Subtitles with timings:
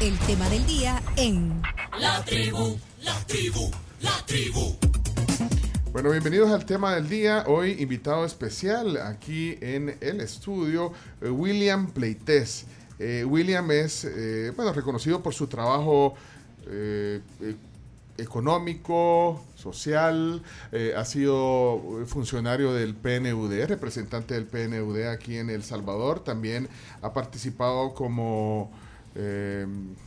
[0.00, 1.62] el tema del día en
[1.98, 3.70] La tribu, la tribu,
[4.02, 4.76] la tribu.
[5.90, 7.44] Bueno, bienvenidos al tema del día.
[7.46, 12.66] Hoy invitado especial aquí en el estudio, eh, William Pleites.
[12.98, 16.14] Eh, William es, eh, bueno, reconocido por su trabajo
[16.68, 17.22] eh,
[18.18, 20.42] económico, social,
[20.72, 26.68] eh, ha sido funcionario del PNUD, representante del PNUD aquí en El Salvador, también
[27.02, 28.70] ha participado como
[29.18, 29.66] eh,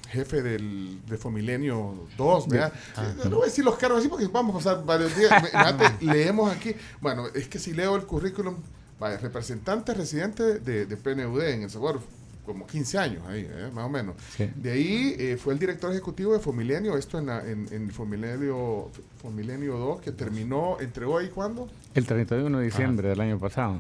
[0.10, 2.74] jefe del, de Fomilenio 2, ¿verdad?
[2.98, 5.32] Eh, no voy a decir los cargos así porque vamos a pasar varios días.
[6.02, 8.56] Leemos aquí, bueno, es que si leo el currículum,
[9.00, 12.02] vaya, representante residente de, de PNUD en El Salvador,
[12.46, 13.70] como 15 años ahí, ¿eh?
[13.74, 14.16] más o menos.
[14.36, 14.50] Sí.
[14.56, 18.90] De ahí eh, fue el director ejecutivo de Fomilenio, esto en, la- en, en Fomilenio,
[19.22, 21.70] Fomilenio 2, que terminó, entregó ahí cuándo?
[21.94, 23.80] El 31 de diciembre del año pasado.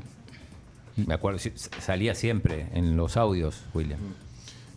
[0.96, 1.40] Me acuerdo,
[1.80, 4.00] salía siempre en los audios, William.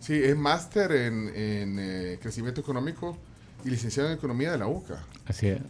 [0.03, 3.17] Sí, es máster en, en, eh, crecimiento económico
[3.65, 5.05] y licenciado en economía de la UCA.
[5.29, 5.61] Así es.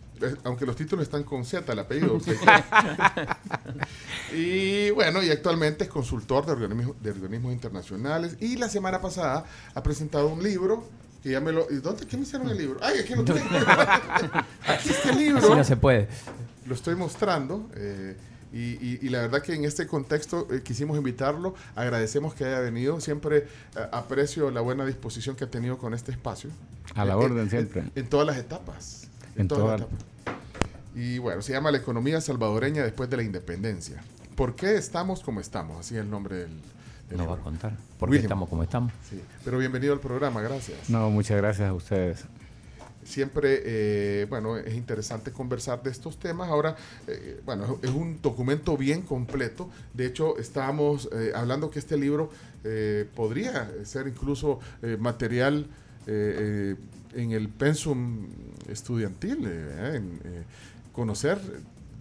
[0.44, 2.18] Aunque los títulos están con Z, el apellido.
[4.34, 8.36] y bueno, y actualmente es consultor de organismos, de organismos internacionales.
[8.40, 10.84] Y la semana pasada ha presentado un libro
[11.22, 11.70] que ya me lo...
[11.70, 12.06] ¿y ¿Dónde?
[12.06, 12.80] ¿Qué me hicieron el libro?
[12.82, 13.40] ¡Ay, aquí lo tengo!
[14.66, 15.38] aquí está el libro.
[15.38, 16.08] Así no se puede.
[16.66, 17.68] lo estoy mostrando.
[17.76, 18.16] eh,
[18.52, 21.54] y, y- y la verdad que en este contexto eh, quisimos invitarlo.
[21.74, 23.00] Agradecemos que haya venido.
[23.00, 23.46] Siempre eh,
[23.92, 26.50] aprecio la buena disposición que ha tenido con este espacio.
[26.94, 27.80] A la En- orden en- siempre.
[27.80, 29.08] En, en todas las etapas.
[29.36, 30.02] En todas las todas.
[30.02, 30.42] etapas.
[30.94, 34.02] Y bueno, se llama La economía salvadoreña después de la independencia.
[34.36, 35.80] ¿Por qué estamos como estamos?
[35.80, 36.50] Así es el nombre del,
[37.08, 37.44] del Nos va a libro.
[37.44, 37.72] contar.
[37.98, 38.24] ¿Por qué William.
[38.26, 38.92] estamos como estamos?
[39.08, 39.20] Sí.
[39.44, 40.90] Pero bienvenido al programa, gracias.
[40.90, 42.24] No, muchas gracias a ustedes.
[43.04, 46.48] Siempre, eh, bueno, es interesante conversar de estos temas.
[46.48, 46.76] Ahora,
[47.08, 49.68] eh, bueno, es un documento bien completo.
[49.92, 52.30] De hecho, estábamos eh, hablando que este libro
[53.16, 54.60] podría ser incluso
[55.00, 55.66] material
[56.06, 58.28] en el pensum
[58.68, 59.48] estudiantil,
[60.92, 61.40] conocer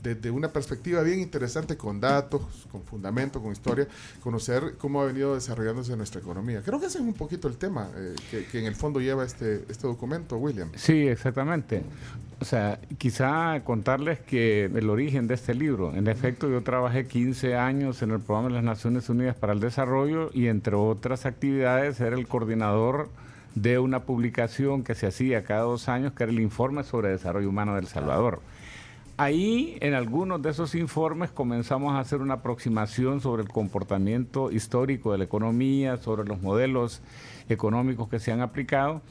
[0.01, 2.41] desde una perspectiva bien interesante, con datos,
[2.71, 3.87] con fundamento, con historia,
[4.21, 6.61] conocer cómo ha venido desarrollándose nuestra economía.
[6.63, 8.15] Creo que ese es un poquito el tema eh,
[8.51, 10.69] que, en el fondo lleva este, este documento, William.
[10.75, 11.83] Sí, exactamente.
[12.39, 17.55] O sea, quizá contarles que el origen de este libro, en efecto yo trabajé 15
[17.55, 21.99] años en el programa de las Naciones Unidas para el Desarrollo y entre otras actividades
[21.99, 23.09] era el coordinador
[23.53, 27.49] de una publicación que se hacía cada dos años, que era el Informe sobre Desarrollo
[27.49, 28.41] Humano del Salvador.
[29.17, 35.11] Ahí, en algunos de esos informes, comenzamos a hacer una aproximación sobre el comportamiento histórico
[35.11, 37.01] de la economía, sobre los modelos
[37.49, 39.01] económicos que se han aplicado.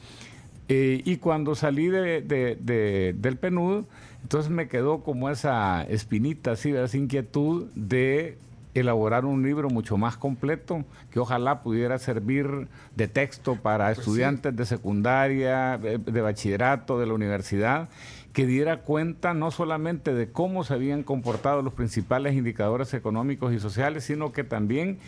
[0.67, 3.83] Eh, y cuando salí de, de- de- del PNUD,
[4.23, 8.37] entonces me quedó como esa espinita, así, esa inquietud de
[8.73, 14.01] elaborar un libro mucho más completo que ojalá pudiera servir de texto para Pues sí.
[14.01, 17.89] estudiantes de secundaria, de, de bachillerato, de la universidad,
[18.33, 23.59] que diera cuenta no solamente de cómo se habían comportado los principales indicadores económicos y
[23.59, 24.99] sociales, sino que también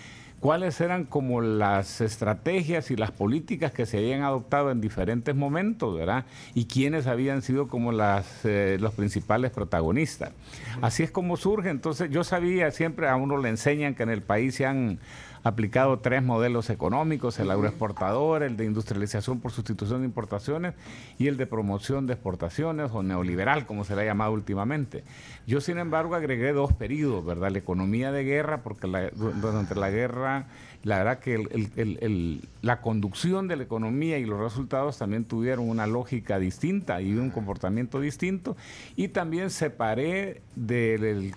[0.43, 5.95] cuáles eran como las estrategias y las políticas que se habían adoptado en diferentes momentos,
[5.95, 6.25] ¿verdad?
[6.53, 10.33] Y quiénes habían sido como las, eh, los principales protagonistas.
[10.81, 11.69] Así es como surge.
[11.69, 14.99] Entonces, yo sabía, siempre a uno le enseñan que en el país se han
[15.43, 20.73] aplicado tres modelos económicos, el agroexportador, el de industrialización por sustitución de importaciones
[21.19, 25.03] y el de promoción de exportaciones o neoliberal, como se le ha llamado últimamente.
[25.45, 27.51] Yo, sin embargo, agregué dos periodos, ¿verdad?
[27.51, 30.47] La economía de guerra, porque la- du- durante la guerra,
[30.83, 36.39] la verdad que la conducción de la economía y los resultados también tuvieron una lógica
[36.39, 38.57] distinta y un comportamiento distinto.
[38.97, 41.31] Y también separé de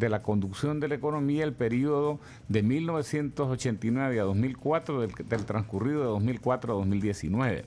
[0.00, 6.06] la conducción de la economía el periodo de 1989 a 2004, del, del transcurrido de
[6.06, 7.64] 2004 a 2019.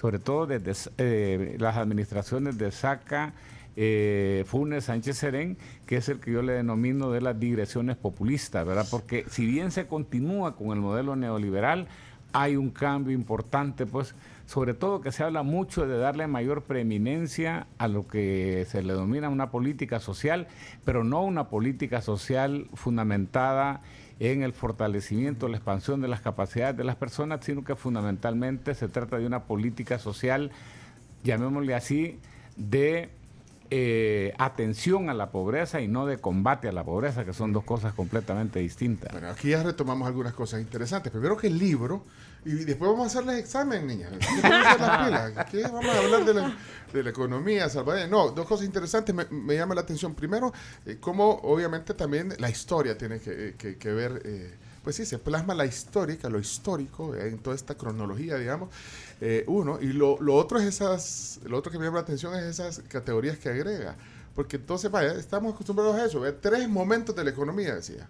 [0.00, 3.34] Sobre todo desde eh, las administraciones de SACA,
[3.80, 5.56] eh, Funes Sánchez Serén,
[5.86, 8.84] que es el que yo le denomino de las digresiones populistas, ¿verdad?
[8.90, 11.86] Porque si bien se continúa con el modelo neoliberal,
[12.32, 14.16] hay un cambio importante, pues,
[14.46, 18.94] sobre todo que se habla mucho de darle mayor preeminencia a lo que se le
[18.94, 20.48] denomina una política social,
[20.84, 23.80] pero no una política social fundamentada
[24.18, 28.88] en el fortalecimiento, la expansión de las capacidades de las personas, sino que fundamentalmente se
[28.88, 30.50] trata de una política social,
[31.22, 32.18] llamémosle así,
[32.56, 33.10] de
[33.70, 37.64] eh, atención a la pobreza y no de combate a la pobreza, que son dos
[37.64, 39.12] cosas completamente distintas.
[39.12, 41.10] Bueno, aquí ya retomamos algunas cosas interesantes.
[41.12, 42.04] Primero que el libro,
[42.44, 44.12] y después vamos a hacerles examen, niñas.
[44.18, 45.70] ¿Qué vamos a.
[45.72, 46.56] Vamos a hablar de la,
[46.92, 48.08] de la economía salvadoreña.
[48.08, 50.14] No, dos cosas interesantes me, me llama la atención.
[50.14, 50.52] Primero,
[50.86, 54.54] eh, cómo obviamente también la historia tiene que, que- que ver, eh,
[54.88, 58.70] pues sí, se plasma la histórica, lo histórico eh, en toda esta cronología, digamos,
[59.20, 62.34] eh, uno, y lo, lo, otro es esas, lo otro que me llama la atención
[62.34, 63.96] es esas categorías que agrega,
[64.34, 68.08] porque entonces, vaya, estamos acostumbrados a eso, tres momentos de la economía, decía.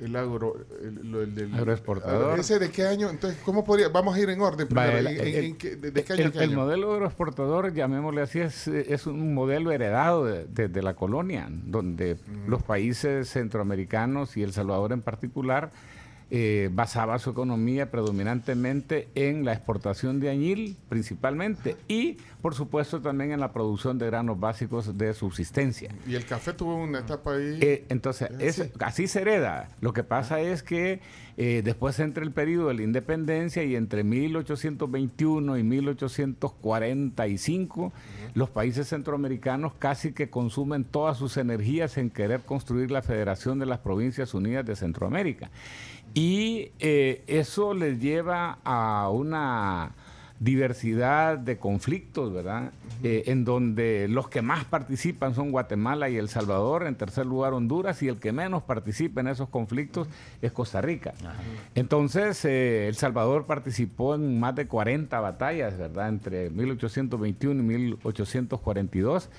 [0.00, 2.38] El agro el, el, el agroexportador.
[2.38, 5.44] Ese de qué año entonces cómo podría vamos a ir en orden primero, el, ¿En,
[5.44, 6.56] en, qué, de, qué año, el, qué año?
[6.56, 12.16] modelo agroexportador llamémosle así es, es un modelo heredado de, de, de la colonia donde
[12.16, 12.48] mm.
[12.50, 15.70] los países centroamericanos y el Salvador en particular
[16.34, 23.32] eh, basaba su economía predominantemente en la exportación de añil principalmente y por supuesto también
[23.32, 25.94] en la producción de granos básicos de subsistencia.
[26.06, 27.58] Y el café tuvo una etapa ahí.
[27.60, 29.68] Eh, entonces, es, así se hereda.
[29.82, 31.00] Lo que pasa es que
[31.36, 37.92] eh, después entra el periodo de la independencia y entre 1821 y 1845 uh -huh.
[38.32, 43.66] los países centroamericanos casi que consumen todas sus energías en querer construir la Federación de
[43.66, 45.50] las Provincias Unidas de Centroamérica.
[46.14, 49.92] Y eh, eso les lleva a una
[50.42, 52.64] diversidad de conflictos, ¿verdad?
[52.64, 53.06] Uh -huh.
[53.06, 57.52] eh, en donde los que más participan son Guatemala y El Salvador, en tercer lugar
[57.52, 60.08] Honduras, y el que menos participa en esos conflictos
[60.42, 61.14] es Costa Rica.
[61.20, 61.30] Uh -huh.
[61.76, 66.08] Entonces, eh, El Salvador participó en más de 40 batallas, ¿verdad?
[66.08, 69.30] Entre 1821 y 1842,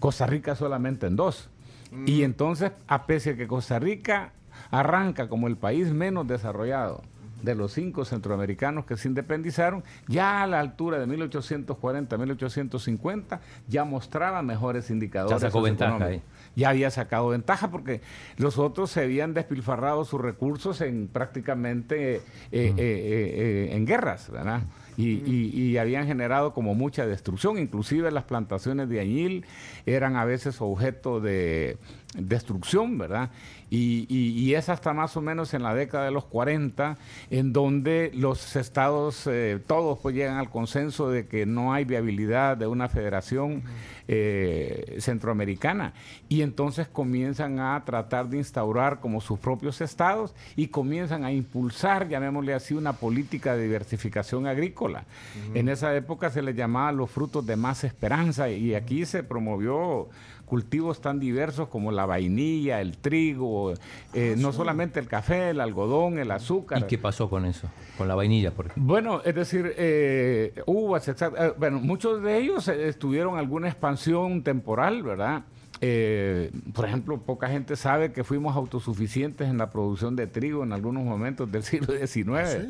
[0.00, 1.48] Costa Rica solamente en dos.
[1.92, 2.08] Uh -huh.
[2.08, 4.32] Y entonces, a pesar que Costa Rica
[4.70, 7.02] arranca como el país menos desarrollado,
[7.42, 13.84] de los cinco centroamericanos que se independizaron, ya a la altura de 1840, 1850, ya
[13.84, 15.40] mostraba mejores indicadores.
[15.40, 16.22] Ya sacó ventaja ahí.
[16.56, 18.00] Ya había sacado ventaja porque
[18.36, 22.20] los otros se habían despilfarrado sus recursos en prácticamente eh,
[22.52, 24.62] eh, eh, en guerras, ¿verdad?
[25.00, 29.46] Y, y, y, habían generado como mucha destrucción, inclusive las plantaciones de añil
[29.86, 31.78] eran a veces objeto de
[32.14, 33.30] destrucción, ¿verdad?
[33.72, 36.98] Y, es hasta más o menos en la década de los 40
[37.30, 42.56] en donde los estados, eh, todos pues llegan al consenso de que no hay viabilidad
[42.56, 43.62] de una federación
[44.08, 45.94] eh, centroamericana
[46.28, 52.08] y entonces comienzan a tratar de instaurar como sus propios estados y comienzan a impulsar,
[52.08, 54.89] llamémosle así, una política de diversificación agrícola.
[54.98, 55.58] Uh -huh.
[55.58, 60.08] En esa época se les llamaba los frutos de más esperanza y aquí se promovió
[60.50, 63.72] cultivos tan diversos como la vainilla, el trigo,
[64.12, 66.80] eh, no solamente el café, el algodón, el azúcar.
[66.80, 67.68] ¿Y qué pasó con eso?
[67.96, 68.84] Con la vainilla, por ejemplo.
[68.84, 71.14] Bueno, es decir, eh, uvas, eh,
[71.56, 75.44] bueno, muchos de ellos tuvieron alguna expansión temporal, ¿verdad?
[75.82, 80.72] Eh, por ejemplo, poca gente sabe que fuimos autosuficientes en la producción de trigo en
[80.72, 82.16] algunos momentos del siglo XIX.
[82.16, 82.68] Sí.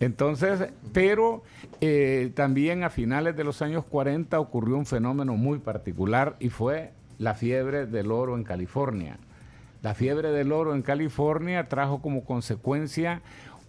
[0.00, 1.42] Entonces, pero
[1.80, 6.92] eh, también a finales de los años 40 ocurrió un fenómeno muy particular y fue
[7.18, 9.16] la fiebre del oro en California.
[9.82, 13.22] La fiebre del oro en California trajo como consecuencia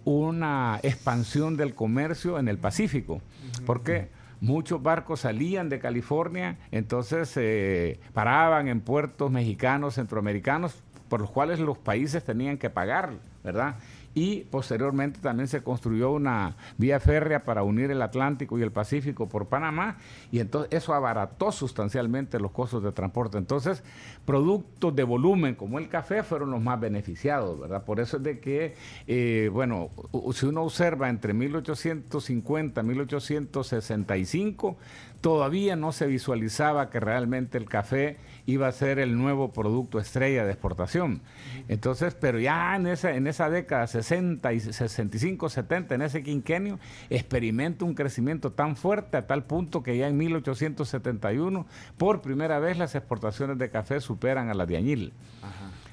[0.06, 3.14] una expansión del comercio en el Pacífico.
[3.14, 3.66] Uh -huh.
[3.66, 4.10] ¿Por qué?
[4.44, 11.62] Muchos barcos salían de California, entonces eh, paraban en puertos mexicanos, centroamericanos, por los cuales
[11.62, 13.76] los países tenían que pagar, ¿verdad?
[14.16, 19.28] Y posteriormente también se construyó una vía férrea para unir el Atlántico y el Pacífico
[19.28, 19.98] por Panamá
[20.32, 23.38] y entonces eso abarató sustancialmente los costos de transporte.
[23.38, 23.84] Entonces,
[24.26, 27.84] productos de volumen como el café fueron los más beneficiados, ¿verdad?
[27.84, 28.76] Por eso es de que,
[29.08, 29.90] eh, bueno,
[30.34, 34.78] si uno observa entre 1850 y 1865,
[35.22, 40.46] todavía no se visualizaba que realmente el café iba a ser el nuevo producto estrella
[40.46, 41.22] de exportación.
[41.68, 46.80] Entonces, pero ya en esa, en esa década, 60 y 65, 70, en ese quinquenio,
[47.10, 51.66] experimenta un crecimiento tan fuerte a tal punto que ya en 1871,
[51.98, 55.14] por primera vez las exportaciones de café superan a las de añil.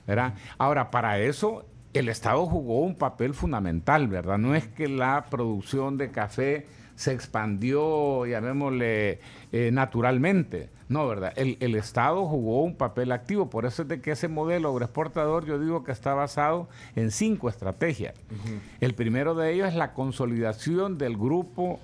[0.06, 0.34] ¿verdad?
[0.58, 4.38] Ahora, para eso el Estado jugó un papel fundamental, ¿verdad?
[4.38, 9.20] No es que la producción de café se expandió, llamémosle,
[9.52, 10.68] eh, naturalmente.
[10.90, 11.32] No, ¿verdad?
[11.36, 13.48] El, el, Estado jugó un papel activo.
[13.48, 17.48] Por eso es de que ese modelo agroexportador yo digo que está basado en cinco
[17.48, 18.16] estrategias.
[18.28, 18.58] Uh -huh.
[18.80, 21.78] El primero de ellos es la consolidación del grupo,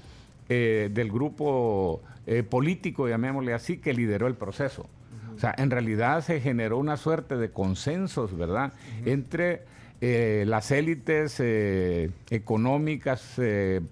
[0.48, 4.82] eh, del grupo eh, político, llamémosle así, que lideró el proceso.
[4.82, 5.36] Uh -huh.
[5.36, 8.72] O sea, en realidad se generó una suerte de consensos, ¿verdad?
[8.74, 9.12] Uh -huh.
[9.12, 9.62] Entre
[10.00, 13.40] eh, las élites eh, económicas,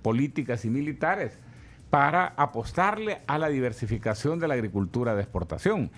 [0.03, 1.39] políticas y militares
[1.95, 5.93] para apostarle a la diversificación de la agricultura de exportación.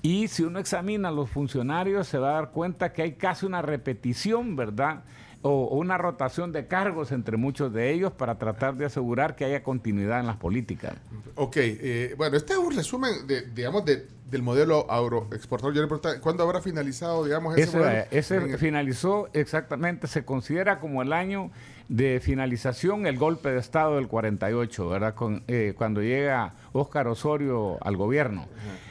[0.00, 3.44] Y si uno examina a los funcionarios, se va a dar cuenta que hay casi
[3.44, 5.04] una repetición, ¿verdad?
[5.42, 9.62] O, una rotación de cargos entre muchos de ellos para tratar de asegurar que haya
[9.62, 10.94] continuidad en las políticas.
[11.34, 15.74] Ok, eh, bueno, este es un resumen, de, digamos, de del modelo agroexportador.
[15.74, 18.06] Yo le preguntaba, ¿cuándo habrá finalizado, digamos, ese, Ese, modelo?
[18.54, 21.50] ese finalizó exactamente, se considera como el año
[21.88, 25.14] de finalización el golpe de Estado del 48, ¿verdad?
[25.14, 28.46] Con, eh, cuando llega Óscar Osorio al gobierno.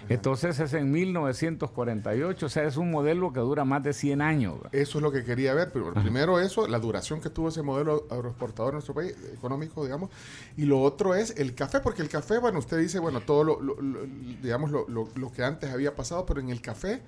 [0.09, 4.55] Entonces es en 1948, o sea, es un modelo que dura más de 100 años.
[4.55, 4.75] ¿verdad?
[4.75, 5.71] Eso es lo que quería ver.
[5.71, 10.09] Pero primero eso, la duración que tuvo ese modelo agroexportador en nuestro país, económico, digamos.
[10.57, 13.61] Y lo otro es el café, porque el café, bueno, usted dice, bueno, todo lo,
[13.61, 14.01] lo- lo-
[14.41, 17.01] digamos, lo, lo- lo que antes había pasado, pero en el café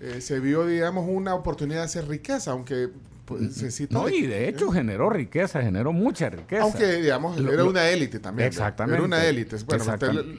[0.00, 2.90] eh, se vio, digamos, una oportunidad de hacer riqueza, aunque
[3.26, 3.92] pues, se cita...
[3.94, 6.62] No, y de hecho generó riqueza, generó mucha riqueza.
[6.62, 8.48] Aunque, digamos, Lo- era lo- una élite también.
[8.48, 8.68] ¿verdad?
[8.68, 8.96] Exactamente.
[8.96, 9.56] Era una élite.
[9.66, 9.84] Bueno,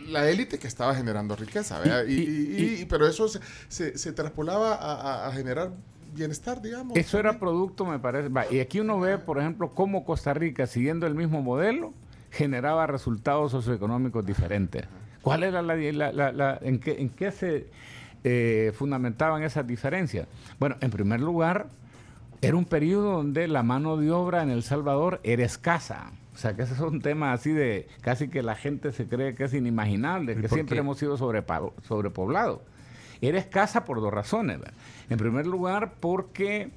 [0.09, 2.05] la élite que estaba generando riqueza, ¿verdad?
[2.07, 4.93] Y, Y- y- pero eso se, se, se traspolaba a,
[5.25, 5.71] a- a generar
[6.15, 6.97] bienestar, digamos.
[6.97, 8.29] Eso era producto, me parece.
[8.29, 11.93] va, y aquí uno ve, por ejemplo, cómo Costa Rica, siguiendo el mismo modelo,
[12.31, 14.85] generaba resultados socioeconómicos diferentes.
[15.21, 17.67] ¿Cuál era la, la- la- la- en, qué, en qué se
[18.23, 20.27] eh, fundamentaban esas diferencias?
[20.59, 21.67] Bueno, en primer lugar,
[22.41, 26.11] era un periodo donde la mano de obra en El Salvador era escasa.
[26.33, 29.33] O sea, que ese es un tema así de casi que la gente se cree
[29.33, 30.81] que es inimaginable, que siempre qué?
[30.81, 32.59] hemos sido sobrepoblados.
[33.21, 34.59] Era escasa por dos razones.
[34.59, 34.75] ¿verdad?
[35.09, 36.69] En primer lugar, porque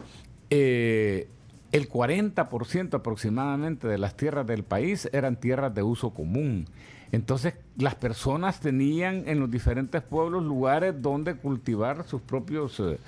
[0.48, 1.28] eh,
[1.72, 6.66] el 40% aproximadamente de las tierras del país eran tierras de uso común.
[7.12, 12.98] Entonces, las personas tenían en los diferentes pueblos lugares donde cultivar sus propios eh,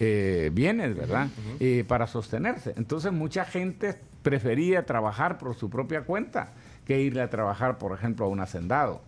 [0.00, 1.28] eh, bienes, ¿verdad?
[1.60, 2.74] Eh, para sostenerse.
[2.76, 6.50] Entonces, mucha gente prefería trabajar por su propia cuenta
[6.86, 9.02] que irle a trabajar, por ejemplo, a un hacendado.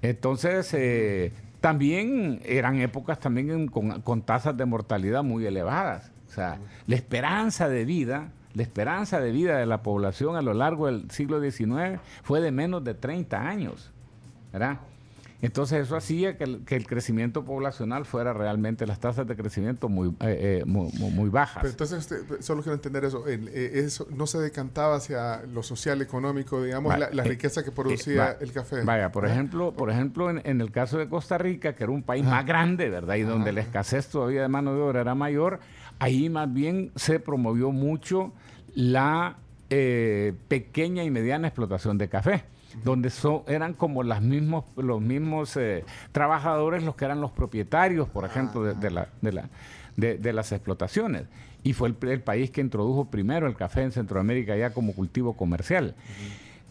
[0.00, 6.10] Entonces, eh, también eran épocas también en- con, con tasas de mortalidad muy elevadas.
[6.28, 10.54] O sea, la esperanza de vida, la esperanza de vida de la población a lo
[10.54, 13.92] largo del siglo XIX fue de menos de 30 años,
[14.52, 14.78] ¿verdad?
[15.42, 19.88] Entonces eso hacía que el, que el crecimiento poblacional fuera realmente las tasas de crecimiento
[19.88, 21.58] muy, eh, eh, muy, bajas.
[21.62, 23.26] Pero entonces, usted- solo quiero entender eso.
[23.26, 27.64] el- eh, eso no se decantaba hacia lo social, económico, digamos, la, la eh, riqueza
[27.64, 28.82] que producía va- el café.
[28.84, 32.04] Vaya, por ejemplo, por ejemplo, en, en el caso de Costa Rica, que era un
[32.04, 33.16] país más grande, ¿verdad?
[33.16, 35.58] Y donde la escasez todavía de mano de obra era mayor,
[35.98, 38.32] ahí más bien se promovió mucho
[38.74, 39.36] la
[40.48, 42.44] pequeña y mediana explotación de café
[42.84, 43.10] donde
[43.48, 48.62] eran como las mismos, los mismos eh, trabajadores los que eran los propietarios, por ejemplo,
[48.64, 49.48] de, de la- de la-
[49.96, 51.24] de- de las explotaciones.
[51.64, 55.36] Y fue el, el país que introdujo primero el café en Centroamérica ya como cultivo
[55.36, 55.94] comercial.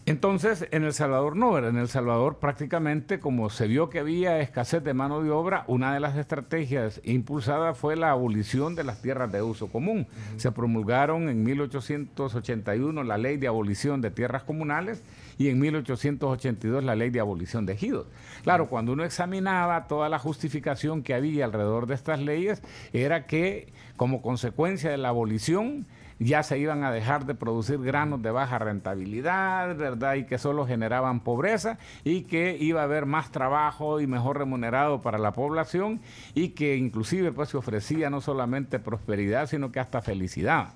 [0.04, 1.70] Entonces, en El Salvador no, ¿verdad?
[1.70, 5.94] en El Salvador prácticamente como se vio que había escasez de mano de obra, una
[5.94, 10.08] de las estrategias impulsadas fue la abolición de las tierras de uso común.
[10.38, 15.02] Se promulgaron en 1881 la ley de abolición de tierras comunales
[15.38, 18.06] y en 1882 la ley de abolición de ejidos.
[18.42, 22.62] Claro, cuando uno examinaba toda la justificación que había alrededor de estas leyes,
[22.92, 25.86] era que como consecuencia de la abolición,
[26.18, 30.14] ya se iban a dejar de producir granos de baja rentabilidad, ¿verdad?
[30.14, 35.02] Y que solo generaban pobreza y que iba a haber más trabajo y mejor remunerado
[35.02, 36.00] para la población
[36.34, 40.74] y que inclusive pues se ofrecía no solamente prosperidad, sino que hasta felicidad.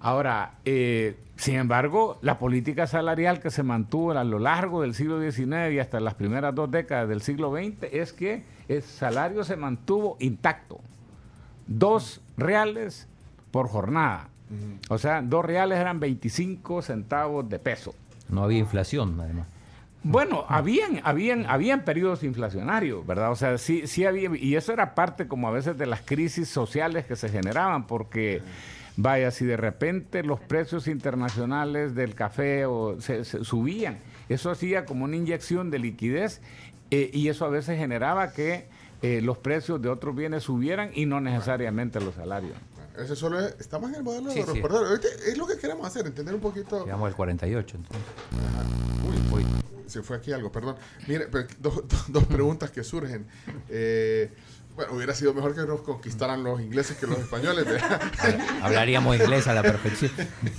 [0.00, 5.20] Ahora, eh, sin embargo, la política salarial que se mantuvo a lo largo del siglo
[5.20, 9.56] XIX y hasta las primeras dos décadas del siglo XX es que el salario se
[9.56, 10.80] mantuvo intacto.
[11.66, 13.08] Dos reales
[13.50, 14.28] por jornada.
[14.88, 17.94] O sea, dos reales eran 25 centavos de peso.
[18.28, 19.46] No había inflación, además.
[20.02, 23.30] Bueno, habían, habían, habían periodos inflacionarios, ¿verdad?
[23.32, 26.48] O sea, sí, sí había, y eso era parte como a veces de las crisis
[26.48, 28.40] sociales que se generaban, porque
[29.00, 34.84] vaya, si de repente los precios internacionales del café o se, se subían, eso hacía
[34.84, 36.40] como una inyección de liquidez
[36.90, 38.66] eh, y eso a veces generaba que
[39.02, 42.56] eh, los precios de otros bienes subieran y no necesariamente los salarios.
[42.98, 44.50] Ese solo es, estamos en el modelo Sí, de sí.
[44.50, 44.88] agroexportador.
[44.88, 46.84] Ahorita Es lo que queremos hacer, entender un poquito.
[46.84, 48.04] Llegamos al 48, entonces.
[49.32, 49.44] Uy, uy,
[49.86, 50.74] se fue aquí algo, perdón.
[51.06, 53.24] Mire, pero dos, dos- dos preguntas que surgen.
[53.68, 54.30] Eh,
[54.78, 57.66] bueno, hubiera sido mejor que nos conquistaran los ingleses que los españoles.
[58.62, 60.12] Hablaríamos inglés a la perfección.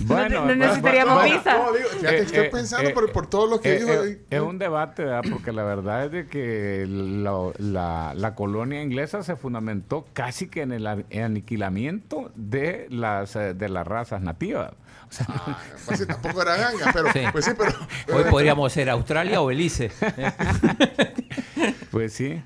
[0.06, 1.56] no va- necesitaríamos visa.
[1.56, 3.92] No, digo, fíjate, Eh, estoy eh, pensando eh, por, por todo lo que eh, dijo.
[4.04, 5.22] eh, es un debate, ¿verdad?
[5.32, 10.60] Porque la verdad es de que la, la- la colonia inglesa se fundamentó casi que
[10.60, 14.72] en el aniquilamiento de las, de las razas nativas.
[15.08, 17.20] O sea, Ah, pues sí, tampoco era ganga, pero Sí.
[17.32, 17.72] pues sí, pero
[18.14, 19.90] Hoy podríamos ser Australia o Belice.
[21.90, 22.42] pues sí.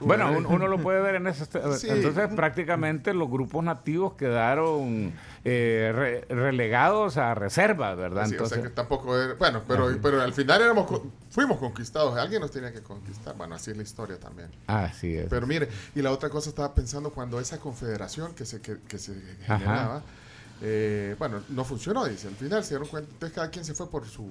[0.00, 1.44] Bueno, un- uno lo puede ver en ese...
[1.78, 1.88] Sí.
[1.88, 5.12] Entonces, prácticamente los grupos nativos quedaron
[5.44, 8.24] eh, re- relegados a reserva, ¿verdad?
[8.26, 10.86] Sí, o Entonces, sea que tampoco era- bueno, pero, pero al final éramos,
[11.30, 13.34] fuimos conquistados, alguien nos tenía que conquistar.
[13.36, 14.48] Bueno, así es la historia también.
[14.66, 15.28] Así es.
[15.30, 18.98] Pero mire, y la otra cosa estaba pensando cuando esa confederación que se, que, que
[18.98, 19.14] se
[19.46, 20.02] generaba,
[20.62, 22.28] eh, bueno, no funcionó, dice.
[22.28, 24.30] Al final se dieron cuenta, entonces cada quien se fue por su...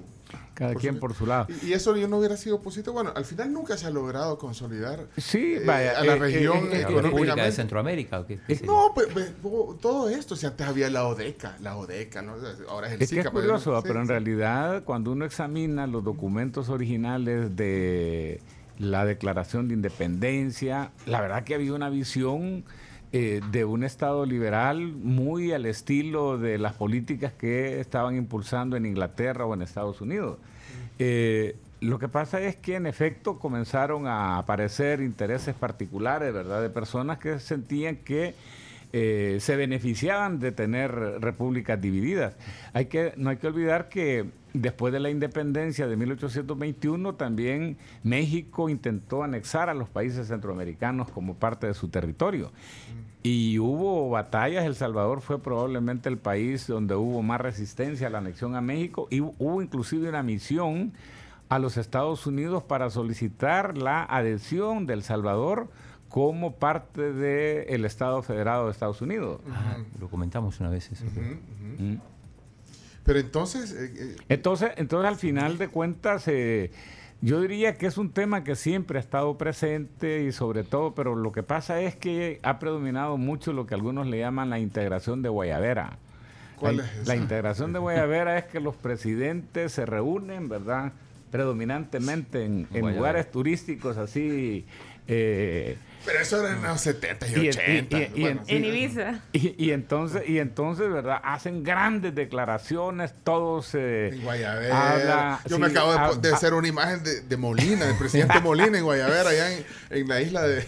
[0.54, 1.46] Cada quien por su lado.
[1.62, 2.94] Y, y eso yo no hubiera sido positivo.
[2.94, 6.58] Bueno, al final nunca se ha logrado consolidar Sí, eh, vaya, a la eh, región
[6.72, 7.52] eh, eh, ¿La República de.
[7.52, 8.40] Centroamérica o qué?
[8.46, 8.72] qué sería?
[8.72, 9.32] No, pues, pues,
[9.80, 12.34] todo- esto, si antes había la ODECA, la ODECA, ¿no?
[12.68, 13.82] ahora es el Es que es pues, curioso, ¿no?
[13.82, 14.10] pero en sí.
[14.12, 18.40] realidad cuando uno examina los documentos originales de
[18.78, 22.64] la Declaración de Independencia, la verdad que había una visión
[23.12, 28.84] eh, de un Estado liberal muy al estilo de las políticas que estaban impulsando en
[28.84, 30.38] Inglaterra o en Estados Unidos.
[30.98, 36.62] Eh, lo que pasa es que en efecto comenzaron a aparecer intereses particulares, ¿verdad?
[36.62, 38.34] De personas que sentían que
[38.92, 42.36] eh, se beneficiaban de tener repúblicas divididas.
[42.72, 48.68] Hay que, no hay que olvidar que después de la independencia de 1821 también México
[48.68, 52.52] intentó anexar a los países centroamericanos como parte de su territorio.
[53.22, 58.18] Y hubo batallas, El Salvador fue probablemente el país donde hubo más resistencia a la
[58.18, 60.92] anexión a México y hubo inclusive una misión
[61.48, 65.68] a los Estados Unidos para solicitar la adhesión de El Salvador
[66.08, 69.40] como parte del Estado Federado de Estados Unidos.
[69.50, 71.04] Ah, lo comentamos una vez eso.
[71.04, 71.96] Mm.
[73.06, 76.72] Pero entonces, eh, eh, Entonces, entonces al final de cuentas, eh,
[77.22, 81.14] yo diría que es un tema que siempre ha estado presente y sobre todo, pero
[81.14, 85.22] lo que pasa es que ha predominado mucho lo que algunos le llaman la integración
[85.22, 85.98] de Guayavera.
[86.58, 87.14] ¿Cuál la, es esa?
[87.14, 90.92] la integración de Guayavera es que los presidentes se reúnen, ¿verdad?
[91.30, 94.66] Predominantemente en, lugares turísticos así.
[95.08, 97.98] Eh, pero eso era en los 70 y Y en- 80.
[97.98, 98.54] y- y- y bueno, en- sí.
[98.56, 99.20] En Ibiza.
[99.32, 101.20] y, y entonces, y entonces, ¿verdad?
[101.24, 104.92] Hacen grandes declaraciones, todos eh, En Guayavera.
[104.92, 108.78] habla- Yo sí, me acabo de, hacer una imagen de, de Molina, del presidente Molina
[108.78, 110.64] en Guayavera, allá en, en la isla de,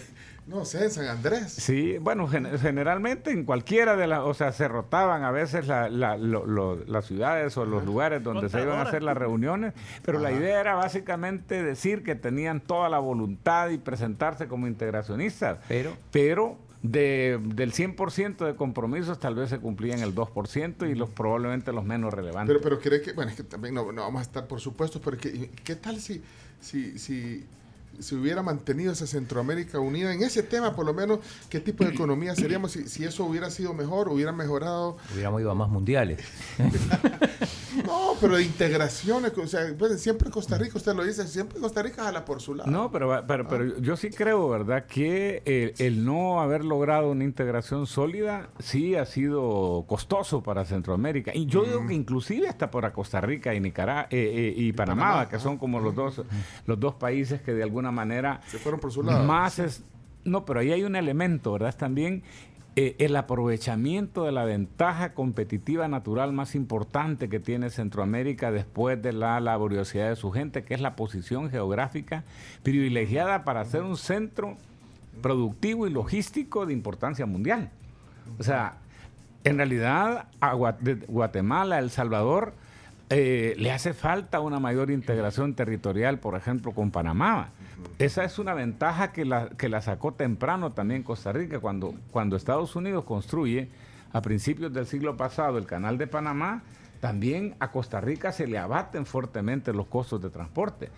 [0.49, 1.53] no sé, en San Andrés.
[1.53, 5.87] Sí, bueno, gen- generalmente en cualquiera de las, o sea, se rotaban a veces la-
[5.89, 9.73] la- lo- lo- las ciudades o los lugares donde se iban a hacer las reuniones,
[10.03, 15.59] pero la idea era básicamente decir que tenían toda la voluntad y presentarse como integracionistas,
[15.67, 21.09] Pero pero de, del 100% de compromisos tal vez se cumplían el 2% y los
[21.09, 22.55] probablemente los menos relevantes.
[22.55, 25.01] Pero, pero cree que, bueno, es que también no, no vamos a estar, por supuesto,
[25.03, 26.23] pero que- ¿qué tal si,
[26.61, 27.45] si, si,
[27.99, 31.91] si hubiera mantenido esa Centroamérica unida en ese tema, por lo menos, qué tipo de
[31.91, 32.71] economía seríamos?
[32.71, 34.97] Si, si eso hubiera sido mejor, hubiera mejorado.
[35.13, 36.19] hubiéramos ido a más mundiales.
[37.85, 41.81] No, pero de integraciones, o sea, pues, siempre Costa Rica, usted lo dice, siempre Costa
[41.81, 42.69] Rica jala por su lado.
[42.69, 47.09] No, pero, va- pero, pero yo sí creo, ¿verdad?, que eh, el no haber logrado
[47.11, 51.31] una integración sólida sí ha sido costoso para Centroamérica.
[51.33, 55.39] Y yo digo que inclusive hasta para Costa Rica y Nicaragua y Panamá, Panamá, que
[55.39, 56.21] son como los dos,
[56.65, 59.23] los dos países que de alguna manera Se fueron por su lado.
[59.23, 59.83] más es...
[60.25, 61.69] No, pero ahí hay un elemento, ¿verdad?
[61.69, 62.23] Es también
[62.75, 69.11] eh, el aprovechamiento de la ventaja competitiva natural más importante que tiene Centroamérica después de
[69.11, 72.23] la laboriosidad de su gente, que es la posición geográfica
[72.63, 74.55] privilegiada para ser un centro
[75.21, 77.69] productivo y logístico de importancia mundial.
[78.37, 78.77] O sea,
[79.43, 82.53] en realidad a Guatemala, El Salvador,
[83.09, 87.49] eh, le hace falta una mayor integración territorial, por ejemplo, con Panamá.
[87.97, 92.35] Esa es una ventaja que la, que la sacó temprano también Costa Rica, cuando, cuando
[92.35, 93.69] Estados Unidos construye
[94.13, 96.63] a principios del siglo pasado el canal de Panamá,
[97.01, 100.89] también a Costa Rica se le abaten fuertemente los costos de transporte.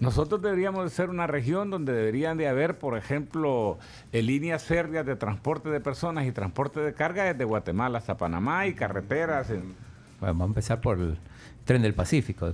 [0.00, 3.78] Nosotros deberíamos de ser una región donde deberían de haber, por ejemplo,
[4.12, 8.66] eh, líneas férreas de transporte de personas y transporte de carga desde Guatemala hasta Panamá
[8.66, 9.50] y carreteras.
[9.50, 9.74] en-
[10.20, 11.18] Bueno, vamos a empezar por el
[11.66, 12.52] tren del Pacífico.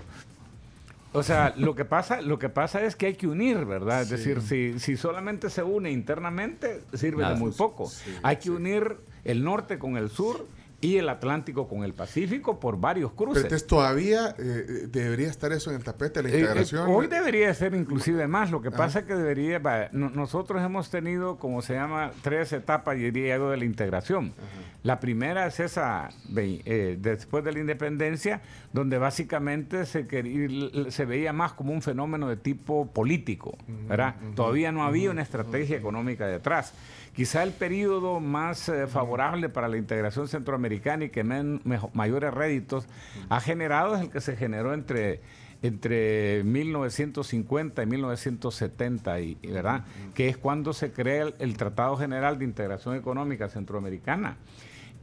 [1.16, 4.02] O sea, lo que pasa, lo que pasa es que hay que unir, ¿verdad?
[4.02, 4.16] Es Sí.
[4.16, 7.34] decir, si, si solamente se une internamente, sirve Nada.
[7.34, 7.86] de muy poco.
[7.88, 10.46] Sí, hay que unir el norte con el sur
[10.80, 13.44] y el Atlántico con el Pacífico por varios Pero cruces.
[13.44, 16.88] entonces todavía eh, eh, debería estar eso en el tapete, la Eh, eh, integración.
[16.90, 18.50] hoy debería ser inclusive más.
[18.50, 19.58] Lo que pasa es que debería.
[19.58, 24.34] va, no- nosotros hemos tenido, como se llama, tres etapas, diría yo, de la integración.
[24.82, 31.54] La primera es esa, después de la independencia, donde básicamente se, quería- se veía más
[31.54, 33.56] como un fenómeno de tipo político.
[33.88, 34.14] ¿verdad?
[34.34, 36.74] Todavía no había una estrategia económica detrás.
[37.16, 41.62] Quizá el periodo más eh, favorable para la integración centroamericana y que men-
[41.94, 42.86] mayores réditos
[43.30, 45.20] ha generado es el que se generó entre
[45.62, 49.84] entre 1950 y 1970, y, ¿verdad?
[50.14, 54.36] Que es cuando se crea el, el Tratado General de Integración Económica Centroamericana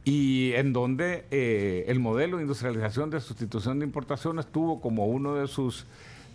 [0.04, 5.34] y en donde eh, el modelo de industrialización de sustitución de importaciones tuvo como uno
[5.34, 5.86] de sus,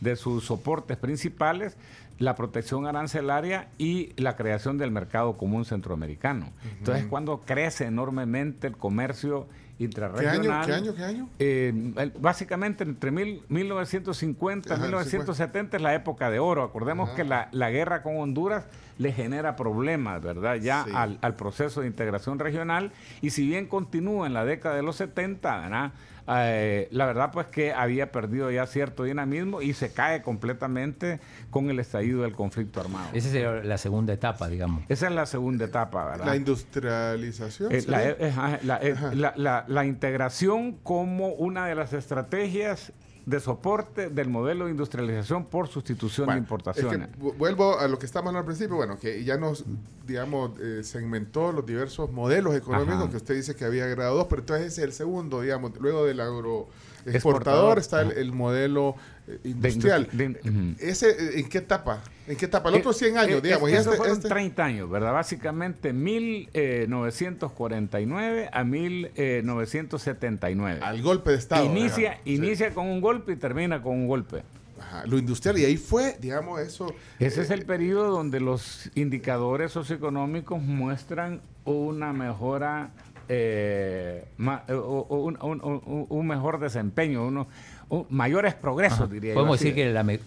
[0.02, 1.78] de sus soportes principales
[2.19, 6.51] la protección arancelaria y la creación del mercado común centroamericano.
[6.77, 10.51] Entonces, cuando crece enormemente el comercio ¿Qué intrarregional.
[10.51, 10.65] año?
[10.65, 10.95] ¿Qué año?
[10.95, 11.29] ¿Qué año?
[11.39, 16.63] Eh, básicamente entre mil- 1950 y Ajá, 1970 es la época de oro.
[16.63, 17.15] Acordemos Ajá.
[17.15, 18.65] que la, la guerra con Honduras
[18.97, 20.55] le genera problemas, ¿verdad?
[20.55, 20.91] Ya Sí.
[20.93, 22.91] al, al proceso de integración regional.
[23.21, 25.91] Y si bien continúa en la década de los 70, ¿verdad?
[26.32, 31.70] Eh, la verdad pues que había perdido ya cierto dinamismo y se cae completamente con
[31.70, 33.10] el estallido del conflicto armado.
[33.13, 34.84] Esa es la segunda etapa, digamos.
[34.89, 36.26] Esa es la segunda etapa, ¿verdad?
[36.28, 37.72] La industrialización.
[37.74, 42.92] Eh, la, eh, eh, la- la- la integración como una de las estrategias
[43.30, 47.10] de soporte del modelo de industrialización por sustitución Bueno, de importaciones.
[47.10, 49.65] es que vu- vuelvo a lo que estábamos al principio, bueno, que ya nos,
[50.08, 53.10] digamos, eh, segmentó los diversos modelos económicos Ajá.
[53.12, 56.06] que usted dice que había agregado dos, pero entonces ese es el segundo, digamos, luego
[56.06, 58.95] del agroexportador Exportador, está el, modelo
[59.27, 60.09] eh, industrial.
[60.12, 60.75] industri- de- ujú.
[60.79, 62.01] ¿Ese eh, en qué etapa?
[62.27, 62.69] ¿En qué etapa?
[62.69, 63.69] El otro 100 años, Eh, digamos.
[63.69, 65.12] eh, y esos este- fueron este- 30 años, ¿verdad?
[65.13, 70.79] Básicamente 1949 a 1979.
[70.81, 71.65] al golpe de Estado.
[71.65, 72.19] inicia digamos.
[72.25, 72.33] Sí.
[72.35, 74.43] inicia con un golpe y termina con un golpe.
[74.79, 76.93] Ajá, lo industrial, y ahí fue, digamos, eso.
[77.19, 82.91] Ese eh, es el periodo donde los indicadores socioeconómicos muestran una mejora,
[83.30, 87.48] eh, ma- o- un, un- un- un mejor desempeño, unos
[87.89, 89.36] un- mayores progresos, diría yo.
[89.36, 90.20] Podemos decir que la me-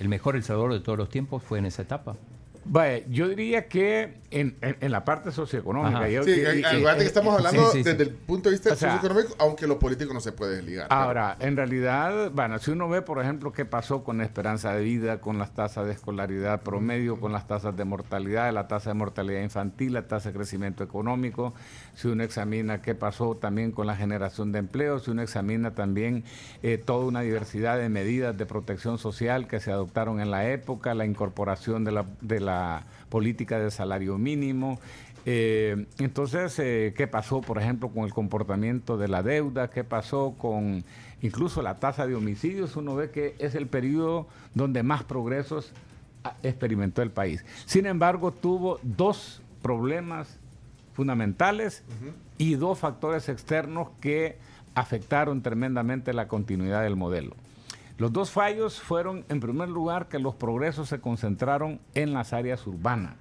[0.00, 2.16] el mejor El Salvador de todos los tiempos fue en esa etapa.
[2.64, 6.08] Vaya, yo diría que en, en- en la parte socioeconómica.
[6.08, 7.90] Yo- Sí, y- que estamos hablando sí, sí, sí.
[7.90, 10.88] desde el punto de vista O sea, socioeconómico, aunque lo político no se puede desligar.
[10.88, 11.02] claro.
[11.04, 14.82] Ahora, en realidad, bueno, si uno ve, por ejemplo, qué pasó con la esperanza de
[14.82, 18.94] vida, con las tasas de escolaridad promedio, con las tasas de mortalidad, la tasa de
[18.94, 21.54] mortalidad infantil, la tasa de crecimiento económico,
[21.94, 26.24] si uno examina qué pasó también con la generación de empleo, si uno examina también
[26.62, 30.94] eh, toda una diversidad de medidas de protección social que se adoptaron en la época,
[30.94, 34.80] la incorporación de la, de la política de salario mínimo,
[35.24, 39.70] eh, entonces, eh, ¿qué pasó, por ejemplo, con el comportamiento de la deuda?
[39.70, 40.82] ¿Qué pasó con
[41.20, 42.74] incluso la tasa de homicidios?
[42.76, 45.72] Uno ve que es el periodo donde más progresos
[46.42, 47.44] experimentó el país.
[47.66, 50.38] Sin embargo, tuvo dos problemas
[50.94, 51.84] fundamentales
[52.38, 54.38] y dos factores externos que
[54.74, 57.36] afectaron tremendamente la continuidad del modelo.
[58.02, 62.66] Los dos fallos fueron, en primer lugar, que los progresos se concentraron en las áreas
[62.66, 63.14] urbanas.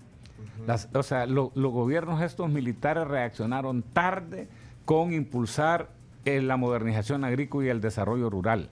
[0.66, 4.48] Las- o sea, lo- los gobiernos estos militares reaccionaron tarde
[4.86, 5.90] con impulsar
[6.26, 8.70] eh, la modernización agrícola y el desarrollo rural.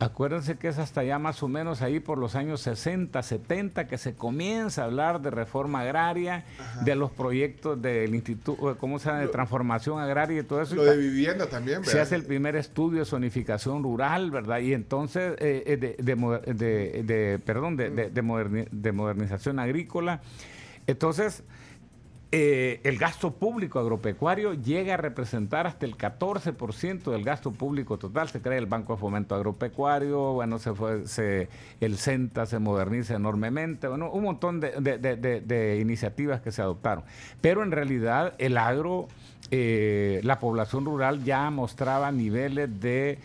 [0.00, 3.98] Acuérdense que es hasta ya más o menos ahí por los años 60, 70 que
[3.98, 6.44] se comienza a hablar de reforma agraria,
[6.84, 9.22] de los proyectos del instituto, ¿cómo se llama?
[9.22, 10.76] De transformación agraria y todo eso.
[10.76, 12.02] Lo de vivienda también, se ¿verdad?
[12.02, 14.60] hace el primer estudio de zonificación rural, ¿verdad?
[14.60, 19.58] Y entonces, eh, eh, de, de de- de- perdón, de, de- de moderni- de modernización
[19.58, 20.20] agrícola.
[20.86, 21.42] Entonces,
[22.30, 28.28] eh, el gasto público agropecuario llega a representar hasta el 14% del gasto público total.
[28.28, 31.48] Se crea el Banco de Fomento Agropecuario, bueno, se fue, se,
[31.80, 37.04] el CENTA se moderniza enormemente, bueno, un montón de, iniciativas que se adoptaron.
[37.40, 39.08] Pero en realidad el agro,
[39.50, 43.18] eh, la población rural ya mostraba niveles de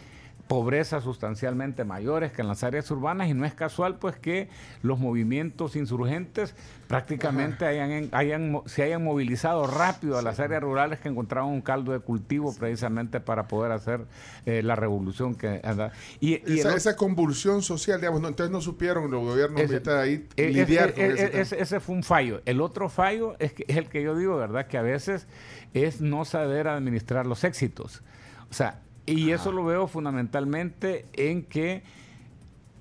[0.48, 4.50] pobreza sustancialmente mayores que en las áreas urbanas y no es casual pues que
[4.82, 6.54] los movimientos insurgentes
[6.98, 11.92] prácticamente hayan, hayan se hayan movilizado rápido a las áreas rurales que encontraban un caldo
[11.92, 14.06] de cultivo precisamente para poder hacer
[14.46, 15.92] eh, la revolución que anda.
[16.20, 20.94] Y, esa, convulsión social, digamos, no, entonces no supieron los gobiernos Ese- ahí lidiar ese,
[20.96, 21.42] con eh, ese eh, tema.
[21.42, 22.42] ese- ese fue un fallo.
[22.46, 24.68] El otro fallo es, que, es el que yo digo, ¿verdad?
[24.68, 25.28] Que a veces
[25.74, 28.04] es no saber administrar los éxitos.
[28.50, 31.84] O sea, y eso lo veo fundamentalmente en que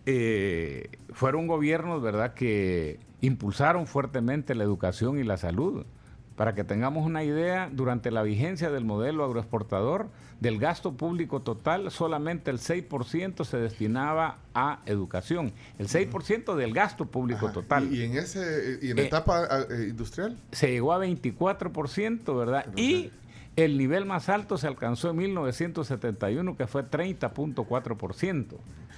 [0.07, 5.85] eh, fueron gobiernos, ¿verdad?, que impulsaron fuertemente la educación y la salud.
[6.37, 10.09] Para que tengamos una idea, durante la vigencia del modelo agroexportador,
[10.41, 15.53] del gasto público total, solamente el 6% se destinaba a educación.
[15.79, 17.55] El 6% del gasto público Ajá.
[17.55, 17.95] total.
[17.95, 22.67] Y, en ese y en Eh, etapa eh, industrial, se llegó a 24%, ¿verdad?
[22.75, 23.13] Y
[23.57, 28.47] el nivel más alto se alcanzó en 1971, que fue 30.4%.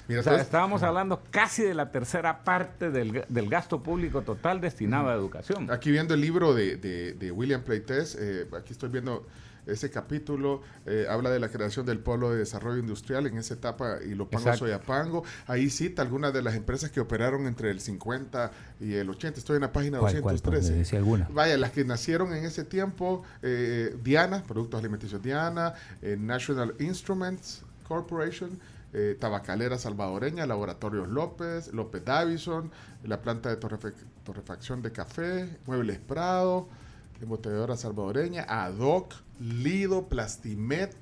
[0.07, 4.61] Mira, o sea, estábamos hablando casi de la tercera parte del, del gasto público total
[4.61, 5.71] destinado a educación.
[5.71, 9.27] aquí viendo el libro de, de- de William Playtest, eh, aquí estoy viendo
[9.67, 13.99] ese capítulo eh, habla de la creación del polo de desarrollo industrial en esa etapa
[14.05, 14.67] y lo pango Exacto.
[14.67, 15.25] Soyapango.
[15.47, 18.51] Ahí cita algunas de las empresas que operaron entre el 50
[18.81, 19.39] y el 80.
[19.39, 20.35] Estoy en la página ¿Cuál, cuál?
[20.37, 20.69] 213.
[20.69, 21.29] Pues, decía alguna.
[21.33, 27.63] Vaya, las que nacieron en ese tiempo, eh, Diana, Productos Alimenticios Diana, eh, National Instruments
[27.89, 28.59] Corporation,
[28.93, 32.71] eh, Tabacalera Salvadoreña, Laboratorios López, López Davison,
[33.03, 36.69] la planta de torrefac- torrefacción de café, Muebles Prado,
[37.21, 40.95] Embotelladora Salvadoreña, Adoc, Lido, Plastimet,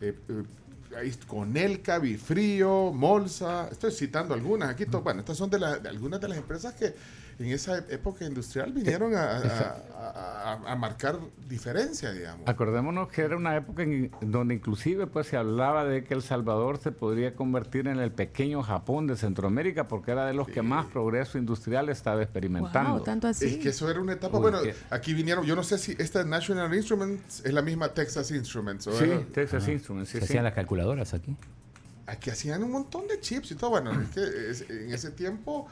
[0.00, 5.88] eh, eh, Conelca, Bifrío, Molsa, estoy citando algunas aquí, bueno, estas son de, la- de
[5.88, 6.94] algunas de las empresas que
[7.44, 12.48] en esa época industrial vinieron a, a- a- a- a marcar diferencia, digamos.
[12.48, 16.78] Acordémonos que era una época en donde inclusive pues se hablaba de que El Salvador
[16.78, 20.86] se podría convertir en el pequeño Japón de Centroamérica porque era de los que más
[20.86, 22.90] progreso industrial estaba experimentando.
[22.94, 23.46] Wow, tanto así.
[23.46, 25.96] Es que eso era una etapa, Uy, bueno, qué- aquí vinieron, yo no sé si
[25.98, 29.20] esta National Instruments es la misma Texas Instruments, ¿o Sí, era?
[29.32, 30.32] Texas Instruments, sí, ¿Se sí.
[30.32, 31.36] hacían las calculadoras aquí?
[32.04, 35.66] Aquí hacían un montón de chips y todo, bueno, es que es- en ese tiempo
[35.66, 35.68] po-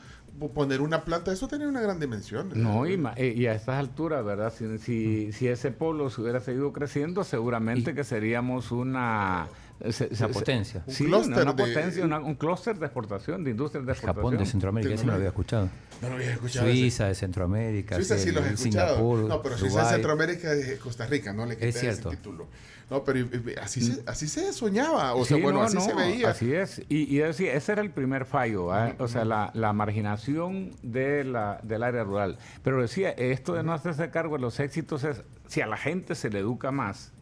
[0.54, 2.50] poner una planta, eso tenía una gran dimensión.
[2.54, 4.52] No, y, eh, y a estas alturas, ¿verdad?
[4.56, 9.48] Si, si, si ese polo se hubiera seguido creciendo, seguramente que seríamos una...
[9.90, 10.82] se- Una se- potencia.
[10.86, 13.92] Un Sí, una, clúster una de- potencia, una- un clúster de exportación, de industria de
[13.92, 14.24] exportación.
[14.24, 15.68] Japón de Centroamérica, ese no lo había escuchado.
[16.02, 16.66] No lo había escuchado.
[16.68, 16.78] ese.
[16.78, 18.88] Suiza de Centroamérica, Suiza sí los he escuchado.
[18.94, 19.90] Singapur, no, pero Suiza de.
[19.94, 22.10] Centroamérica es Costa Rica, no le quité Es ese cierto.
[22.10, 22.48] título.
[22.90, 23.24] No, pero
[23.62, 26.30] así se, así se soñaba, o sea, bueno, no, así no, se veía.
[26.30, 26.82] Así es.
[26.88, 28.94] Y, y ese era el primer fallo, ¿va?
[28.98, 32.38] o sea, la, la marginación de la, del área rural.
[32.64, 36.16] Pero decía, esto de no hacerse cargo de los éxitos es, si a la gente
[36.16, 37.12] se le educa más,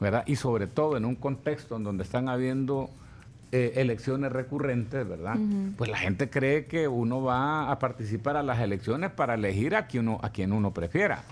[0.00, 0.22] ¿verdad?
[0.26, 2.90] Y sobre todo en un contexto en donde están habiendo
[3.52, 5.36] eh, elecciones recurrentes, ¿verdad?
[5.76, 9.86] Pues la gente cree que uno va a participar a las elecciones para elegir a
[9.88, 11.24] quien uno, a quien uno prefiera.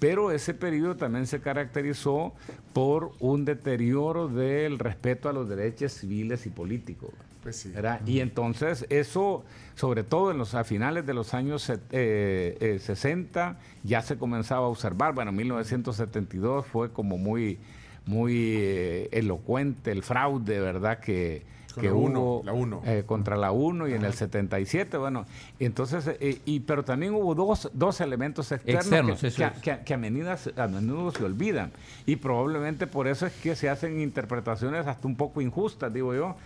[0.00, 2.32] Pero ese periodo también se caracterizó
[2.72, 7.10] por un deterioro del respeto a los derechos civiles y políticos.
[7.42, 7.70] Pues sí.
[7.70, 8.00] ¿verdad?
[8.06, 12.78] Y entonces eso, sobre todo en los, a finales de los años set- eh, eh,
[12.80, 15.14] 60, ya se comenzaba a observar.
[15.14, 17.58] Bueno, 1972 fue como muy,
[18.04, 20.98] muy eh, elocuente el fraude, ¿verdad?
[21.00, 22.82] Que, Con que la uno, hubo la uno.
[22.84, 25.26] eh, contra la 1 y en el 77, bueno,
[25.58, 29.20] entonces, eh, y, pero también hubo dos, dos elementos externos,
[29.62, 31.72] que a, menudo, a menudo se olvidan.
[32.06, 36.36] Y probablemente por eso es que se hacen interpretaciones hasta un poco injustas, digo yo.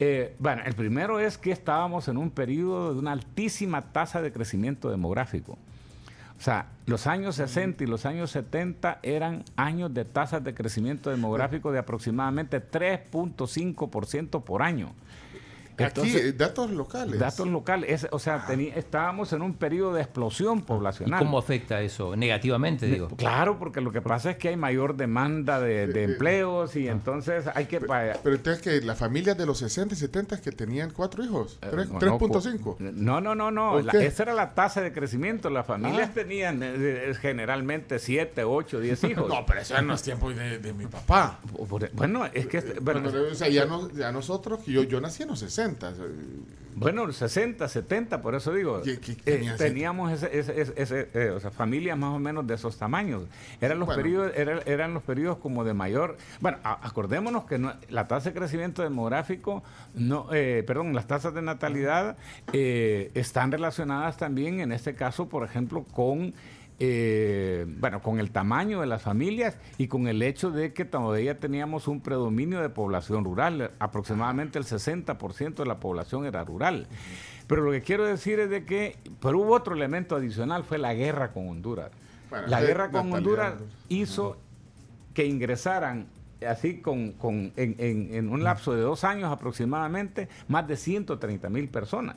[0.00, 4.32] Eh, bueno, el primero es que estábamos en un periodo de una altísima tasa de
[4.32, 5.58] crecimiento demográfico.
[6.38, 11.10] O sea, los años 60 y los años 70 eran años de tasas de crecimiento
[11.10, 14.92] demográfico de aproximadamente 3.5% por año.
[15.84, 17.18] Aquí, Entonces, eh, datos locales.
[17.18, 21.18] datos locales, es- o sea, tení- estábamos en un periodo de explosión ¿Y poblacional.
[21.20, 22.16] cómo afecta eso?
[22.16, 23.08] Negativamente, digo.
[23.16, 27.44] Claro, porque lo que pasa es que hay mayor demanda de, de empleos y entonces
[27.54, 27.80] hay que...
[27.80, 31.58] pa- Pero entonces que las familias de los 60 y 70 que tenían cuatro hijos,
[31.62, 32.76] Eh, tres- no, 3.5.
[32.78, 33.78] No, no, no, no.
[33.78, 35.50] Esa era la tasa de crecimiento.
[35.50, 36.14] Las familias Ah.
[36.14, 39.28] tenían eh, eh, generalmente 7, 8, 10 hijos.
[39.28, 41.38] No, pero eso en los tiempos de, de mi papá.
[41.92, 42.60] Bueno, es que...
[42.80, 45.67] bueno, Pero, o sea, ya, no- ya nosotros, yo, yo nací en los 60.
[45.70, 46.42] Eh,
[46.74, 48.80] Bueno, 60, 70, por eso digo.
[48.82, 52.46] ¿Qué- qué eh, teníamos ese, ese- ese- ese, eh, o sea, familias más o menos
[52.46, 53.24] de esos tamaños.
[53.60, 54.00] Eran los, Bueno.
[54.02, 56.16] periodos, era- eran los periodos como de mayor.
[56.40, 61.34] Bueno, a- acordémonos que no- la tasa de crecimiento demográfico, no, eh, perdón, las tasas
[61.34, 62.16] de natalidad
[62.52, 66.32] eh, están relacionadas también, en este caso, por ejemplo, con.
[66.80, 71.38] Eh, bueno, con el tamaño de las familias y con el hecho de que todavía
[71.40, 76.86] teníamos un predominio de población rural, aproximadamente el 60% de la población era rural.
[77.46, 80.94] Pero lo que quiero decir es de que, pero hubo otro elemento adicional, fue la
[80.94, 81.90] guerra con Honduras.
[82.30, 83.52] Bueno, la guerra con natalidad.
[83.52, 83.54] Honduras
[83.88, 84.36] hizo
[85.14, 86.06] que ingresaran
[86.46, 91.48] así con, con- en, en- en un lapso de dos años aproximadamente más de 130
[91.48, 92.14] mil personas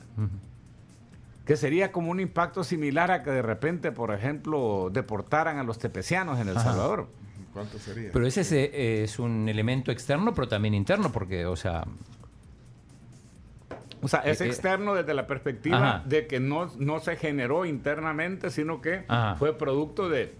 [1.46, 5.80] que sería como un impacto similar a que de repente, por ejemplo, deportaran a los
[5.80, 6.70] tepecianos en El Ajá.
[6.72, 7.08] Salvador.
[7.54, 8.12] ¿Cuánto sería?
[8.14, 11.84] Pero ese es, eh, es un elemento externo, pero también interno, porque, o sea,
[14.04, 16.04] O sea, es Eh, eh, externo desde la perspectiva Ajá.
[16.08, 19.36] de que no, no se generó internamente, sino que Ajá.
[19.36, 20.34] fue producto de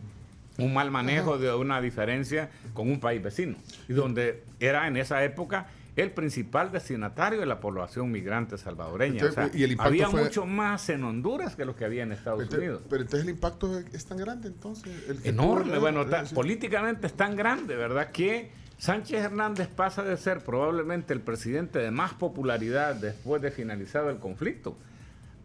[0.58, 3.56] un mal manejo de una diferencia con un país vecino.
[3.88, 9.16] Y donde era en esa época el principal destinatario de la población migrante salvadoreña.
[9.22, 11.84] Entonces, O sea, y el impacto había fue- mucho más en Honduras que lo que
[11.86, 12.84] había en Estados Entonces- Unidos.
[12.90, 15.10] pero entonces el impacto es, tan grande entonces.
[15.10, 15.78] el enorme.
[15.80, 18.12] Bueno, políticamente es tan grande, ¿verdad?
[18.12, 24.10] Que Sánchez Hernández pasa de ser probablemente el presidente de más popularidad después de finalizado
[24.10, 24.78] el conflicto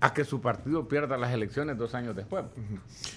[0.06, 2.44] a que su partido pierda las elecciones dos años después.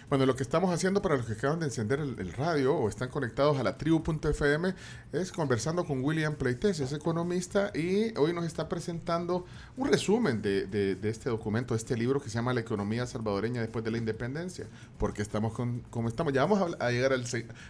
[0.09, 2.89] Bueno, lo que estamos haciendo para los que acaban de encender el, el radio o
[2.89, 4.73] están conectados a la tribu.fm
[5.11, 9.45] es conversando con William Pleites, es economista y hoy nos está presentando
[9.77, 13.05] un resumen de, de- de este documento, de este libro que se llama La economía
[13.05, 14.65] salvadoreña después de la independencia.
[14.97, 17.25] Porque estamos con, como estamos, ya vamos a, a llegar al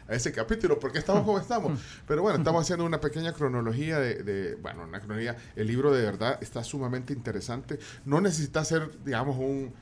[0.08, 1.80] a ese capítulo, porque estamos como estamos.
[2.08, 5.36] Pero bueno, estamos haciendo una pequeña cronología de, de- bueno, una cronología.
[5.56, 7.80] El libro de verdad está sumamente interesante.
[8.06, 9.74] No necesita ser, digamos, un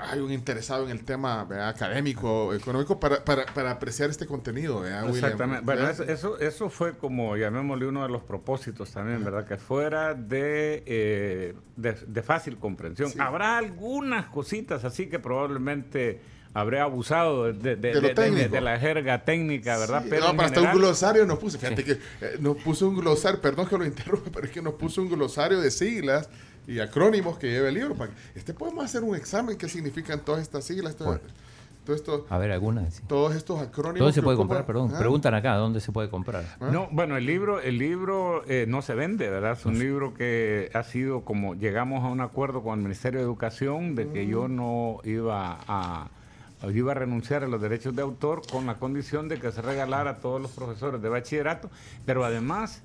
[0.00, 1.68] hay un interesado en el tema ¿verdad?
[1.70, 4.82] académico, económico, para, para, para apreciar este contenido.
[4.82, 5.16] ¿verdad, William?
[5.24, 5.64] Exactamente.
[5.64, 6.08] Bueno, ¿verdad?
[6.08, 9.46] eso, eso, fue como, llamémosle, uno de los propósitos también, ¿verdad?
[9.48, 13.10] Que fuera de, eh, de, de fácil comprensión.
[13.10, 13.18] Sí.
[13.20, 16.20] Habrá algunas cositas así que probablemente
[16.54, 18.48] habré abusado de, de- De de- de- técnico.
[18.48, 20.02] de la jerga técnica, ¿verdad?
[20.04, 21.58] Sí, Pero no, en pero hasta un general- glosario nos puso.
[21.58, 24.74] Fíjate que eh, nos puso un glosario, perdón que lo interrumpa, pero es que nos
[24.74, 26.28] puso un glosario de siglas
[26.66, 27.94] y acrónimos que lleva el libro.
[27.94, 31.22] para que- Este podemos hacer un examen qué significan todas estas siglas, todo, Bueno.
[31.84, 32.94] todo esto- A ver, algunas.
[32.94, 33.02] sí.
[33.08, 34.00] todos estos acrónimos.
[34.00, 34.66] ¿Dónde se puede comprar?
[34.66, 34.92] Perdón.
[34.94, 36.44] Ah, Preguntan acá, ¿dónde se puede comprar?
[36.60, 39.52] No, bueno, el libro, el libro eh, no se vende, ¿verdad?
[39.52, 43.24] Es un libro que ha sido como llegamos a un acuerdo con el Ministerio de
[43.24, 46.08] Educación de que yo no iba a
[46.62, 49.62] yo iba a renunciar a los derechos de autor con la condición de que se
[49.62, 51.70] regalara a todos los profesores de bachillerato,
[52.04, 52.82] pero además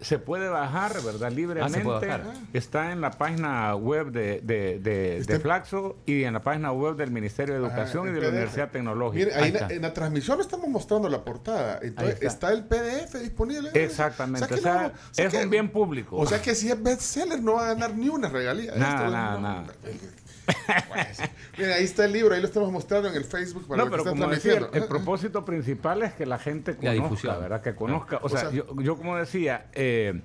[0.00, 1.32] se puede bajar, ¿verdad?
[1.32, 1.82] Libremente.
[1.84, 2.22] bajar.
[2.52, 6.96] Está en la página web de, de, de- en- Flaxo y en la página web
[6.96, 8.28] del Ministerio de Educación Ah, y en de la.
[8.28, 9.24] Universidad Tecnológica.
[9.26, 11.80] Mire, ahí Ahí en, la- en la transmisión estamos mostrando la portada.
[11.82, 12.52] Entonces, está.
[12.52, 12.52] está.
[12.52, 13.70] el PDF disponible.
[13.74, 16.16] Exactamente, o sea, no- o sea es que- un bien público.
[16.16, 18.74] O sea que si es bestseller no va a ganar ni una regalía.
[18.76, 19.64] Nada, nada, nada.
[20.88, 21.18] Pues,
[21.58, 23.98] mira, ahí está el libro, ahí lo estamos mostrando en el Facebook para No, que
[24.02, 27.40] como decía, el, el propósito principal es que la gente La conozca, difusión.
[27.40, 27.62] ¿verdad?
[27.62, 28.16] Que conozca.
[28.18, 30.20] O, O sea, sea- yo, yo como decía, eh,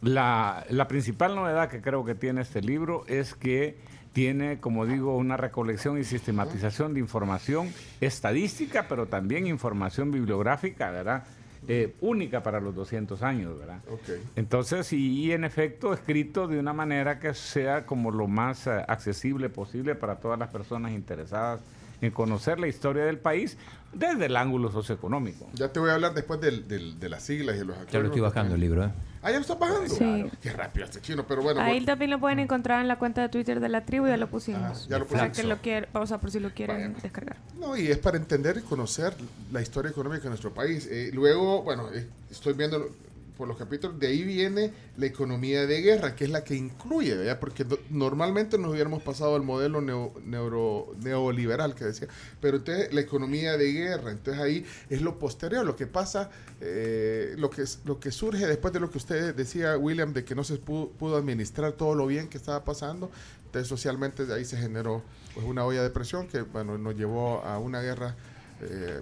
[0.00, 3.78] la, la principal novedad que creo que tiene este libro es que
[4.12, 11.24] tiene, como digo, una recolección y sistematización de información estadística, pero también información bibliográfica, ¿verdad?
[11.68, 13.78] Eh, única para los 200 años, ¿verdad?
[13.88, 14.00] Ok.
[14.36, 18.84] Entonces, y, y en efecto, escrito de una manera que sea como lo más eh,
[18.88, 21.60] accesible posible para todas las personas interesadas
[22.00, 23.56] en conocer la historia del país
[23.92, 25.48] desde el ángulo socioeconómico.
[25.52, 28.00] Ya te voy a hablar después del, del- de las siglas y de los Ya
[28.00, 28.90] lo estoy bajando el libro, ¿eh?
[29.22, 29.88] Ah, ya lo estás bajando.
[29.94, 30.24] Sí.
[30.42, 31.60] Qué rápido este chino, pero bueno.
[31.60, 31.86] Ahí bueno.
[31.86, 34.60] también lo pueden encontrar en la cuenta de Twitter de la tribu, ya lo pusimos.
[34.62, 35.38] Ah, ya lo Para pusimos.
[35.38, 37.02] que lo quiera, o sea, por si lo quieren Vaya.
[37.02, 37.36] descargar.
[37.58, 39.14] No, y es para entender y conocer
[39.52, 40.88] la historia económica de nuestro país.
[40.90, 42.90] Eh, luego, bueno, eh, estoy viendo
[43.36, 47.14] por los capítulos, de ahí viene la economía de guerra, que es la que incluye,
[47.16, 47.40] ¿verdad?
[47.40, 52.08] Porque no- normalmente nos hubiéramos pasado al modelo neo- neuro- neoliberal que decía,
[52.40, 57.34] pero entonces la economía de guerra, entonces ahí es lo posterior, lo que pasa, eh,
[57.38, 60.44] lo, que, lo que surge después de lo que usted decía, William, de que no
[60.44, 63.10] se pudo, pudo administrar todo lo bien que estaba pasando,
[63.46, 65.02] entonces socialmente de ahí se generó
[65.34, 68.14] pues, una olla de presión que, bueno, nos llevó a una guerra,
[68.60, 69.00] eh,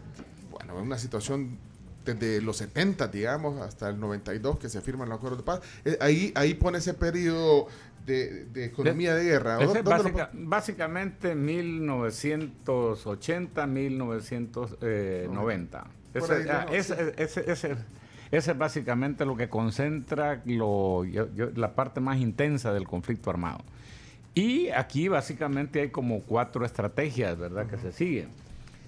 [0.50, 1.58] bueno, una situación
[2.04, 5.60] desde los 70, digamos, hasta el 92 que se firman los acuerdos de paz.
[5.84, 7.66] Eh, ahí, ahí pone ese periodo
[8.06, 9.56] de, de economía de guerra.
[9.56, 15.84] Ese es ¿Dónde lo básica- básicamente 1980, 1990.
[16.12, 16.74] Por Ese, ahí, ah, ¿no?
[16.74, 17.02] ese- Sí.
[17.16, 17.76] ese- ese-
[18.32, 23.30] ese es básicamente lo que concentra lo, yo- yo- la parte más intensa del conflicto
[23.30, 23.60] armado.
[24.34, 28.28] Y aquí básicamente hay como cuatro estrategias, ¿verdad?, que se siguen.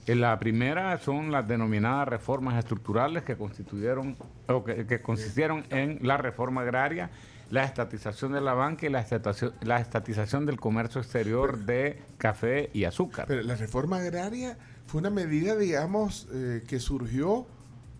[0.06, 4.16] La primera son las denominadas reformas estructurales que constituyeron
[4.48, 7.10] o que, que consistieron en la reforma agraria,
[7.50, 12.70] la estatización de la banca y la estatización, la estatización del comercio exterior de café
[12.72, 13.26] y azúcar.
[13.28, 17.46] Pero la reforma agraria fue una medida, digamos, eh, que surgió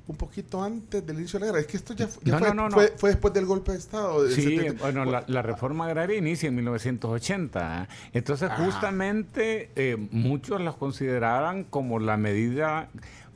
[0.08, 1.60] un poquito antes del inicio de la guerra.
[1.60, 2.74] Es que esto ya, fu- ya No, fue, no, no, no.
[2.74, 4.24] fue- fue después del golpe de Estado.
[4.24, 4.82] del Sí, 70.
[4.82, 7.84] bueno, la, la reforma agraria inicia en 1980.
[7.84, 7.86] ¿eh?
[8.12, 8.56] Entonces, Ah.
[8.64, 12.88] justamente, eh, muchos las consideraban como la medida,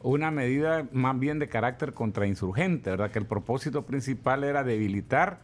[0.03, 3.11] una medida más bien de carácter contrainsurgente, ¿verdad?
[3.11, 5.39] Que el propósito principal era debilitar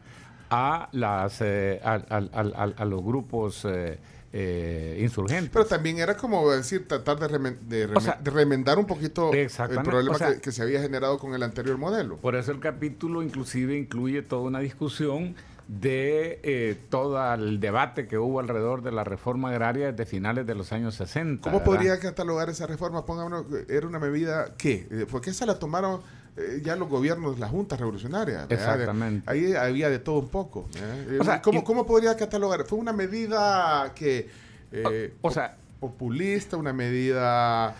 [0.50, 3.98] a, las, eh, a los grupos eh,
[4.32, 5.50] eh, insurgentes.
[5.52, 8.86] Pero también era como decir, tratar de, remen- de, O sea, remen- de remendar un
[8.86, 9.48] poquito el
[9.84, 12.16] problema o sea, que, que se había generado con el anterior modelo.
[12.16, 15.34] Por eso el capítulo inclusive incluye toda una discusión
[15.68, 20.54] de eh, todo el debate que hubo alrededor de la reforma agraria desde finales de
[20.54, 21.42] los años 60.
[21.42, 21.64] ¿Cómo ¿verdad?
[21.72, 23.04] podría catalogar esa reforma?
[23.06, 24.86] Pongámonos, ¿era una medida qué?
[24.90, 26.00] Eh, Porque esa la tomaron
[26.36, 28.48] eh, ya los gobiernos, las juntas revolucionarias.
[28.48, 28.70] ¿verdad?
[28.74, 29.30] Exactamente.
[29.30, 30.68] Ahí había de todo un poco.
[30.76, 31.18] ¿eh?
[31.20, 32.64] O sea, ¿Cómo, y- cómo podría catalogar?
[32.64, 34.28] ¿Fue una medida que...
[34.72, 37.74] eh, O- o sea- populista, una medida...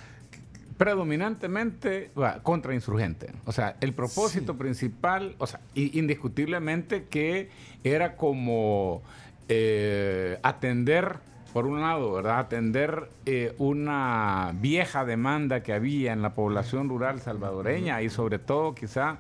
[0.77, 3.31] Predominantemente va, contrainsurgente.
[3.45, 7.51] O sea, el propósito principal, o sea, indiscutiblemente que
[7.85, 9.01] era como
[9.49, 11.19] eh, atender
[11.53, 12.39] por un lado, ¿verdad?
[12.39, 18.75] atender eh, una vieja demanda que había en la población rural salvadoreña y sobre todo
[18.75, 19.19] quizá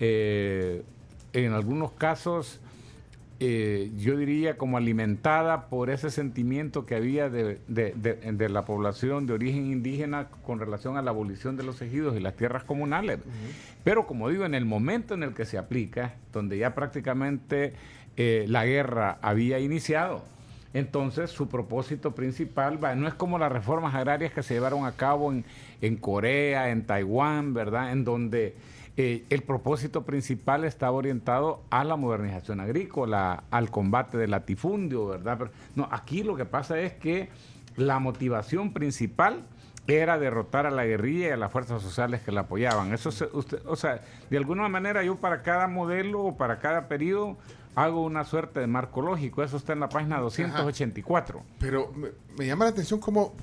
[0.00, 0.82] eh,
[1.32, 2.60] en algunos casos
[3.40, 8.64] eh, yo diría como alimentada por ese sentimiento que había de, de- de- de la
[8.64, 12.64] población de origen indígena con relación a la abolición de los ejidos y las tierras
[12.64, 13.20] comunales.
[13.84, 17.74] Pero como digo, en el momento en el que se aplica, donde ya prácticamente
[18.16, 20.24] eh, la guerra había iniciado,
[20.74, 25.32] entonces su propósito principal no es como las reformas agrarias que se llevaron a cabo
[25.32, 25.44] en,
[25.80, 27.92] en Corea, en Taiwán, ¿verdad?
[27.92, 28.56] En donde
[28.96, 35.50] eh, el propósito principal estaba orientado a la modernización agrícola, al combate del latifundio, ¿verdad?
[35.76, 37.28] No, aquí lo que pasa es que
[37.76, 39.44] la motivación principal
[39.86, 42.92] era derrotar a la guerrilla y a las fuerzas sociales que la apoyaban.
[42.92, 43.28] Eso se-
[43.66, 47.38] o sea, de alguna manera yo para cada modelo o para cada periodo
[47.82, 49.42] hago una suerte de marco lógico.
[49.42, 51.42] Eso está en la página 284.
[51.58, 53.34] Pero me, me llama la atención como,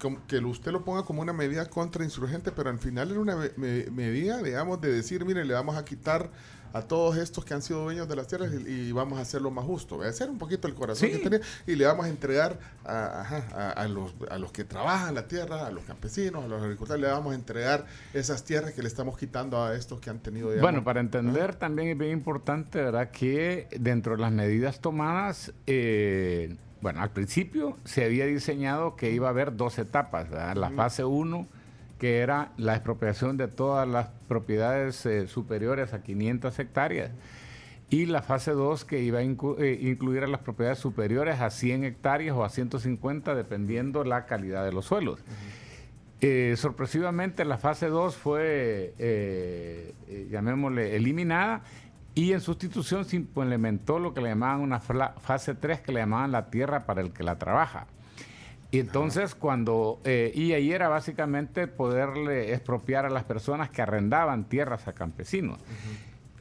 [0.00, 3.36] como que usted lo ponga como una medida contra insurgente, pero al final era una
[3.36, 6.30] me- me- medida, digamos, de decir, mire, le vamos a quitar
[6.72, 9.50] a todos estos que han sido dueños de las tierras y, y vamos a hacerlo
[9.50, 9.96] más justo.
[9.96, 11.16] Voy a hacer un poquito el corazón Sí.
[11.18, 14.64] que tenía y le vamos a entregar a, ajá, a- a los, a los que
[14.64, 18.72] trabajan la tierra, a los campesinos, a los agricultores, le vamos a entregar esas tierras
[18.72, 21.98] que le estamos quitando a estos que han tenido, digamos, Bueno, para entender también es
[21.98, 23.10] bien importante, ¿verdad?
[23.10, 29.26] Que dentro de las medidas tomadas, eh, bueno, al principio se había diseñado que iba
[29.26, 30.56] a haber dos etapas, ¿verdad?
[30.56, 31.46] La fase 1,
[32.00, 37.10] que era la expropiación de todas las propiedades eh, superiores a 500 hectáreas.
[37.90, 41.84] Y la fase 2 que iba a eh, incluir a las propiedades superiores a 100
[41.84, 45.20] hectáreas o a 150, dependiendo la calidad de los suelos.
[46.22, 49.94] Eh, sorpresivamente la fase 2 fue, eh,
[50.30, 51.62] llamémosle, eliminada
[52.14, 56.32] y en sustitución se implementó lo que le llamaban una fase 3 que le llamaban
[56.32, 57.86] la tierra para el que la trabaja.
[58.72, 64.44] Y entonces cuando, eh, y ahí era básicamente poderle expropiar a las personas que arrendaban
[64.44, 65.58] tierras a campesinos.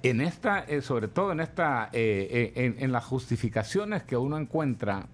[0.01, 4.37] En esta, eh, sobre todo en esta, eh, eh, en, en las justificaciones que uno
[4.37, 5.07] encuentra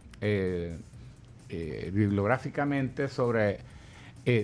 [1.91, 3.59] bibliográficamente sobre,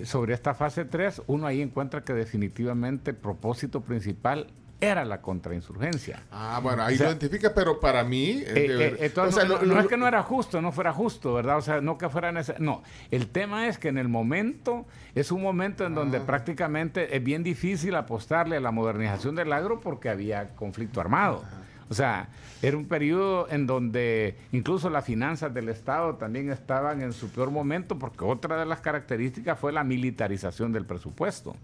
[0.04, 4.46] sobre esta fase 3, uno ahí encuentra que definitivamente el propósito principal
[4.82, 6.24] era la contrainsurgencia.
[6.32, 8.42] Ah, bueno, ahí O sea, lo identifica, pero para mí...
[8.44, 10.22] es Eh, eh, ver- entonces, o sea, no, lo- no lo- es que no era
[10.24, 11.56] justo, no fuera justo, ¿verdad?
[11.58, 12.64] O sea, no que fuera necesario.
[12.64, 16.22] No, el tema es que en el momento, es un momento en donde Ah.
[16.26, 21.44] prácticamente es bien difícil apostarle a la modernización del agro porque había conflicto armado.
[21.92, 22.30] O sea,
[22.62, 27.50] era un periodo en donde incluso las finanzas del Estado también estaban en su peor
[27.50, 31.54] momento porque otra de las características fue la militarización del presupuesto.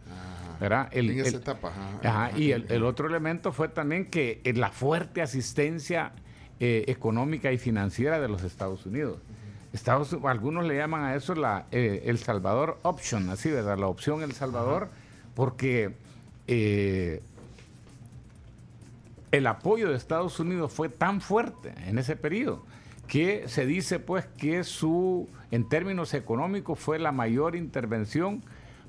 [0.61, 0.89] ¿verdad?
[0.93, 1.72] El- en esa el- etapa.
[2.05, 6.12] ajá, y el otro elemento fue también que eh, la fuerte asistencia
[6.61, 9.18] eh, económica y financiera de los Estados Unidos.
[9.72, 13.79] Estados, algunos le llaman a eso la, eh, el Salvador Option, así, ¿verdad?
[13.79, 14.89] La opción El Salvador,
[15.35, 15.95] porque
[16.49, 17.22] eh,
[19.33, 22.64] el apoyo de Estados Unidos fue tan fuerte en ese periodo
[23.07, 28.43] que se dice pues que su, en términos económicos, fue la mayor intervención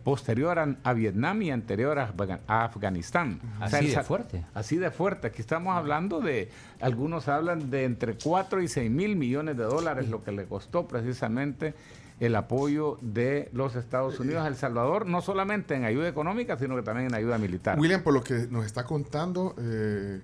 [0.04, 3.40] posterior a, a Vietnam y anterior a, Afga- a Afganistán.
[3.60, 4.46] Así de fuerte.
[4.54, 5.28] Así de fuerte.
[5.28, 6.50] Aquí estamos hablando de,
[6.82, 10.88] algunos hablan de entre 4 y 6 mil millones de dólares, lo que le costó
[10.88, 11.74] precisamente
[12.20, 16.76] el apoyo de los Estados Unidos a El Salvador, no solamente en ayuda económica, sino
[16.76, 17.80] que también en ayuda militar.
[17.80, 20.20] William, por lo que nos está contando, eh,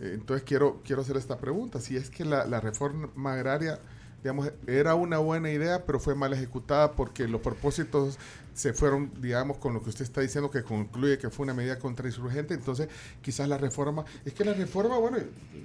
[0.00, 1.80] eh, entonces quiero, quiero hacer esta pregunta.
[1.80, 3.80] Si es que la, reforma agraria,
[4.22, 8.18] digamos, era una buena idea, pero fue mal ejecutada porque los propósitos
[8.54, 11.78] se fueron, digamos, con lo que usted está diciendo, que concluye que fue una medida
[11.78, 12.88] contrainsurgente, entonces
[13.22, 15.18] quizás la reforma, es que la reforma, bueno,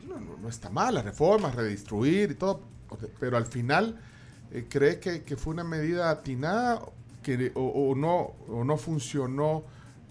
[0.07, 2.61] no, no- no está mal, la reforma, redistribuir y todo,
[3.19, 3.99] pero al final,
[4.58, 6.82] eh, ¿cree que, que fue una medida atinada
[7.22, 9.64] que, o, o no, o no funcionó?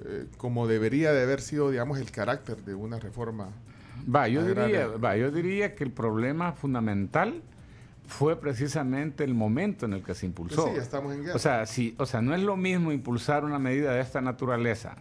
[0.05, 3.49] eh, como debería de haber sido, digamos, el carácter de una reforma.
[4.13, 4.87] Va, yo agraria.
[4.87, 7.43] diría, va, yo diría que el problema fundamental
[8.07, 10.63] fue precisamente el momento en el que se impulsó.
[10.63, 11.37] Pues sí, estamos en guerra.
[11.37, 14.97] O sea, sí, o sea, no es lo mismo impulsar una medida de esta naturaleza.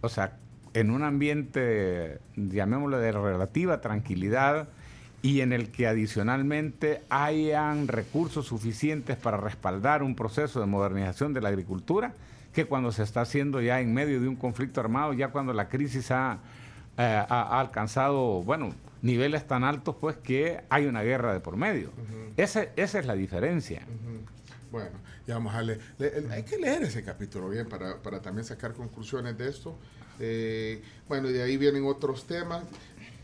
[0.00, 0.38] O sea,
[0.72, 4.68] en un ambiente, llamémoslo de relativa tranquilidad
[5.22, 11.40] y en el que adicionalmente hayan recursos suficientes para respaldar un proceso de modernización de
[11.40, 12.14] la agricultura,
[12.52, 15.68] que cuando se está haciendo ya en medio de un conflicto armado, ya cuando la
[15.68, 16.38] crisis ha,
[16.98, 21.90] eh, ha- alcanzado, bueno, niveles tan altos, pues que hay una guerra de por medio.
[22.36, 23.82] Ese- esa es la diferencia.
[24.70, 24.90] Bueno,
[25.26, 25.80] ya vamos a leer.
[25.98, 29.76] Le- hay que leer ese capítulo bien para, para también sacar conclusiones de esto.
[30.20, 32.64] Eh, bueno, y de ahí vienen otros temas.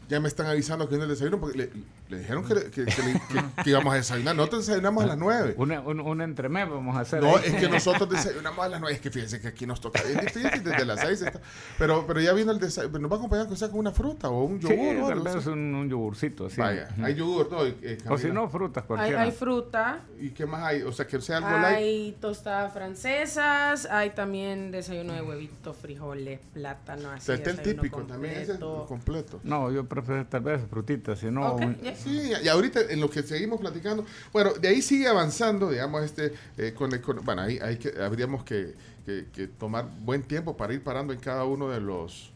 [0.08, 1.70] Ya me están avisando que viene el desayuno porque le-
[2.08, 4.34] Le dijeron que, que- que le- que- que íbamos a desayunar.
[4.34, 5.54] Nosotros desayunamos a las 9.
[5.58, 7.22] Una, un, un entremés vamos a hacer.
[7.22, 7.42] No, ahí.
[7.46, 8.94] es que nosotros desayunamos a las 9.
[8.94, 10.00] Es que fíjense que aquí nos toca.
[10.00, 11.20] Es difícil desde las 6.
[11.22, 11.40] Está.
[11.78, 12.98] Pero, pero ya vino el desayuno.
[12.98, 15.02] ¿Nos va a acompañar con sea con una fruta o un Sí, yogur?
[15.02, 16.46] o tal vez un, un yogurcito.
[16.46, 16.58] así.
[16.60, 17.64] Vaya, hay yogur, no.
[17.66, 19.22] eh, O si no, frutas Hay, cualquiera.
[19.22, 20.82] hay fruta, ¿Y qué más hay?
[20.82, 21.76] O sea, que sea algo light.
[21.76, 27.26] hay tostadas francesas, hay también desayuno de huevitos, frijoles, plátano, O así.
[27.26, 28.34] sea, está el típico también.
[28.34, 28.86] Ese es completo.
[28.86, 29.40] completo.
[29.44, 31.54] No, yo prefiero tal vez frutitas, si no...
[31.54, 31.76] Un-.
[32.02, 36.32] Sí, y ahorita en lo que seguimos platicando, bueno, de ahí sigue avanzando, digamos, este,
[36.56, 38.74] eh, con, el- con- bueno, ahí, que, habríamos que,
[39.58, 42.30] tomar buen tiempo para ir parando en cada uno de los,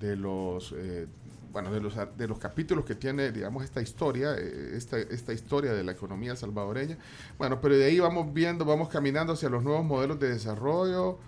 [0.00, 1.06] de los, eh,
[1.52, 5.72] bueno, de los, de los capítulos que tiene, digamos, esta historia, eh, esta, esta historia
[5.72, 6.98] de la economía salvadoreña.
[7.38, 11.18] Bueno, pero de ahí vamos viendo, vamos caminando hacia los nuevos modelos de desarrollo.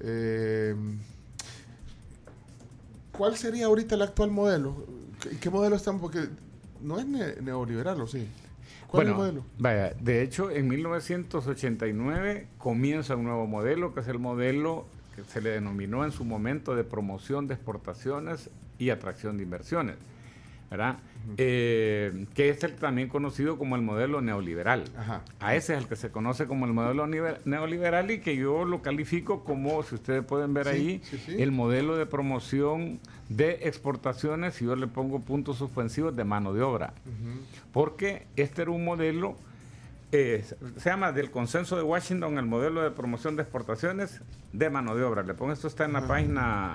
[0.00, 0.74] eh,
[3.12, 4.84] ¿Cuál sería ahorita el actual modelo?
[5.22, 6.02] ¿Qué, qué modelo estamos?
[6.02, 6.28] Porque
[6.82, 8.26] no es ne- neoliberal, ¿o sí?
[8.88, 9.46] ¿Cuál Bueno, es el modelo?
[9.58, 15.40] vaya, de hecho, en 1989 comienza un nuevo modelo, que es el modelo que se
[15.40, 19.96] le denominó en su momento de promoción de exportaciones y atracción de inversiones,
[20.70, 20.96] ¿verdad?
[21.38, 24.84] Eh, que es el también conocido como el modelo neoliberal.
[24.96, 25.22] Ajá.
[25.40, 28.80] A ese es el que se conoce como el modelo neoliberal y que yo lo
[28.80, 31.42] califico como, si ustedes pueden ver Sí, ahí, sí, sí.
[31.42, 36.62] el modelo de promoción de exportaciones, y yo le pongo puntos suspensivos de mano de
[36.62, 36.92] obra
[37.72, 39.36] porque este era un modelo,
[40.12, 40.44] eh,
[40.76, 45.02] se llama del consenso de Washington, el modelo de promoción de exportaciones de mano de
[45.02, 45.22] obra.
[45.24, 46.74] Le pongo esto está en la página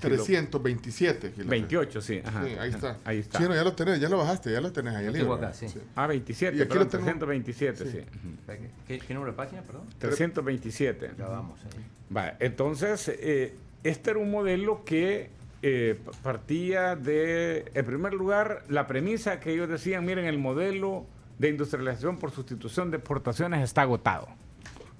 [0.00, 1.26] 327.
[1.28, 2.96] aquí lo 28, sí, ajá, Sí, ahí está.
[3.04, 3.38] Ahí está.
[3.38, 5.06] Sí, no, ya lo tenés, ya lo bajaste, ya lo tenés ahí.
[5.06, 5.34] el libro.
[5.34, 5.66] acá, sí.
[5.94, 7.04] Ah, 27, Y aquí perdón, lo tengo.
[7.04, 7.90] 327, sí.
[7.90, 8.52] Sí.
[8.86, 9.86] ¿Qué, qué número de página, perdón?
[9.98, 11.12] 327.
[11.18, 11.84] Ya vamos ahí.
[12.14, 15.30] Va, entonces, eh, este era un modelo que
[15.62, 21.06] eh, partía de, en primer lugar, la premisa que ellos decían, miren, el modelo
[21.38, 24.28] de industrialización por sustitución de exportaciones está agotado.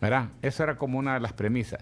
[0.00, 0.28] ¿Verdad?
[0.42, 1.80] Esa era como una de las premisas.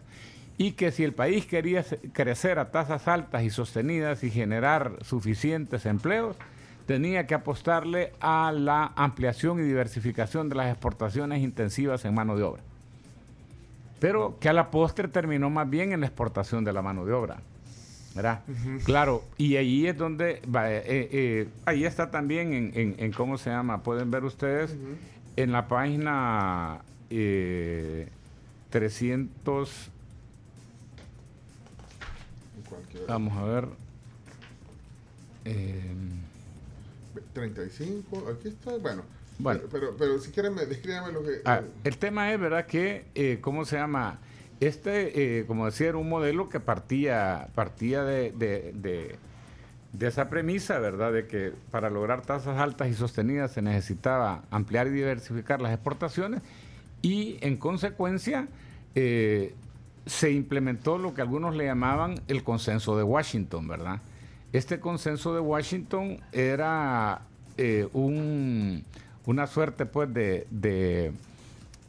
[0.59, 5.85] Y que si el país quería crecer a tasas altas y sostenidas y generar suficientes
[5.87, 6.37] empleos,
[6.87, 12.43] tenía que apostarle a la ampliación y diversificación de las exportaciones intensivas en mano de
[12.45, 12.63] obra
[13.99, 17.15] pero que a la postre terminó más bien en la exportación de la mano de
[17.15, 17.39] obra.
[18.15, 18.43] ¿verdad?
[18.85, 23.39] Claro, y ahí es donde, va, eh, eh, ahí está también en, en- en cómo
[23.39, 24.77] se llama, pueden ver ustedes,
[25.37, 28.09] en la página eh,
[28.69, 29.91] 300,
[33.09, 33.69] vamos a ver,
[35.45, 35.81] eh,
[37.33, 39.03] 35, aquí está, bueno.
[39.39, 39.61] Bueno.
[39.71, 41.41] Pero, pero, pero si quieren, me- descríbame lo que...
[41.45, 42.67] Ah, el tema es, ¿verdad?
[42.67, 44.19] Que, eh, ¿cómo se llama?
[44.61, 49.17] Este, eh, como decía, era un modelo que partía, partía de, de- de-
[49.93, 51.13] de esa premisa, ¿verdad?
[51.13, 56.41] De que para lograr tasas altas y sostenidas se necesitaba ampliar y diversificar las exportaciones
[57.03, 58.49] y, en consecuencia,
[58.95, 59.55] eh,
[60.07, 64.01] se implementó lo que algunos le llamaban el consenso de Washington, ¿verdad?
[64.53, 67.23] Este consenso de Washington era
[67.59, 68.85] eh, un-
[69.27, 71.11] una suerte, pues, de, de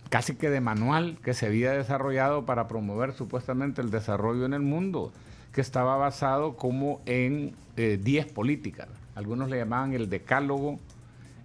[0.10, 4.62] casi que de manual que se había desarrollado para promover supuestamente el desarrollo en el
[4.62, 5.12] mundo,
[5.54, 8.88] que estaba basado como en eh, 10 políticas.
[9.16, 10.80] Algunos le llamaban el decálogo,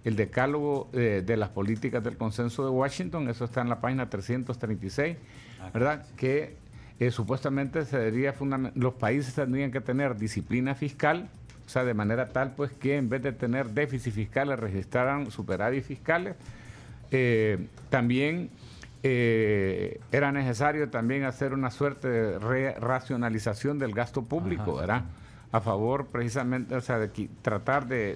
[0.05, 4.09] el decálogo eh, de las políticas del consenso de Washington, eso está en la página
[4.09, 5.17] 336,
[5.73, 6.05] ¿verdad?
[6.15, 6.55] Que
[6.99, 8.33] eh, supuestamente se debería
[8.75, 11.27] los países tendrían que tener disciplina fiscal,
[11.65, 15.83] o sea, de manera tal pues que en vez de tener déficit fiscales registraran superávit
[15.83, 16.35] fiscales.
[17.11, 18.49] Eh, también
[19.03, 25.03] eh, era necesario también hacer una suerte de re- racionalización del gasto público, ¿verdad?
[25.51, 28.15] A favor precisamente, o sea, de tratar de,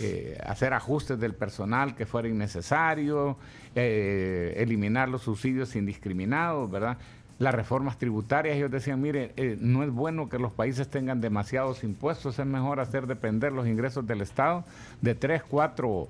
[0.00, 3.36] eh, hacer ajustes del personal que fuera innecesario,
[3.74, 6.98] eh, eliminar los subsidios indiscriminados, ¿verdad?
[7.38, 11.84] Las reformas tributarias, ellos decían, mire, eh, no es bueno que los países tengan demasiados
[11.84, 14.64] impuestos, es mejor hacer depender los ingresos del Estado
[15.02, 16.08] de tres, cuatro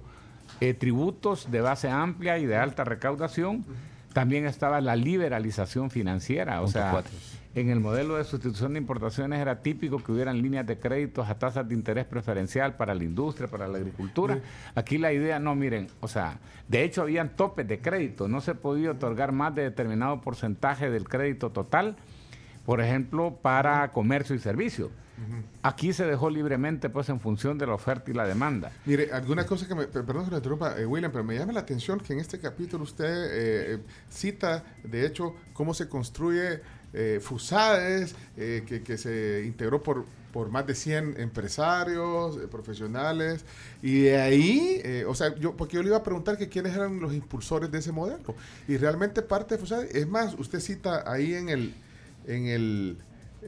[0.60, 3.64] eh, tributos de base amplia y de alta recaudación.
[4.12, 7.12] También estaba la liberalización financiera, o sea, cuatro.
[7.56, 11.38] En el modelo de sustitución de importaciones era típico que hubieran líneas de créditos a
[11.38, 14.38] tasas de interés preferencial para la industria, para la agricultura.
[14.74, 16.38] Aquí la idea, no, miren, o sea,
[16.68, 21.08] de hecho habían topes de crédito, no se podía otorgar más de determinado porcentaje del
[21.08, 21.96] crédito total,
[22.66, 24.90] por ejemplo, para comercio y servicio.
[25.62, 28.70] Aquí se dejó libremente, pues, en función de la oferta y la demanda.
[28.84, 31.54] Mire, alguna cosa que me, per- perdón que lo interrumpa, eh, William, pero me llama
[31.54, 33.78] la atención que en este capítulo usted eh, eh,
[34.10, 36.60] cita, de hecho, cómo se construye
[36.96, 43.44] eh, FUSADES, eh, que, que se integró por, por más de 100 empresarios, eh, profesionales,
[43.82, 46.74] y de ahí, eh, o sea, yo, porque yo le iba a preguntar que quiénes
[46.74, 48.34] eran los impulsores de ese modelo,
[48.66, 51.74] y realmente parte de FUSADES, es más, usted cita ahí en el,
[52.26, 52.98] en el,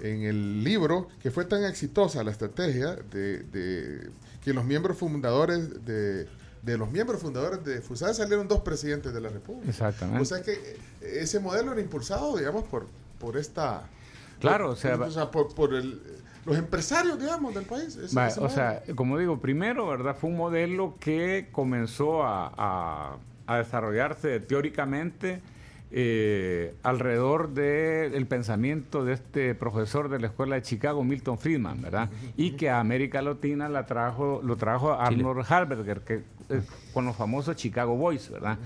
[0.03, 4.11] en el libro que fue tan exitosa la estrategia de, de
[4.45, 6.29] que los miembros fundadores de,
[6.63, 9.71] de los miembros fundadores de FUSADES salieron dos presidentes de la República.
[9.71, 10.23] Exactamente.
[10.23, 12.87] O sea que ese modelo era impulsado, digamos, por,
[13.19, 13.85] por esta...
[14.41, 16.01] Claro, por- o sea, por, por, por el-
[16.45, 17.99] los empresarios, digamos, del país.
[18.45, 20.17] O sea, como digo, primero, ¿verdad?
[20.19, 23.17] Fue un modelo que comenzó a, a-
[23.47, 25.41] a desarrollarse teóricamente
[25.91, 32.11] eh, alrededor del pensamiento de este profesor de la Escuela de Chicago, Milton Friedman, ¿verdad?
[32.37, 36.15] Y que a América Latina la trajo, lo trajo Arnold Harberger, que,
[36.51, 36.63] eh,
[36.93, 38.59] con los famosos Chicago Boys, ¿verdad?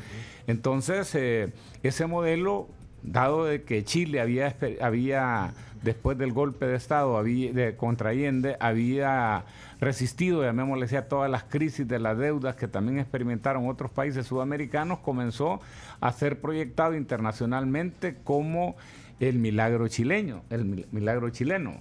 [0.48, 1.53] Entonces, eh,
[1.84, 2.66] ese modelo,
[3.03, 8.57] dado de que Chile había, había después del golpe de Estado había, de, contra Allende,
[8.61, 9.44] había
[9.80, 14.26] resistido, llamémosle así, a todas las crisis de las deudas que también experimentaron otros países
[14.26, 15.61] sudamericanos, comenzó
[16.00, 18.76] a ser proyectado internacionalmente como
[19.18, 21.74] el milagro chileño, el mil- milagro chileno.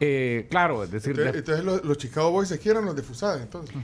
[0.00, 3.02] Eh, claro, es decir, Entonces, de- entonces los, los Chicago Boys aquí eran los de
[3.42, 3.74] entonces.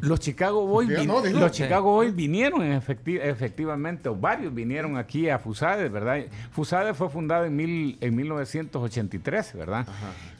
[0.00, 1.62] Los Chicago Boys, no, los Sí.
[1.62, 6.18] Chicago Boys vinieron en efecti- efectivamente, o varios vinieron aquí a FUSADES, ¿verdad?
[6.52, 9.86] FUSADES fue fundada en, mil, en 1983, ¿verdad?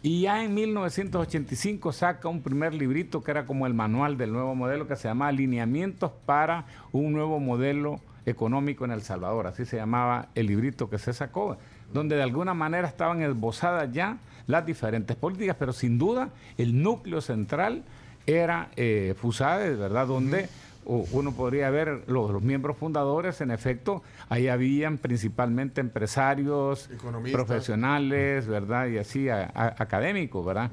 [0.03, 4.55] Y ya en 1985 saca un primer librito que era como el manual del nuevo
[4.55, 9.76] modelo que se llama Alineamientos para un nuevo modelo económico en El Salvador, así se
[9.76, 11.57] llamaba el librito que se sacó,
[11.94, 16.28] donde de alguna manera estaban esbozadas ya las diferentes políticas, pero sin duda
[16.59, 17.84] el núcleo central
[18.29, 20.07] era eh, FUSADES, ¿verdad?
[20.07, 20.49] Donde
[20.85, 27.45] uno podría ver los, los miembros fundadores, en efecto, ahí habían principalmente empresarios, Economistas.
[27.45, 28.87] profesionales, ¿verdad?
[28.87, 30.70] Y así, a- a- académicos, ¿verdad?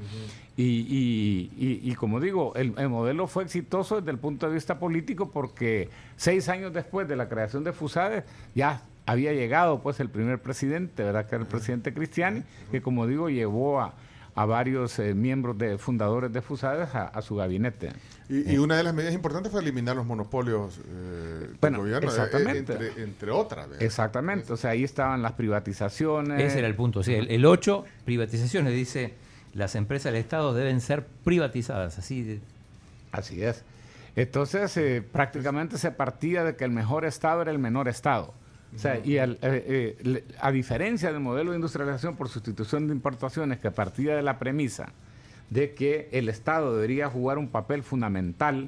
[0.57, 4.53] y, y- y- y como digo, el, el modelo fue exitoso desde el punto de
[4.53, 9.99] vista político porque seis años después de la creación de FUSADES ya había llegado pues
[9.99, 11.27] el primer presidente, ¿verdad?
[11.27, 12.41] Que era el presidente Cristiani,
[12.71, 13.93] que como digo llevó a,
[14.37, 17.93] a varios eh, miembros de fundadores de FUSADES a, a su gabinete.
[18.27, 22.09] Y, y una de las medidas importantes fue eliminar los monopolios eh, del Bueno, gobierno,
[22.09, 22.73] eh, exactamente.
[22.73, 23.69] entre, entre otras.
[23.69, 23.83] ¿verdad?
[23.83, 26.41] Exactamente, o sea, ahí estaban las privatizaciones.
[26.41, 27.01] Ese era el punto.
[27.01, 29.13] Sí, el, el 8, privatizaciones, dice,
[29.53, 31.97] las empresas del Estado deben ser privatizadas.
[31.97, 32.39] Así de-
[33.13, 33.63] Así es.
[34.17, 38.33] Entonces, eh, prácticamente se partía de que el mejor Estado era el menor Estado.
[38.75, 42.93] O sea, y al- eh, eh, a diferencia del modelo de industrialización por sustitución de
[42.93, 44.89] importaciones que partía de la premisa
[45.49, 48.67] de que el Estado debería jugar un papel fundamental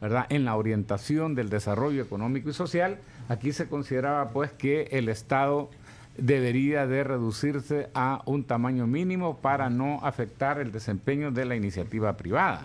[0.00, 0.26] ¿verdad?
[0.30, 2.98] en la orientación del desarrollo económico y social,
[3.28, 5.70] aquí se consideraba pues que el Estado
[6.16, 12.16] debería de reducirse a un tamaño mínimo para no afectar el desempeño de la iniciativa
[12.16, 12.62] privada.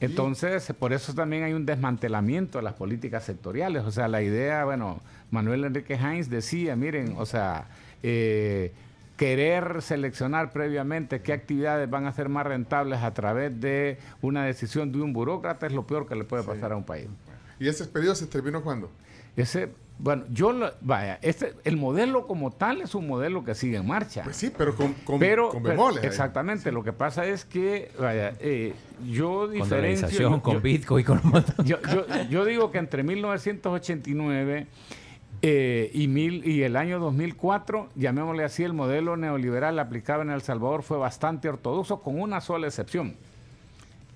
[0.00, 3.84] Entonces, por eso también hay un desmantelamiento de las políticas sectoriales.
[3.84, 5.00] O sea, la idea, bueno,
[5.32, 7.66] Manuel Enrique Heinz decía, miren, o sea,
[8.04, 8.70] eh,
[9.16, 14.92] querer seleccionar previamente qué actividades van a ser más rentables a través de una decisión
[14.92, 17.08] de un burócrata es lo peor que le puede pasar a un país.
[17.58, 18.90] ¿Y ese periodo se terminó cuándo?
[19.36, 19.68] Ese,
[19.98, 23.86] bueno, yo, lo- vaya, este, el modelo como tal es un modelo que sigue en
[23.86, 24.24] marcha.
[24.24, 26.02] Pues sí, pero con, con, pero, con bemoles.
[26.04, 28.74] exactamente, lo que pasa es que, vaya, eh,
[29.08, 29.76] yo con diferencio...
[29.76, 31.20] dolarización, yo- con yo- Bitcoin, con
[31.64, 34.66] yo, yo, yo digo que entre 1989
[35.44, 40.40] eh, y, mil, y el año 2004, llamémosle así, el modelo neoliberal aplicado en El
[40.40, 43.16] Salvador fue bastante ortodoxo, con una sola excepción,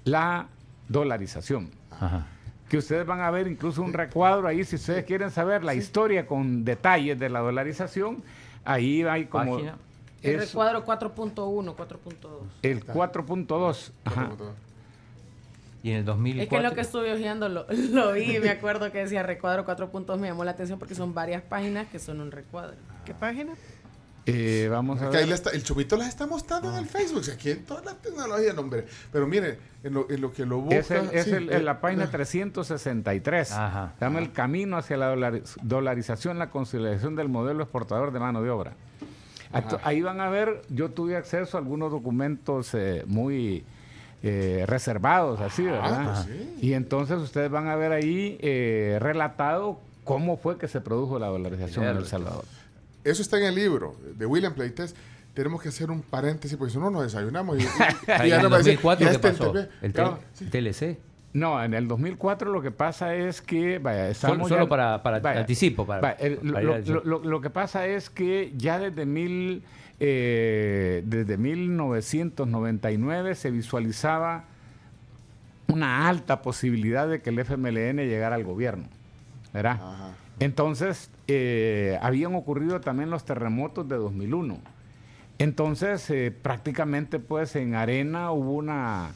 [0.05, 0.47] la
[0.89, 1.71] dolarización.
[1.91, 2.27] Ajá.
[2.69, 6.27] Que ustedes van a ver incluso un recuadro ahí, si ustedes quieren saber la historia
[6.27, 8.23] con detalles de la dolarización,
[8.65, 9.55] ahí hay como...
[9.55, 9.77] Página.
[10.23, 12.29] El recuadro 4.1, 4.2.
[12.63, 13.91] el 4.2.
[15.87, 16.43] Y en el 2004...
[16.43, 19.65] Es que lo que estuve hojeando lo, lo vi y me acuerdo que decía recuadro
[19.65, 20.19] 4 puntos.
[20.19, 22.75] Me llamó la atención porque son varias páginas que son un recuadro.
[23.05, 23.53] ¿Qué página?
[24.29, 25.31] Eh, vamos a ver.
[25.31, 27.21] está- el chumito las está mostrando en el Facebook.
[27.21, 28.85] O sea, aquí en toda la tecnología, no, hombre.
[29.13, 30.77] Pero mire, en lo, en lo que lo busca.
[30.77, 33.53] Es, el- es sí, el- eh, en la página eh, 363.
[33.53, 38.19] Ajá, Se llama el camino hacia la dolariz- dolarización, la conciliación del modelo exportador de
[38.19, 38.73] mano de obra.
[39.85, 43.65] Ahí van a ver, yo tuve acceso a algunos documentos eh, muy
[44.29, 46.25] eh, reservados, así, ¿verdad?
[46.27, 46.59] pues sí.
[46.61, 51.27] Y entonces ustedes van a ver ahí eh, relatado cómo fue que se produjo la
[51.29, 52.07] dolarización en El.
[52.07, 52.45] Salvador.
[53.05, 54.97] Eso está en el libro de William Playtest.
[55.35, 57.59] Tenemos que hacer un paréntesis porque si no nos desayunamos.
[57.59, 59.55] Y, y- y Ahí ya en el va a decir, 2004, ya ¿qué pasó?
[59.83, 60.19] ¿El Claro,
[60.51, 60.99] TLC?
[61.35, 65.87] No, en el 2004 lo que pasa es que, vaya, solo ya- para- para anticipo,
[65.87, 68.79] para- vaya, el- para ir lo, al- lo- lo- lo que pasa es que ya
[68.79, 69.63] desde mil,
[70.01, 74.45] eh, desde 1999 se visualizaba
[75.69, 78.85] una alta posibilidad de que el FMLN llegara al gobierno,
[79.53, 79.81] ¿verdad?
[79.83, 80.15] Ajá.
[80.39, 84.59] Entonces, eh, habían ocurrido también los terremotos de 2001.
[85.39, 89.11] Entonces, eh, prácticamente pues en Arena hubo una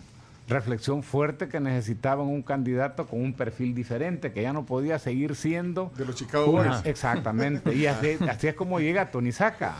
[0.50, 5.34] reflexión fuerte que necesitaban un candidato con un perfil diferente, que ya no podía seguir
[5.36, 5.90] siendo...
[5.96, 6.86] De los Chicago una- Boys.
[6.86, 7.74] Exactamente.
[7.74, 9.76] Y así, así es como llega Tony Saca.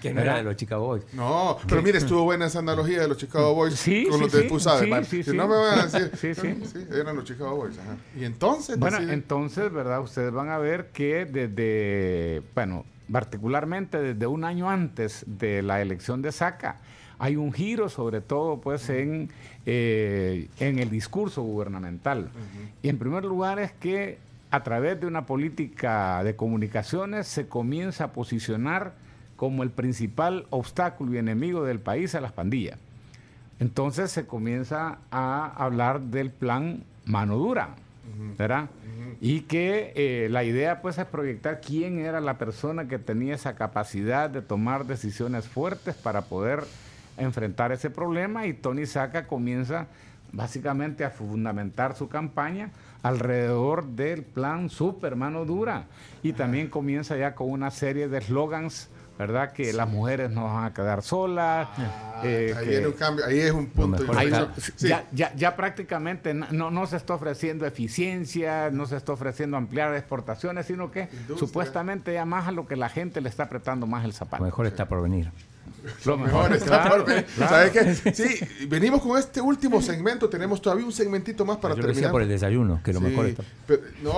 [0.00, 1.04] Que no era de los Chicago Boys.
[1.12, 4.32] No, pero mire, estuvo buena esa analogía de los Chicago Boys Sí, con sí, los
[4.32, 4.48] de sí.
[4.48, 5.04] Pusade.
[5.04, 5.36] Sí, sí, Si sí.
[5.36, 6.10] no me van a decir.
[6.16, 6.86] Sí, sí.
[6.90, 7.78] eran los Chicago Boys.
[7.78, 7.96] Ajá.
[8.18, 8.78] Y entonces.
[8.78, 10.00] Bueno, deciden- entonces, ¿verdad?
[10.00, 16.22] Ustedes van a ver que desde, bueno, particularmente desde un año antes de la elección
[16.22, 16.78] de Saca,
[17.20, 19.28] hay un giro, sobre todo, pues, en,
[19.66, 22.30] eh, en el discurso gubernamental.
[22.82, 24.18] Y en primer lugar es que
[24.50, 28.94] a través de una política de comunicaciones se comienza a posicionar
[29.36, 32.78] como el principal obstáculo y enemigo del país a las pandillas.
[33.58, 37.76] Entonces se comienza a hablar del plan mano dura,
[38.38, 38.70] ¿verdad?
[39.20, 43.56] Y que eh, la idea pues es proyectar quién era la persona que tenía esa
[43.56, 46.64] capacidad de tomar decisiones fuertes para poder
[47.16, 49.86] enfrentar ese problema y Tony Saca comienza
[50.32, 52.70] básicamente a fundamentar su campaña
[53.02, 55.84] alrededor del plan super mano dura
[56.22, 58.88] y también comienza ya con una serie de eslogans
[59.18, 59.52] ¿verdad?
[59.52, 61.68] Que las mujeres no van a quedar solas.
[61.76, 64.02] Ah, eh, ahí que- viene un cambio, ahí es un punto.
[64.16, 64.88] Ahí no- Sí.
[64.88, 69.94] ya, ya, ya prácticamente no- no, se está ofreciendo eficiencia, no se está ofreciendo ampliar
[69.94, 71.36] exportaciones, sino que Industria.
[71.36, 74.42] supuestamente ya más a lo que la gente le está apretando más el zapato.
[74.42, 75.30] lo mejor está por venir.
[76.04, 77.26] Lo Mejor está claro, por claro.
[77.38, 77.70] ¿Sabes
[78.02, 78.14] qué?
[78.14, 80.28] Sí, venimos con este último segmento.
[80.28, 82.12] Tenemos todavía un segmentito más para Yo lo decía terminar.
[82.12, 83.42] por el desayuno, que lo Sí, mejor está.
[83.66, 84.12] pero- no,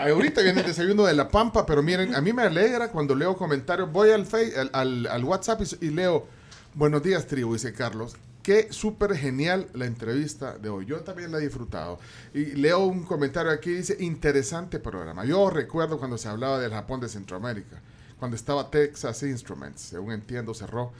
[0.00, 3.36] ahorita viene el desayuno de la Pampa, pero miren, a mí me alegra cuando leo
[3.36, 3.90] comentarios.
[3.92, 6.26] Voy al, face, al, al- al WhatsApp y, y leo,
[6.74, 8.16] buenos días, tribu, dice Carlos.
[8.42, 10.84] Qué súper genial la entrevista de hoy.
[10.84, 11.98] Yo también la he disfrutado.
[12.34, 15.24] Y leo un comentario aquí, dice, interesante programa.
[15.24, 17.80] Yo recuerdo cuando se hablaba del Japón de Centroamérica,
[18.24, 20.94] cuando estaba Texas Instruments, según entiendo, cerró.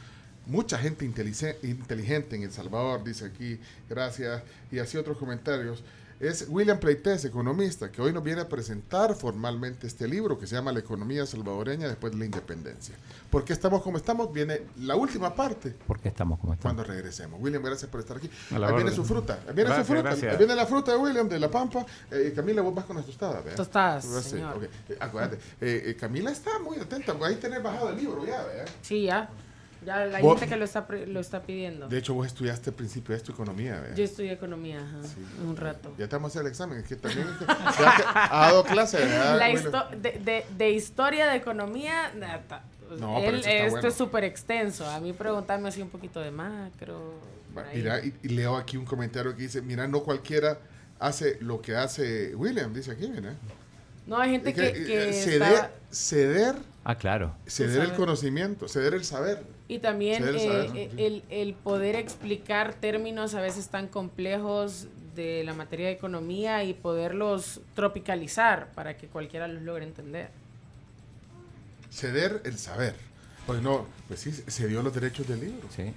[0.45, 3.59] Mucha gente inteligente en El Salvador, dice aquí,
[3.89, 5.83] gracias, y así otros comentarios.
[6.21, 10.55] Es William Pleites, economista, que hoy nos viene a presentar formalmente este libro que se
[10.55, 12.95] llama La economía salvadoreña después de la independencia.
[13.31, 14.33] ¿Por qué estamos como estamos?
[14.33, 16.75] Viene la última parte ¿Por qué estamos como estamos?
[16.75, 17.41] cuando regresemos.
[17.43, 18.31] William, gracias por estar aquí.
[18.53, 19.35] Ahí viene su fruta.
[19.47, 20.11] Ahí viene Gracias, su fruta.
[20.31, 21.85] Ahí viene la fruta de William de La Pampa.
[22.11, 23.57] Eh, Camila, vos vas con las tostadas, ¿verdad?
[23.57, 24.57] Tostadas, Sí, señor.
[24.57, 24.63] ok.
[24.91, 25.37] Eh, acuérdate.
[25.61, 27.15] Eh, eh, Camila está muy atenta.
[27.23, 28.67] Ahí tenés bajado el libro ya, ¿verdad?
[28.83, 29.29] Sí, ya.
[29.85, 31.89] Ya hay Vos- gente que lo está, lo está pidiendo.
[31.89, 33.97] De hecho, vos estudiaste al principio de esto economía, ¿verdad?
[33.97, 34.99] Yo estudié economía, ajá,
[35.47, 35.93] un rato.
[35.99, 36.79] Ya a hacer el examen.
[36.79, 39.39] Es que también es que- ya que ha dado clase, ¿verdad?
[39.39, 39.65] La William?
[39.65, 42.13] histo- de, de- de historia de economía.
[42.99, 43.89] No, Él- está esto bueno.
[43.89, 44.89] es súper extenso.
[44.89, 47.15] A mí preguntarme así un poquito de macro.
[47.75, 50.59] Mira, y, y leo aquí un comentario que dice, mira, no cualquiera
[50.99, 53.35] hace lo que hace William, dice aquí, mira.
[54.07, 56.55] No, hay gente Es que, que, que eh, ceder, está- ceder,
[56.85, 57.35] Ah, claro.
[57.47, 59.43] ceder el conocimiento, ceder el saber.
[59.69, 60.77] Y también el eh, saber, ¿no?
[60.77, 66.63] eh, el, el poder explicar términos a veces tan complejos de la materia de economía
[66.65, 70.29] y poderlos tropicalizar para que cualquiera los logre entender.
[71.91, 72.97] Ceder el saber.
[73.47, 75.69] Pues no, pues sí, se dio los derechos del libro.
[75.75, 75.93] Sí.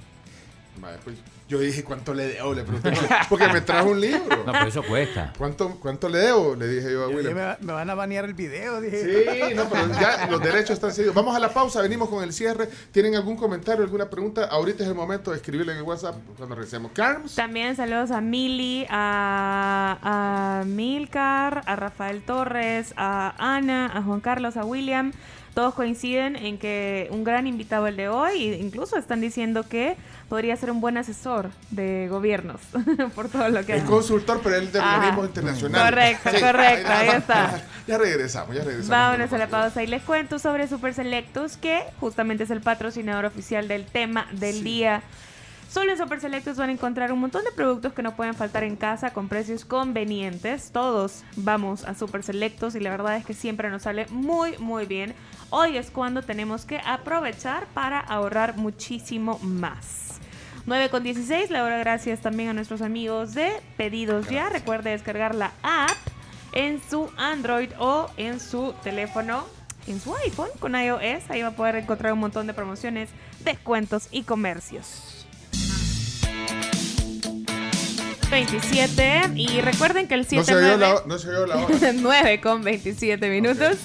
[0.80, 1.18] Vale, pues,
[1.48, 2.54] yo dije, ¿cuánto le debo?
[2.54, 2.92] Le pregunté,
[3.30, 4.44] porque me trajo un libro.
[4.46, 5.34] No, pero eso cuesta.
[5.38, 6.56] ¿Cuánto, ¿Cuánto le debo?
[6.56, 7.58] Le dije yo a Yo dije, William.
[7.62, 9.02] me van a banear el video, dije.
[9.50, 11.16] Sí, no, pero ya los derechos están cedidos.
[11.16, 12.68] Vamos a la pausa, venimos con el cierre.
[12.92, 14.46] ¿Tienen algún comentario, alguna pregunta?
[14.46, 16.92] Ahorita es el momento de escribirle en el WhatsApp cuando regresemos.
[16.92, 17.36] Carms.
[17.36, 24.58] También saludos a Mili, a, a Milcar, a Rafael Torres, a Ana, a Juan Carlos,
[24.58, 25.12] a William.
[25.54, 29.98] Todos coinciden en que un gran invitado el de hoy, e incluso están diciendo que
[30.30, 32.60] podría ser un buen asesor de gobiernos
[33.16, 33.86] por todo lo que hace.
[33.86, 34.96] consultor, pero él de Ajá.
[34.96, 36.20] organismos internacionales.
[36.22, 37.62] Correcto, correcto, ahí está.
[37.88, 38.90] Ya regresamos, ya regresamos.
[38.90, 43.24] Vámonos a la pausa y les cuento sobre Super Selectos, que justamente es el patrocinador
[43.26, 44.64] oficial del tema del Sí.
[44.64, 45.02] día.
[45.70, 48.64] Solo en Super Selectos van a encontrar un montón de productos que no pueden faltar
[48.64, 50.72] en casa con precios convenientes.
[50.72, 54.86] Todos vamos a Super Selectos y la verdad es que siempre nos sale muy, muy
[54.86, 55.14] bien.
[55.50, 60.07] Hoy es cuando tenemos que aprovechar para ahorrar muchísimo más.
[60.68, 64.49] 9 con 16, la hora gracias también a nuestros amigos de Pedidos Ya.
[64.49, 65.95] Recuerde descargar la app
[66.51, 69.45] en su Android o en su teléfono,
[69.88, 71.30] en su iPhone con iOS.
[71.30, 73.09] Ahí va a poder encontrar un montón de promociones,
[73.45, 75.16] descuentos y comercios.
[78.30, 79.32] 627.
[79.36, 80.78] Y recuerden que el No se oyó 79...
[80.78, 81.94] la, no se oyó la hora.
[82.24, 83.78] 9 con 27 minutos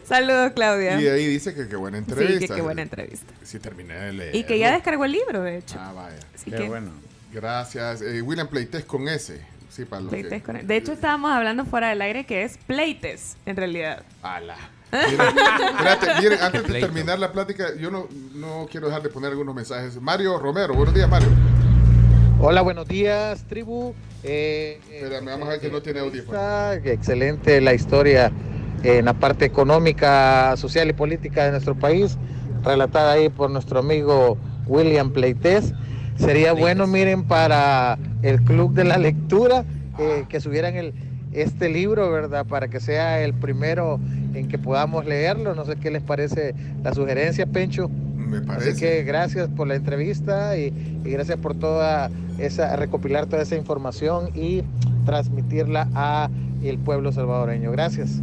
[0.07, 0.99] Saludos, Claudia.
[1.01, 2.39] Y ahí dice que qué buena entrevista.
[2.39, 3.33] Sí, que qué buena entrevista.
[3.43, 4.35] Sí, terminé de leer.
[4.35, 5.77] Y que ya descargó el libro, de hecho.
[5.79, 6.19] Ah, vaya.
[6.33, 6.91] Así Qué que bueno.
[7.33, 8.01] Gracias.
[8.01, 9.41] Eh, William Pleites con S.
[9.75, 10.41] Sí, para los Pleites que...
[10.41, 14.03] con- De hecho, estábamos hablando fuera del aire que es Pleites, en realidad.
[14.23, 14.55] Ala.
[14.91, 19.31] Miren, espérate, miren, antes de terminar la plática, yo no, no quiero dejar de poner
[19.31, 19.99] algunos mensajes.
[19.99, 21.27] Mario Romero, buenos días, Mario.
[22.39, 23.93] Hola, buenos días, tribu.
[24.23, 26.37] Eh, Espérame, vamos a ver que no tiene audífono.
[26.83, 28.31] Excelente la historia
[28.83, 32.17] en la parte económica, social y política de nuestro país,
[32.63, 35.73] relatada ahí por nuestro amigo William Pleites.
[36.17, 39.65] Sería bueno, miren, para el Club de la Lectura,
[39.99, 40.93] eh, que subieran el,
[41.33, 42.45] este libro, ¿verdad?
[42.45, 43.99] Para que sea el primero
[44.33, 45.53] en que podamos leerlo.
[45.55, 47.89] No sé qué les parece la sugerencia, Pencho.
[48.15, 48.75] Me Así parece.
[48.79, 50.73] que gracias por la entrevista y,
[51.05, 52.09] y gracias por toda
[52.39, 54.63] esa recopilar toda esa información y
[55.05, 56.29] transmitirla a
[56.63, 57.71] el pueblo salvadoreño.
[57.71, 58.21] Gracias.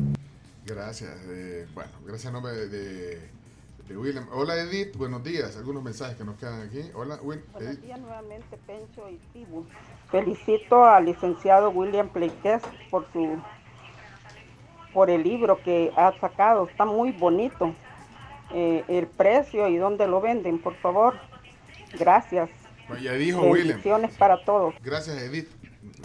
[0.66, 1.10] Gracias.
[1.30, 3.18] eh, bueno, gracias en nombre de,
[3.88, 4.26] de- William.
[4.32, 4.96] Hola, Edith.
[4.96, 5.56] Buenos días.
[5.56, 6.82] Algunos mensajes que nos quedan aquí.
[6.94, 9.66] Hola, Will, Buenos días nuevamente, Pencho y Tibu.
[10.10, 13.38] Felicito al licenciado William Pleites por su
[14.92, 16.68] por el libro que ha sacado.
[16.68, 17.74] Está muy bonito.
[18.52, 21.14] Eh, el precio y dónde lo venden, por favor.
[21.98, 22.50] Gracias.
[23.00, 23.68] Ya dijo William.
[23.68, 24.74] Bendiciones para todos.
[24.82, 25.48] Gracias, Edith.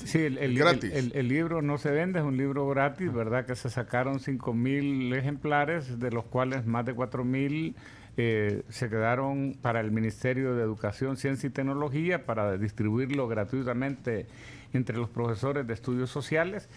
[0.06, 0.92] Sí, el, el- Gratis.
[1.14, 3.46] el- libro no se vende, es un libro gratis, ¿verdad?
[3.46, 7.76] Que se sacaron 5 mil ejemplares, de los cuales más de 4 mil
[8.18, 14.26] eh, se quedaron para el Ministerio de Educación, Ciencia y Tecnología para distribuirlo gratuitamente
[14.74, 16.70] entre los profesores de estudios sociales.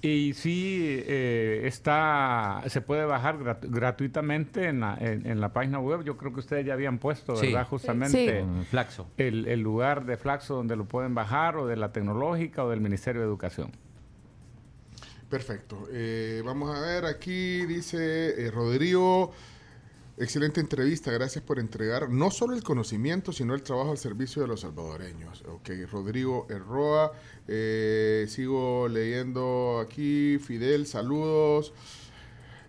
[0.00, 5.80] Y sí eh, está, se puede bajar grat- gratuitamente en la, en, en la página
[5.80, 6.04] web.
[6.04, 7.46] Yo creo que ustedes ya habían puesto, Sí.
[7.46, 7.66] ¿verdad?
[7.66, 9.08] Justamente Flaxo.
[9.16, 12.80] el, el lugar de Flaxo donde lo pueden bajar o de la tecnológica o del
[12.80, 13.72] Ministerio de Educación.
[15.28, 15.88] Perfecto.
[15.92, 19.32] Eh, vamos a ver, aquí dice eh, Rodrigo,
[20.20, 24.48] excelente entrevista, gracias por entregar no solo el conocimiento, sino el trabajo al servicio de
[24.48, 25.42] los salvadoreños.
[25.48, 27.12] Ok, Rodrigo Erroa,
[27.46, 31.72] eh, sigo leyendo aquí, Fidel, saludos.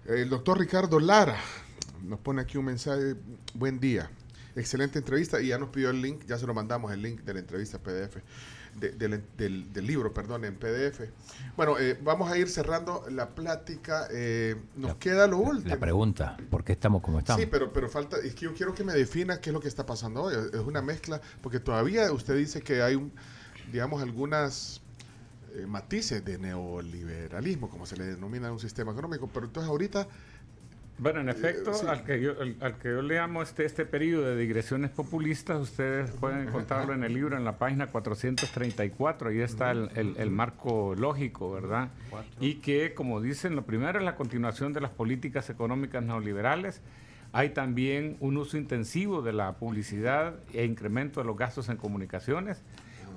[0.06, 1.39] El doctor Ricardo Lara
[2.04, 3.16] nos pone aquí un mensaje,
[3.54, 4.10] buen día,
[4.56, 7.34] excelente entrevista y ya nos pidió el link, ya se lo mandamos el link de
[7.34, 8.18] la entrevista PDF,
[8.80, 11.09] de- del, del- del libro, perdón, en PDF.
[11.55, 15.69] Bueno, eh, vamos a ir cerrando la plática, eh, nos queda lo último.
[15.69, 17.41] La pregunta, ¿por qué estamos como estamos?
[17.41, 19.67] Sí, pero, pero falta, es que yo quiero que me defina qué es lo que
[19.67, 20.36] está pasando hoy.
[20.53, 23.11] Es una mezcla, porque todavía usted dice que hay, un,
[23.71, 24.82] digamos, algunas
[25.55, 30.07] eh, matices de neoliberalismo, como se le denomina a un sistema económico, pero entonces ahorita
[31.00, 31.86] Bueno, en efecto, sí.
[31.88, 35.60] al, que yo, al, al que yo le llamo este, este periodo de digresiones populistas,
[35.62, 40.32] ustedes pueden encontrarlo en el libro, en la página 434, ahí está el, el- el
[40.32, 41.89] marco lógico, ¿verdad?
[42.41, 46.82] Y que, como dicen, lo primero es la continuación de las políticas económicas neoliberales.
[47.32, 52.62] Hay también un uso intensivo de la publicidad e incremento de los gastos en comunicaciones.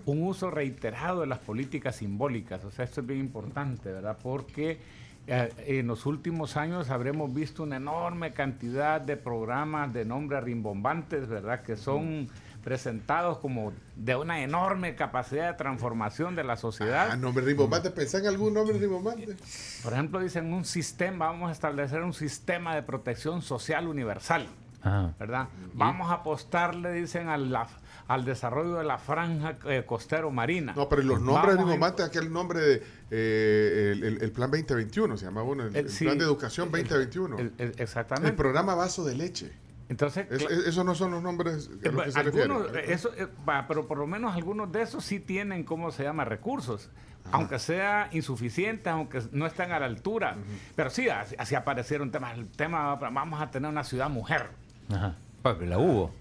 [0.05, 2.65] Un uso reiterado de las políticas simbólicas.
[2.65, 4.19] O sea, esto es bien importante, ¿verdad?
[4.23, 4.79] Porque eh,
[5.27, 11.63] en los últimos años habremos visto una enorme cantidad de programas de nombre rimbombantes, ¿verdad?
[11.63, 12.29] Que son
[12.63, 17.09] presentados como de una enorme capacidad de transformación de la sociedad.
[17.11, 17.91] Ah, nombre rimbombante.
[17.91, 19.37] ¿Pensá en algún nombre rimbombante?
[19.83, 24.47] Por ejemplo, dicen un sistema, vamos a establecer un sistema de protección social universal,
[24.83, 25.15] Ajá.
[25.19, 25.49] ¿verdad?
[25.75, 27.69] Vamos a apostarle, dicen, al, la-
[28.09, 30.73] al desarrollo de la franja eh, costero marina.
[30.77, 35.17] No, pero los nombres a- rimbombantes, aquel nombre de eh, el, el- el Plan 2021,
[35.17, 36.05] se llamaba uno, el, Eh, el sí.
[36.05, 37.39] Plan de Educación 2021.
[37.39, 38.33] El- el- El, exactamente.
[38.37, 39.53] programa Vaso de Leche.
[39.89, 42.91] Entonces, Es- esos no son los nombres a los que se algunos, refieren.
[42.93, 43.11] eso,
[43.49, 46.91] va, pero por lo menos algunos de esos sí tienen, ¿cómo se llama?, recursos.
[47.31, 50.37] Aunque sea insuficientes, aunque no estén a la altura.
[50.75, 52.37] Pero sí, así, así aparecieron temas.
[52.37, 54.49] El tema, vamos a tener una ciudad mujer,
[54.91, 55.17] Ajá.
[55.43, 56.15] Pues, pero la hubo.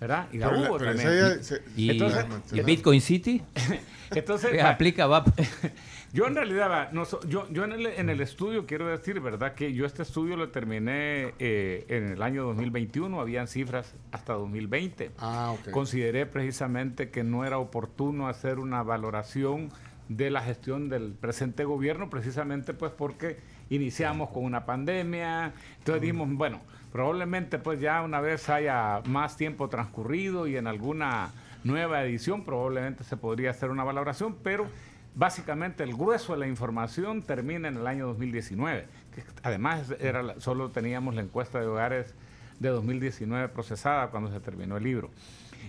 [0.00, 0.26] ¿verdad?
[0.32, 1.08] Y la Pero hubo también.
[1.08, 3.42] esa ya se- Y, Entonces, ¿y Bitcoin City
[4.10, 5.24] Entonces, ¿Qué va, aplica va.
[6.12, 9.20] yo en realidad, va, no so- yo, yo en, el, en el estudio quiero decir,
[9.20, 9.54] ¿verdad?
[9.54, 15.12] Que yo este estudio lo terminé eh, en el año 2021, habían cifras hasta 2020.
[15.18, 15.70] Ah, ok.
[15.70, 19.70] Consideré precisamente que no era oportuno hacer una valoración
[20.10, 23.38] de la gestión del presente gobierno, precisamente pues porque
[23.70, 26.60] iniciamos con una pandemia, entonces dijimos, bueno,
[26.94, 31.32] probablemente pues ya una vez haya más tiempo transcurrido y en alguna
[31.64, 34.68] nueva edición probablemente se podría hacer una valoración, pero
[35.16, 38.86] básicamente el grueso de la información termina en el año 2019.
[39.12, 42.14] Que además era solo teníamos la encuesta de hogares
[42.60, 45.10] de 2019 procesada cuando se terminó el libro.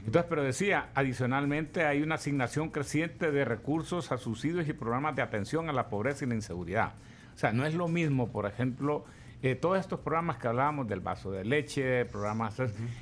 [0.06, 5.24] Entonces, pero decía, adicionalmente hay una asignación creciente de recursos a subsidios y programas de
[5.24, 6.94] atención a la pobreza y la inseguridad.
[7.34, 9.06] O sea, no es lo mismo, por ejemplo,
[9.42, 12.56] eh, todos estos programas que hablábamos del vaso de leche, programas,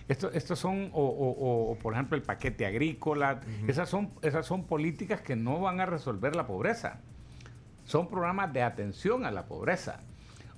[0.08, 5.60] estos, son, o, por ejemplo el paquete agrícola, esas, son, esas son políticas que no
[5.62, 7.00] van a resolver la pobreza.
[7.86, 10.00] Son programas de atención a la pobreza.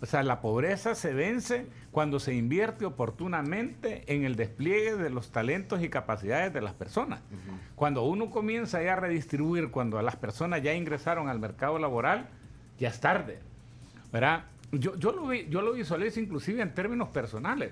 [0.02, 5.32] O sea, la pobreza se vence cuando se invierte oportunamente en el despliegue de los
[5.32, 7.22] talentos y capacidades de las personas.
[7.76, 12.28] Cuando uno comienza ya a redistribuir, cuando las personas ya ingresaron al mercado laboral,
[12.78, 13.40] ya es tarde.
[14.16, 14.46] ¿verdad?
[14.72, 17.72] Yo, yo, lo, yo lo visualizo inclusive en términos personales.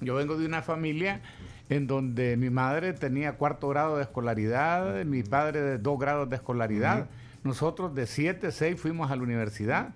[0.00, 1.22] Yo vengo de una familia
[1.68, 6.36] en donde mi madre tenía cuarto grado de escolaridad, mi padre de dos grados de
[6.36, 7.08] escolaridad.
[7.44, 9.94] Nosotros de siete, seis fuimos a la universidad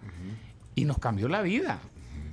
[0.74, 1.78] y nos cambió la vida,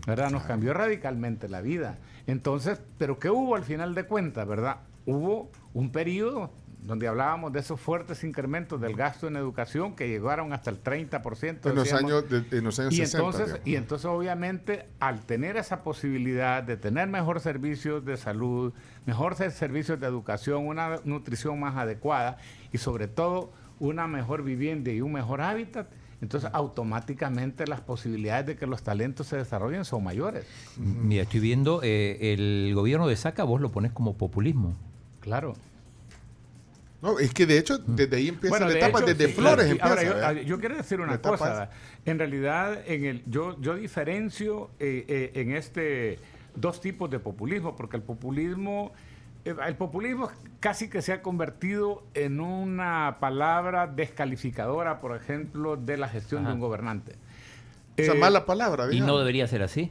[0.07, 0.29] ¿verdad?
[0.31, 1.99] Nos cambió radicalmente la vida.
[2.27, 4.77] Entonces, ¿pero qué hubo al final de cuentas, verdad?
[5.05, 6.51] Hubo un periodo
[6.89, 11.69] donde hablábamos de esos fuertes incrementos del gasto en educación que llegaron hasta el 30%.
[11.69, 16.63] En los, años, en los años y Entonces, y entonces, obviamente, al tener esa posibilidad
[16.63, 18.73] de tener mejores servicios de salud,
[19.05, 22.37] mejores servicios de educación, una nutrición más adecuada
[22.73, 28.55] y sobre todo una mejor vivienda y un mejor hábitat, entonces automáticamente las posibilidades de
[28.55, 30.47] que los talentos se desarrollen son mayores.
[30.75, 34.75] Mira, estoy viendo, eh, el gobierno de Saca vos lo pones como populismo.
[35.19, 35.53] Claro.
[37.01, 40.33] No, es que de hecho desde ahí empieza la etapa, desde Flores empieza.
[40.33, 41.69] yo, quiero decir una cosa,
[42.05, 46.19] en realidad en el, yo, yo diferencio eh, eh, en este
[46.55, 48.91] dos tipos de populismo, porque el populismo
[49.45, 50.29] eh, el populismo
[50.59, 56.53] casi que se ha convertido en una palabra descalificadora, por ejemplo, de la gestión de
[56.53, 57.15] un gobernante.
[57.95, 58.91] Esa eh, mala palabra.
[58.91, 59.89] ¿Y no debería ser así?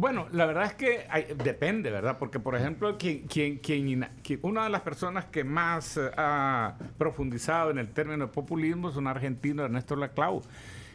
[0.00, 1.06] Bueno, la verdad es que
[1.44, 2.16] depende, ¿verdad?
[2.18, 4.08] Porque, por ejemplo, quien, quien, quien,
[4.40, 9.06] una de las personas que más ha profundizado en el término de populismo es un
[9.06, 10.40] argentino, Ernesto Laclau,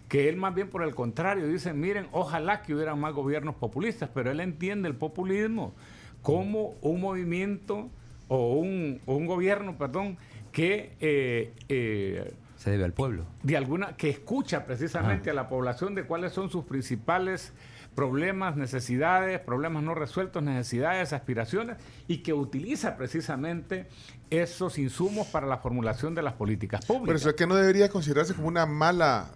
[0.09, 4.09] que él más bien por el contrario dice, miren, ojalá que hubiera más gobiernos populistas,
[4.11, 5.75] pero él entiende el populismo
[6.23, 7.91] como un movimiento
[8.27, 10.17] o un, un gobierno, perdón,
[10.51, 10.93] que...
[10.99, 13.27] Eh, eh, se debe al pueblo.
[13.43, 17.53] De alguna, que escucha precisamente a la población de cuáles son sus principales
[17.95, 21.77] problemas, necesidades, problemas no resueltos, necesidades, aspiraciones,
[22.07, 23.87] y que utiliza precisamente
[24.29, 27.07] esos insumos para la formulación de las políticas públicas.
[27.07, 29.31] Pero eso es que no debería considerarse como una mala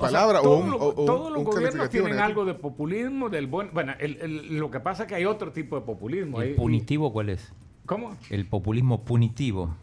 [0.00, 0.70] palabra o, un,
[1.06, 3.70] Todos los gobiernos tienen algo de populismo, del buen...
[3.72, 3.94] Bueno,
[4.50, 6.42] lo que pasa es que hay otro tipo de populismo.
[6.42, 7.52] ¿El punitivo cuál es?
[7.86, 8.16] ¿Cómo?
[8.30, 9.76] El populismo punitivo.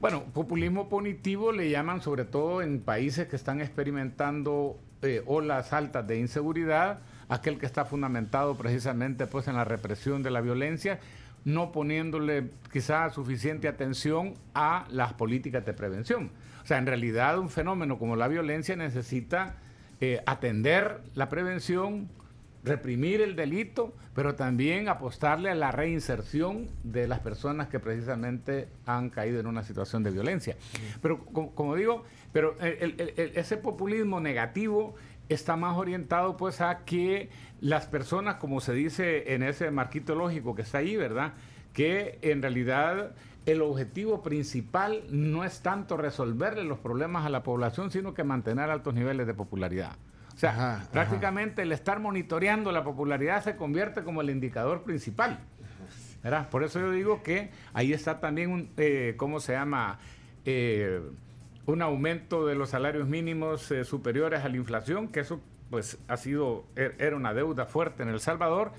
[0.00, 6.06] Bueno, populismo punitivo le llaman sobre todo en países que están experimentando eh, olas altas
[6.06, 11.00] de inseguridad, aquel que está fundamentado precisamente pues en la represión de la violencia,
[11.44, 16.30] no poniéndole quizás suficiente atención a las políticas de prevención.
[16.62, 19.56] O sea, en realidad un fenómeno como la violencia necesita
[20.00, 22.08] eh, atender la prevención,
[22.64, 29.10] reprimir el delito, pero también apostarle a la reinserción de las personas que precisamente han
[29.10, 30.56] caído en una situación de violencia.
[31.00, 34.94] Pero como, digo, pero ese populismo negativo
[35.28, 40.54] está más orientado pues a que las personas, como se dice en ese marquito lógico
[40.54, 41.34] que está ahí, ¿verdad?
[41.72, 43.12] Que en realidad
[43.46, 48.70] el objetivo principal no es tanto resolverle los problemas a la población, sino que mantener
[48.70, 49.96] altos niveles de popularidad.
[50.34, 55.40] O sea, prácticamente el estar monitoreando la popularidad se convierte como el indicador principal.
[56.22, 56.48] ¿verdad?
[56.48, 59.98] Por eso yo digo que ahí está también un, eh, ¿cómo se llama?
[60.44, 61.02] Eh,
[61.66, 65.40] un aumento de los salarios mínimos eh, superiores a la inflación, que eso
[65.70, 68.72] pues ha sido, er, era una deuda fuerte en El Salvador,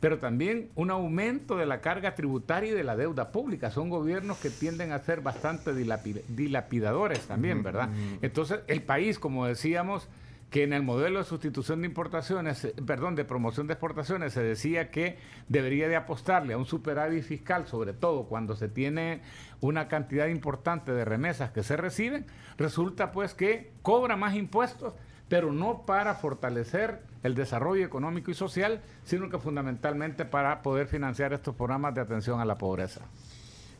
[0.00, 3.70] pero también un aumento de la carga tributaria y de la deuda pública.
[3.70, 7.90] Son gobiernos que tienden a ser bastante dilapidadores también, ¿verdad?
[8.22, 10.08] Entonces, el país, como decíamos,
[10.50, 14.42] que en el modelo de sustitución de importaciones, eh, perdón, de promoción de exportaciones, se
[14.42, 15.16] decía que
[15.48, 19.22] debería de apostarle a un superávit fiscal, sobre todo cuando se tiene
[19.60, 22.26] una cantidad importante de remesas que se reciben,
[22.58, 24.94] resulta pues que cobra más impuestos,
[25.28, 31.32] pero no para fortalecer el desarrollo económico y social, sino que fundamentalmente para poder financiar
[31.32, 33.02] estos programas de atención a la pobreza.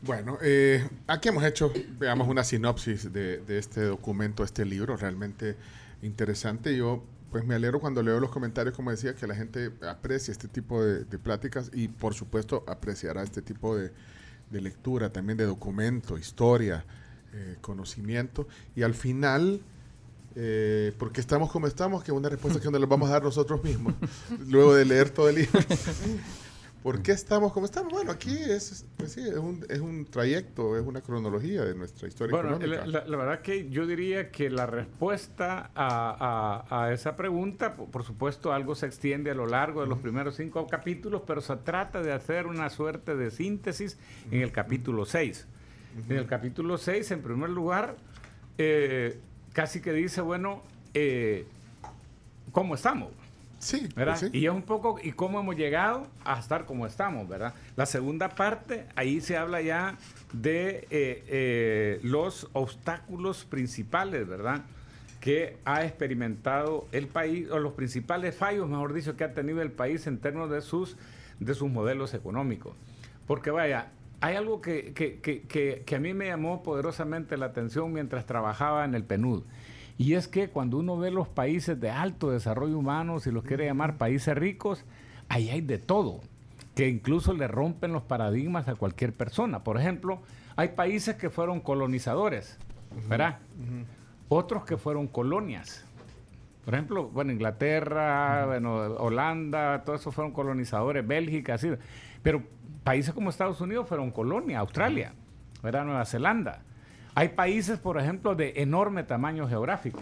[0.03, 5.57] Bueno, eh, aquí hemos hecho, veamos, una sinopsis de, de este documento, este libro, realmente
[6.01, 6.75] interesante.
[6.75, 10.49] Yo pues me alegro cuando leo los comentarios, como decía, que la gente aprecia este
[10.49, 13.91] tipo de, pláticas y por supuesto apreciará este tipo de,
[14.51, 16.83] lectura, también de documento, historia,
[17.33, 18.49] eh, conocimiento.
[18.75, 19.61] Y al final,
[20.35, 23.63] eh, porque estamos como estamos, que una respuesta que nos la vamos a dar nosotros
[23.63, 23.93] mismos,
[24.49, 25.59] luego de leer todo el libro.
[26.83, 27.91] ¿Por qué estamos como estamos?
[27.93, 32.07] Bueno, aquí es, pues sí, es, un, es un trayecto, es una cronología de nuestra
[32.07, 32.85] historia Bueno, económica.
[32.87, 37.75] la, la- la verdad que yo diría que la respuesta a, a- a esa pregunta,
[37.75, 41.39] por, por supuesto, algo se extiende a lo largo de los primeros cinco capítulos, pero
[41.41, 43.99] se trata de hacer una suerte de síntesis
[44.31, 45.45] en el capítulo 6.
[46.09, 47.95] En el capítulo 6, en primer lugar,
[48.57, 49.19] eh,
[49.53, 50.63] casi que dice, bueno,
[50.95, 51.45] eh,
[52.51, 53.09] ¿cómo estamos?
[53.61, 54.17] Sí, ¿verdad?
[54.19, 54.37] pues sí.
[54.37, 57.53] Y es un poco, ¿y cómo hemos llegado a estar como estamos, verdad?
[57.75, 59.97] La segunda parte, ahí se habla ya
[60.33, 64.61] de eh, eh, los obstáculos principales, ¿verdad?
[65.19, 69.71] Que ha experimentado el país, o los principales fallos, mejor dicho, que ha tenido el
[69.71, 70.97] país en términos de sus,
[71.39, 72.73] de sus modelos económicos.
[73.27, 73.89] Porque vaya,
[74.21, 78.25] hay algo que, que- que- que- que a mí me llamó poderosamente la atención mientras
[78.25, 79.43] trabajaba en el PNUD.
[80.01, 83.67] Y es que cuando uno ve los países de alto desarrollo humano, si los quiere
[83.67, 84.83] llamar países ricos,
[85.29, 86.21] ahí hay de todo,
[86.73, 89.63] que incluso le rompen los paradigmas a cualquier persona.
[89.63, 90.19] Por ejemplo,
[90.55, 92.57] hay países que fueron colonizadores,
[93.07, 93.37] ¿verdad?
[94.27, 95.85] Otros que fueron colonias.
[96.65, 101.69] Por ejemplo, bueno, Inglaterra, bueno, Holanda, todos esos fueron colonizadores, Bélgica, así.
[102.23, 102.41] Pero
[102.83, 105.13] países como Estados Unidos fueron colonia, Australia,
[105.61, 105.85] ¿verdad?
[105.85, 106.63] Nueva Zelanda.
[107.13, 109.99] Hay países, por ejemplo, de enorme tamaño geográfico,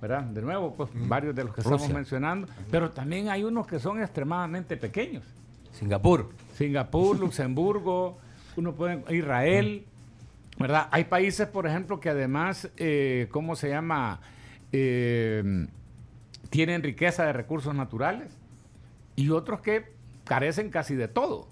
[0.00, 0.22] ¿verdad?
[0.22, 4.00] De nuevo, pues varios de los que estamos mencionando, pero también hay unos que son
[4.00, 5.24] extremadamente pequeños.
[5.72, 6.30] Singapur.
[6.54, 8.18] Singapur, Luxemburgo,
[8.56, 9.86] uno puede, Israel,
[10.58, 10.88] ¿verdad?
[10.90, 14.20] Hay países, por ejemplo, que además, eh, ¿cómo se llama?
[14.72, 15.66] Eh,
[16.50, 18.28] tienen riqueza de recursos naturales
[19.14, 19.92] y otros que
[20.24, 21.48] carecen casi de todo,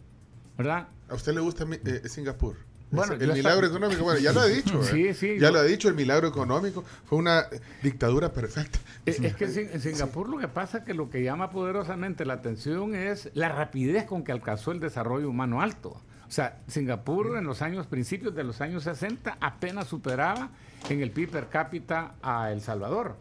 [0.58, 0.88] ¿verdad?
[1.08, 2.56] ¿A usted le gusta eh, Singapur?
[2.94, 4.80] Bueno, el milagro está- económico, bueno, ya lo ha dicho.
[4.82, 4.84] ¿eh?
[4.90, 7.46] Sí, sí, Ya yo- lo ha dicho, el milagro económico fue una
[7.82, 8.78] dictadura perfecta.
[9.06, 12.34] Es, es que en Singapur lo que pasa es que lo que llama poderosamente la
[12.34, 16.00] atención es la rapidez con que alcanzó el desarrollo humano alto.
[16.26, 20.48] O sea, Singapur en los años, principios de los años 60, apenas superaba
[20.88, 23.16] en el PIB per cápita a El Salvador.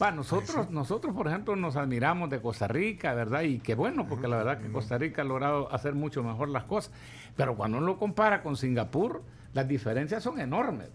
[0.00, 3.42] Va, nosotros, nosotros, por ejemplo, nos admiramos de Costa Rica, ¿verdad?
[3.42, 6.64] Y qué bueno, porque la verdad que Costa Rica ha logrado hacer mucho mejor las
[6.64, 6.92] cosas.
[7.36, 9.22] Pero cuando uno lo compara con Singapur,
[9.54, 10.88] las diferencias son enormes.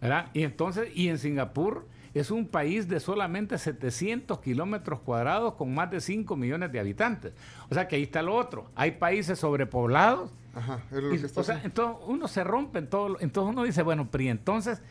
[0.00, 0.26] ¿verdad?
[0.32, 5.90] Y entonces, y en Singapur es un país de solamente 700 kilómetros cuadrados con más
[5.90, 7.32] de 5 millones de habitantes.
[7.70, 8.70] O sea que ahí está lo otro.
[8.74, 10.32] Hay países sobrepoblados.
[10.54, 13.16] Ajá, es lo y, que está o sea, entonces uno se rompe en todo.
[13.20, 14.82] Entonces uno dice, bueno, pero ¿y entonces,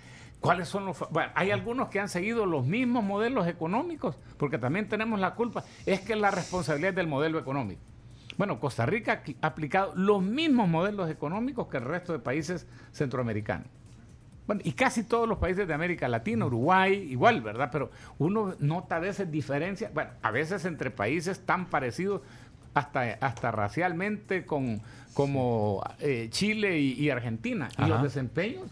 [0.41, 0.99] ¿cuáles son los...?
[1.11, 5.63] Bueno, hay algunos que han seguido los mismos modelos económicos, porque también tenemos la culpa.
[5.85, 7.79] Es que la responsabilidad es del modelo económico.
[8.37, 13.67] Bueno, Costa Rica ha aplicado los mismos modelos económicos que el resto de países centroamericanos.
[14.47, 17.69] Bueno, y casi todos los países de América Latina, Uruguay, igual, ¿verdad?
[17.71, 22.21] Pero uno nota a veces diferencias, bueno, a veces entre países tan parecidos,
[22.73, 24.81] hasta, hasta racialmente, con,
[25.13, 27.69] como eh, Chile y, y Argentina.
[27.77, 28.69] Y los desempeños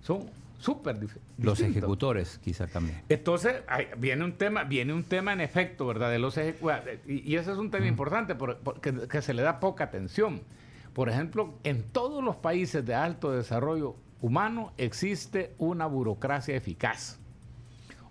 [0.00, 0.28] son
[0.62, 0.96] súper
[1.38, 3.02] Los ejecutores, quizá también.
[3.08, 6.10] Entonces, ahí viene un tema, viene un tema en efecto, ¿verdad?
[6.10, 9.42] De los ejecu- y, y ese es un tema importante por- porque que se le
[9.42, 10.40] da poca atención.
[10.92, 17.18] Por ejemplo, en todos los países de alto desarrollo humano existe una burocracia eficaz.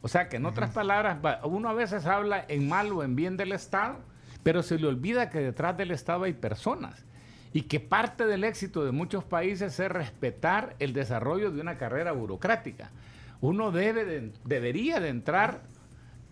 [0.01, 3.15] O sea que en otras palabras, va- uno a veces habla en mal o en
[3.15, 3.99] bien del Estado,
[4.43, 7.05] pero se le olvida que detrás del Estado hay personas
[7.53, 12.11] y que parte del éxito de muchos países es respetar el desarrollo de una carrera
[12.13, 12.91] burocrática.
[13.41, 15.61] Uno debe de- debería de entrar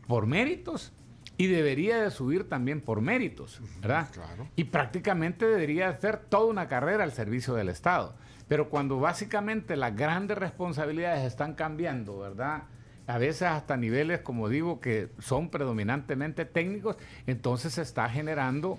[0.07, 0.93] por méritos
[1.37, 4.07] y debería de subir también por méritos, ¿verdad?
[4.11, 4.47] claro.
[4.55, 8.15] Y prácticamente debería hacer toda una carrera al servicio del Estado.
[8.47, 12.63] Pero cuando básicamente las grandes responsabilidades están cambiando, ¿verdad?
[13.07, 16.97] A veces hasta niveles, como digo, que son predominantemente técnicos,
[17.27, 18.77] entonces se está generando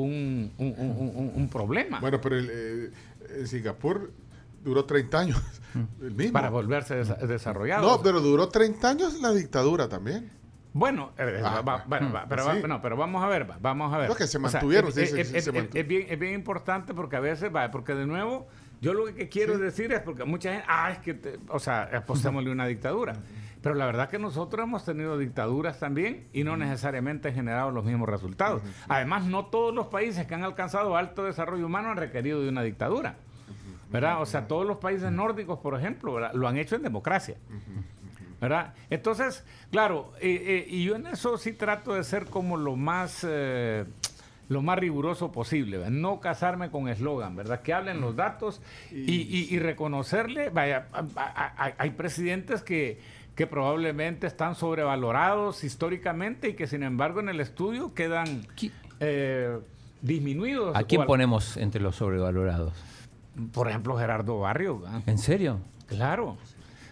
[0.00, 4.12] un, un- un- un- problema Bueno, pero el, eh, Singapur
[4.64, 5.42] duró 30 años.
[6.02, 6.32] El mismo.
[6.32, 7.88] para volverse desa- desarrollado.
[7.88, 10.30] No, pero duró 30 años la dictadura también.
[10.74, 12.62] Bueno, eh, Ah, va- bueno, va, pero, va- sí.
[12.66, 14.08] no, pero vamos a ver, va, vamos a ver.
[14.16, 15.86] Que se O sea, mantuvieron, es, sí, es- sí, es- sí, se es- mantu- es
[15.86, 18.46] bien, es bien importante porque a veces va, porque de nuevo,
[18.80, 21.90] yo lo que quiero decir es porque mucha gente, ah, es que, te- o sea,
[21.94, 23.14] apostémosle una dictadura.
[23.62, 27.84] Pero la verdad que nosotros hemos tenido dictaduras también y no necesariamente han generado los
[27.84, 28.60] mismos resultados.
[28.88, 32.62] Además, no todos los países que han alcanzado alto desarrollo humano han requerido de una
[32.62, 33.14] dictadura.
[33.90, 34.22] ¿Verdad?
[34.22, 36.32] O sea, todos los países nórdicos, por ejemplo, ¿verdad?
[36.34, 37.36] lo han hecho en democracia.
[38.40, 38.74] ¿verdad?
[38.90, 43.24] Entonces, claro, eh, eh, y yo en eso sí trato de ser como lo más...
[43.28, 43.84] eh,
[44.48, 45.92] lo más riguroso posible, ¿verdad?
[45.92, 47.62] no casarme con eslogan, ¿verdad?
[47.62, 48.60] Que hablen los datos
[48.90, 53.00] y, y- y reconocerle, vaya, a- a- a- hay presidentes que,
[53.34, 58.46] que probablemente están sobrevalorados históricamente y que sin embargo en el estudio quedan
[59.00, 59.58] eh,
[60.02, 60.76] disminuidos.
[60.76, 62.74] ¿A quién ponemos entre los sobrevalorados?
[63.52, 64.82] Por ejemplo, Gerardo Barrios.
[65.06, 65.60] ¿En serio?
[65.86, 66.36] Claro.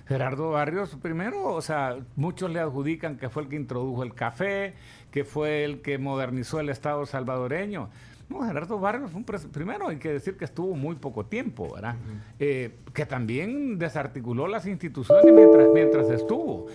[0.09, 4.75] Gerardo Barrios, primero, o sea, muchos le adjudican que fue el que introdujo el café,
[5.13, 7.91] que fue el que modernizó el Estado salvadoreño.
[8.31, 11.97] No, Gerardo Barrios fue un primero hay que decir que estuvo muy poco tiempo, ¿verdad?
[12.39, 16.67] Eh, que también desarticuló las instituciones mientras, mientras estuvo.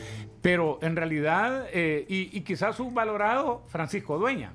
[0.41, 4.51] Pero en realidad, eh, y, y quizás subvalorado Francisco Dueña,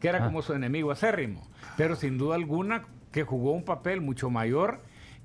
[0.00, 0.26] que era Ah.
[0.26, 1.46] como su enemigo acérrimo,
[1.76, 4.80] pero sin duda alguna que jugó un papel mucho mayor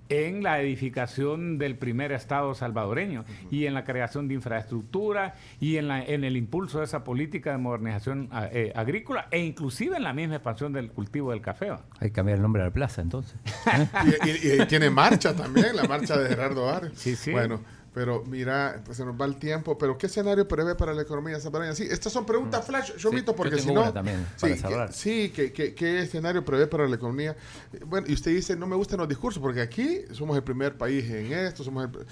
[0.10, 5.88] en la edificación del primer Estado salvadoreño y en la creación de infraestructura y en,
[5.88, 10.14] la- en el impulso de esa política de modernización eh, agrícola e inclusive en la
[10.14, 11.70] misma expansión del cultivo del café.
[11.72, 11.82] ¿va?
[12.00, 13.36] Hay que cambiar el nombre a la plaza, entonces.
[14.26, 16.94] Y, y- y tiene marcha también, la marcha de Gerardo Barrios.
[16.98, 17.32] Sí, sí.
[17.32, 17.62] Bueno,
[17.96, 19.78] pero mira, pues se nos va el tiempo.
[19.78, 21.74] Pero ¿qué escenario prevé para la economía salvadoreña?
[21.76, 23.82] Sí, estas son preguntas flash, Sí, Chomito, yo porque tengo si no...
[23.84, 24.88] una también para sí, cerrar.
[24.90, 27.38] que- sí, ¿qué, escenario prevé para la economía?
[27.72, 30.78] Eh, Bueno, y usted dice, no me gustan los discursos, porque aquí somos el primer
[30.78, 32.06] país en esto, somos el-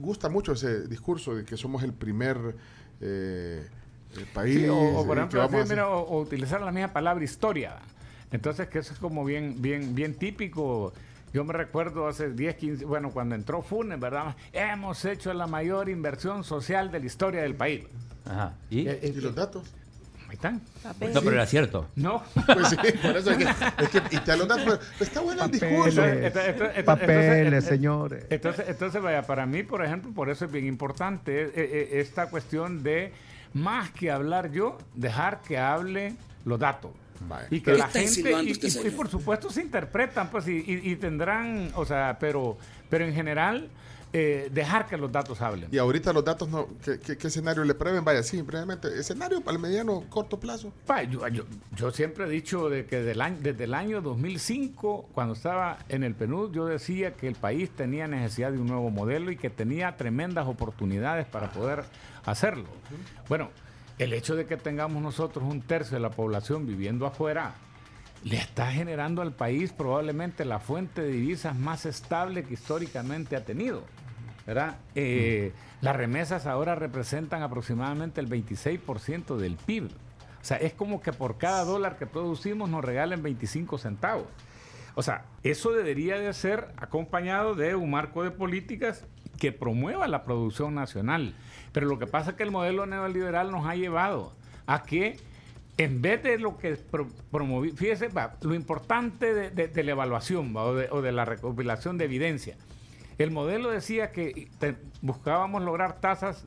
[0.00, 2.38] gusta mucho ese discurso de que somos el primer
[3.02, 3.66] eh,
[4.16, 4.56] eh, país.
[4.56, 7.22] Sí, o, o eh, por que ejemplo, así, mira, o, o utilizar la misma palabra
[7.22, 7.76] historia.
[8.32, 10.94] Entonces, que eso es como bien, bien, bien típico.
[11.32, 14.36] Yo me recuerdo hace 10, 15, bueno, cuando entró Funes, ¿verdad?
[14.52, 17.84] Hemos hecho la mayor inversión social de la historia del país.
[18.24, 18.54] Ajá.
[18.70, 18.88] ¿Y?
[18.88, 19.74] Eh, eh, ¿Y los datos?
[20.28, 20.60] Ahí están.
[20.84, 21.88] No, pero era cierto.
[21.96, 22.22] No.
[22.46, 23.44] Pues sí, por eso es que,
[23.82, 26.02] es que y te lo pero está bueno el discurso.
[26.84, 28.26] Papeles, entonces, señores.
[28.28, 32.28] Entonces, entonces, vaya, para mí, por ejemplo, por eso es bien importante eh, eh, esta
[32.28, 33.12] cuestión de,
[33.54, 36.14] más que hablar yo, dejar que hable
[36.44, 36.90] los datos.
[37.50, 38.92] Y que la gente, y, usted, y- y señor.
[38.96, 42.56] por supuesto se interpretan, pues, y, y- y tendrán, o sea, pero,
[42.88, 43.68] pero en general,
[44.14, 45.68] eh, dejar que los datos hablen.
[45.70, 48.02] Y ahorita los datos, no, ¿qué, qué, qué escenario le prevén?
[48.04, 48.88] Vaya, sí, brevemente.
[48.98, 50.72] Escenario para el mediano, corto plazo.
[50.86, 51.44] Pa, Yo, yo-
[51.76, 56.04] yo siempre he dicho de que del año- desde el año 2005, cuando estaba en
[56.04, 59.50] el PNUD, yo decía que el país tenía necesidad de un nuevo modelo y que
[59.50, 61.84] tenía tremendas oportunidades para poder
[62.24, 62.64] hacerlo.
[63.28, 63.50] Bueno,
[63.98, 67.54] el hecho de que tengamos nosotros un tercio de la población viviendo afuera
[68.24, 73.44] le está generando al país probablemente la fuente de divisas más estable que históricamente ha
[73.44, 73.84] tenido.
[74.46, 74.78] ¿verdad?
[74.94, 75.52] Eh,
[75.82, 79.90] Las remesas ahora representan aproximadamente el 26% del PIB.
[80.40, 84.26] O sea, es como que por cada dólar que producimos nos regalen 25 centavos.
[84.94, 89.04] O sea, eso debería de ser acompañado de un marco de políticas
[89.38, 91.34] que promueva la producción nacional.
[91.72, 94.32] Pero lo que pasa es que el modelo neoliberal nos ha llevado
[94.66, 95.16] a que
[95.76, 99.92] en vez de lo que pro, promoví, fíjese, va, lo importante de, de- de la
[99.92, 102.56] evaluación va, o, de, o de la recopilación de evidencia.
[103.18, 106.44] El modelo decía que te- buscábamos lograr tasas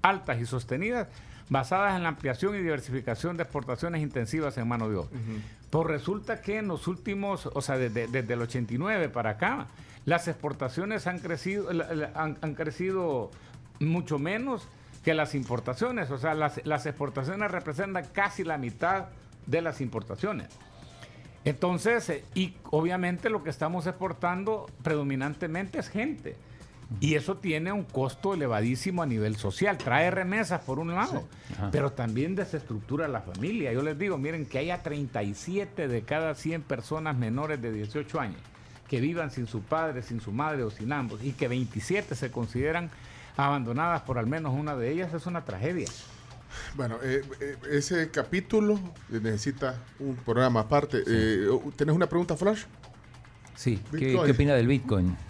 [0.00, 1.08] altas y sostenidas
[1.50, 5.10] basadas en la ampliación y diversificación de exportaciones intensivas en mano de obra.
[5.68, 9.66] Pues resulta que en los últimos, o sea, desde, desde el 89 para acá,
[10.06, 11.68] las exportaciones han crecido,
[12.14, 13.30] han crecido
[13.86, 14.68] mucho menos
[15.04, 16.10] que las importaciones.
[16.10, 19.06] O sea, las, las exportaciones representan casi la mitad
[19.46, 20.48] de las importaciones.
[21.44, 26.36] Entonces, eh, y obviamente lo que estamos exportando predominantemente es gente.
[27.00, 29.78] Y eso tiene un costo elevadísimo a nivel social.
[29.78, 31.26] Trae remesas por un lado,
[31.70, 33.72] pero también desestructura la familia.
[33.72, 38.40] Yo les digo, miren, que haya 37 de cada 100 personas menores de 18 años
[38.88, 42.30] que vivan sin su padre, sin su madre o sin ambos, y que 27 se
[42.30, 42.90] consideran
[43.36, 45.88] abandonadas por al menos una de ellas, es una tragedia.
[46.74, 48.78] Bueno, eh, eh, ese capítulo
[49.08, 51.02] necesita un programa aparte.
[51.06, 51.46] Eh,
[51.76, 52.64] ¿Tenés una pregunta, Flash?
[53.54, 53.80] Sí.
[53.96, 55.16] ¿Qué, opina del Bitcoin?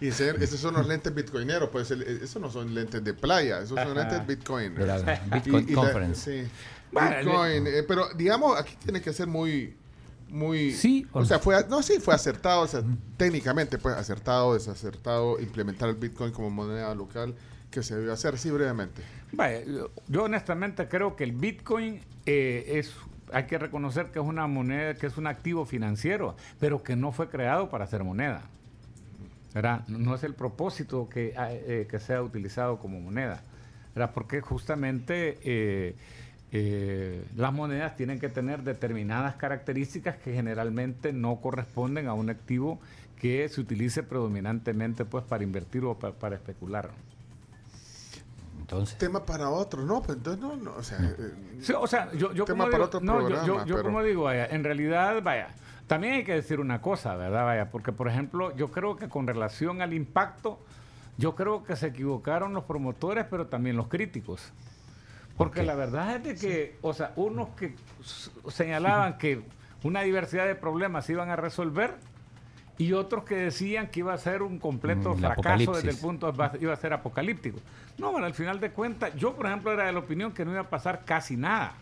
[0.00, 3.60] Y señor, esos son los lentes bitcoineros, pues el- esos no son lentes de playa,
[3.60, 4.74] esos son lentes bitcoin.
[4.74, 6.42] Bitcoin Y- y la- Conference.
[6.44, 6.50] sí.
[6.90, 9.76] Bitcoin, eh, pero digamos, aquí tiene que ser muy,
[10.34, 10.72] muy...
[10.72, 12.82] Sí o sea, fue, no, sí, fue acertado, o sea,
[13.16, 17.34] técnicamente, pues, acertado, desacertado, implementar el Bitcoin como moneda local,
[17.70, 19.02] que se debe hacer, sí, brevemente.
[19.32, 19.60] Vaya,
[20.08, 22.92] yo, honestamente creo que el Bitcoin eh, es,
[23.32, 27.12] hay que reconocer que es una moneda, que es un activo financiero, pero que no
[27.12, 28.42] fue creado para ser moneda.
[29.54, 29.86] ¿verdad?
[29.86, 33.40] No es el propósito que, eh, que sea utilizado como moneda.
[33.94, 34.10] ¿verdad?
[34.12, 35.94] Porque justamente eh,
[36.56, 42.78] eh, las monedas tienen que tener determinadas características que generalmente no corresponden a un activo
[43.20, 46.90] que se utilice predominantemente pues para invertir o pa- para especular.
[48.60, 48.96] Entonces.
[48.98, 52.32] Tema para otro, no, pues entonces no, no, o sea, eh, Sí, o sea, yo,
[52.32, 54.46] yo Tema como para digo, otro no, yo- yo, programa, yo pero- como digo, vaya,
[54.46, 55.48] en realidad, vaya,
[55.86, 57.44] también hay que decir una cosa, ¿verdad?
[57.44, 60.58] Vaya, porque por ejemplo, yo creo que con relación al impacto,
[61.18, 64.52] yo creo que se equivocaron los promotores, pero también los críticos.
[65.36, 67.74] Porque la verdad es de que, o sea, unos que
[68.48, 69.42] señalaban que
[69.82, 71.94] una diversidad de problemas se iban a resolver
[72.78, 76.32] y otros que decían que iba a ser un completo Mm, fracaso desde el punto
[76.32, 77.58] va- iba a ser apocalíptico.
[77.98, 80.52] No, bueno, al final de cuentas, yo por ejemplo era de la opinión que no
[80.52, 81.74] iba a pasar casi nada.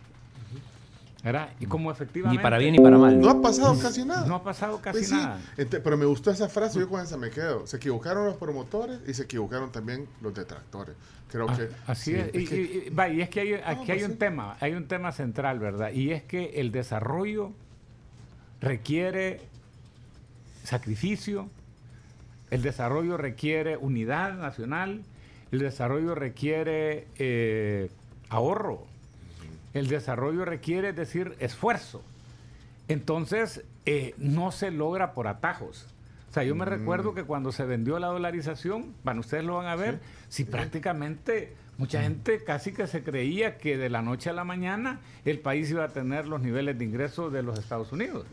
[1.23, 1.49] ¿Verdad?
[1.61, 2.37] Y como efectivamente...
[2.37, 3.17] Ni para bien ni para mal.
[3.17, 4.27] no ha pasado casi nada.
[4.27, 5.39] No ha pasado casi Pues sí, nada.
[5.55, 7.65] ente- pero me gustó esa frase, yo con esa me quedo.
[7.65, 10.95] Se equivocaron los promotores y se equivocaron también los detractores.
[11.31, 12.27] Creo Ah, que Así sí, es.
[12.35, 14.17] Y, que- y- y- va, y es que hay, aquí pues hay un sí.
[14.17, 15.91] tema, hay un tema central, ¿verdad?
[15.93, 17.51] Y es que el desarrollo
[18.59, 19.39] requiere
[20.63, 21.47] sacrificio,
[22.51, 25.03] el desarrollo requiere unidad nacional,
[25.51, 27.89] el desarrollo requiere eh,
[28.29, 28.85] ahorro,
[29.73, 32.03] el desarrollo requiere, es decir, esfuerzo.
[32.87, 35.87] Entonces, eh, no se logra por atajos.
[36.29, 39.67] O sea, yo me recuerdo que cuando se vendió la dolarización, bueno, ustedes lo van
[39.67, 44.33] a ver, si prácticamente mucha gente casi que se creía que de la noche a
[44.33, 48.25] la mañana el país iba a tener los niveles de ingresos de los Estados Unidos.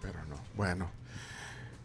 [0.00, 0.36] pero no.
[0.56, 0.90] Bueno,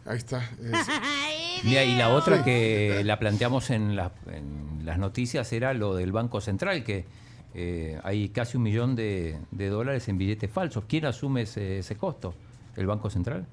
[0.06, 0.48] ahí está.
[1.64, 6.12] Mira, y la otra que la planteamos en, la- en las noticias era lo del
[6.12, 7.06] Banco Central, que
[7.54, 10.84] eh, hay casi un millón de, de dólares en billetes falsos.
[10.88, 12.34] ¿Quién asume ese, ese costo?
[12.76, 13.46] ¿El Banco Central?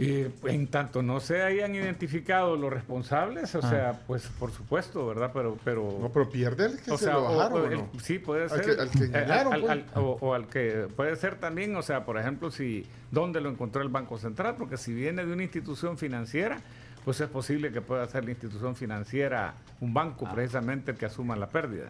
[0.00, 3.68] Eh, en tanto no se hayan identificado los responsables, o Ah.
[3.68, 5.32] sea, pues por supuesto, ¿verdad?
[5.34, 7.58] Pero, pero no, pero pierde el que o se sea, lo bajaron.
[7.60, 7.88] o ¿o el- no?
[8.00, 8.60] sí, puede Al ser.
[8.76, 9.70] que- al que eh, engañaron, al- pues.
[9.72, 13.50] al- o, o al que puede ser también, o sea, por ejemplo, si dónde lo
[13.50, 16.60] encontró el Banco Central, porque si viene de una institución financiera,
[17.04, 21.34] pues es posible que pueda ser la institución financiera, un banco precisamente el que asuma
[21.34, 21.88] la pérdida.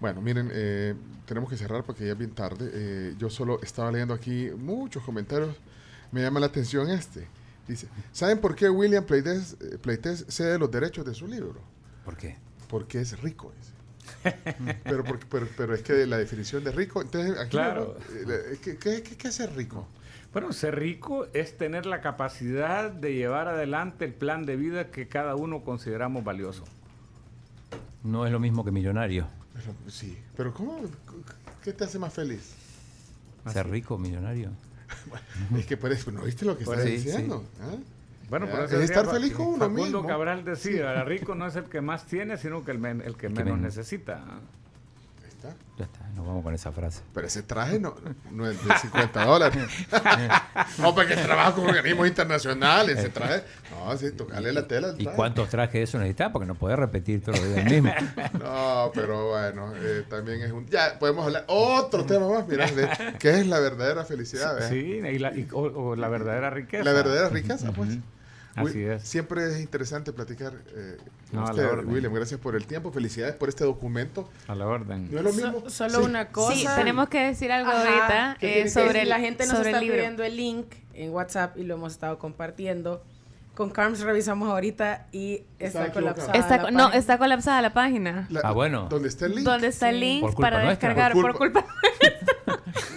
[0.00, 0.94] Bueno, miren, eh,
[1.26, 2.70] tenemos que cerrar porque ya es bien tarde.
[2.72, 5.56] Eh, yo solo estaba leyendo aquí muchos comentarios.
[6.12, 7.26] Me llama la atención este.
[7.66, 11.60] Dice, ¿saben por qué William Pleites, eh, Pleites cede los derechos de su libro?
[12.04, 12.36] ¿Por qué?
[12.68, 13.72] Porque es rico, dice.
[14.84, 17.96] pero, porque- pero, pero es que la definición de rico, entonces aquí Claro.
[18.10, 19.88] eh, ¿qué, qué, qué- qué es ser rico?
[20.34, 25.08] Bueno, ser rico es tener la capacidad de llevar adelante el plan de vida que
[25.08, 26.64] cada uno consideramos valioso.
[28.02, 29.26] No es lo mismo que millonario.
[29.54, 30.80] Pero, sí, pero ¿cómo?
[31.62, 32.52] ¿Qué te hace más feliz?
[33.52, 34.50] Ser rico, millonario.
[35.56, 37.44] Es que parece, ¿no viste lo que Por estás ahí, diciendo?
[37.60, 37.74] ¿Ah?
[38.30, 40.06] Bueno, por eso es estar feliz con uno Facundo mismo.
[40.06, 43.14] Cabral decía, "El rico no es el que más tiene, sino que el, men- el
[43.14, 43.60] que que menos menos.
[43.60, 44.22] necesita.
[45.48, 45.56] Está.
[45.76, 47.02] Ya está, nos vamos con esa frase.
[47.12, 47.94] Pero ese traje no,
[48.30, 49.62] no es de 50 dólares.
[50.78, 52.98] no, porque trabaja con organismos internacionales.
[52.98, 53.42] Ese traje.
[53.70, 54.94] No, sí, tocarle la tela.
[54.96, 56.30] ¿Y cuántos trajes eso necesitas?
[56.30, 57.92] Porque no podés repetir todo lo del mismo.
[58.40, 60.66] No, pero bueno, eh, también es un.
[60.68, 61.44] Ya, podemos hablar.
[61.48, 62.88] Otro tema más, mira, de
[63.18, 64.54] qué es la verdadera felicidad.
[64.54, 64.70] ¿verdad?
[64.70, 66.84] Sí, y la, y- o, o la verdadera riqueza.
[66.84, 67.90] La verdadera riqueza, pues.
[68.56, 69.02] Así es.
[69.02, 70.96] Siempre es interesante platicar eh,
[71.30, 71.88] con No, a la usted, orden.
[71.92, 72.12] William.
[72.14, 72.92] Gracias por el tiempo.
[72.92, 74.28] Felicidades por este documento.
[74.48, 75.10] A la orden.
[75.10, 75.70] No es lo So- mismo.
[75.70, 76.04] solo Sí.
[76.04, 76.54] una cosa.
[76.54, 79.80] Sí, tenemos que decir algo Ajá, ahorita ¿qué eh, sobre la gente nos sobre está
[79.82, 83.02] el pidiendo el link en WhatsApp y lo hemos estado compartiendo.
[83.54, 86.32] Con Carms revisamos ahorita y está colapsada.
[86.32, 86.98] Está, la no, página.
[86.98, 88.26] está colapsada la página.
[88.28, 88.88] La- Ah, bueno.
[88.90, 89.44] ¿Dónde está el link?
[89.44, 90.88] ¿Dónde está el link culpa para nuestra.
[90.88, 91.12] descargar?
[91.12, 91.64] Por Por culpa.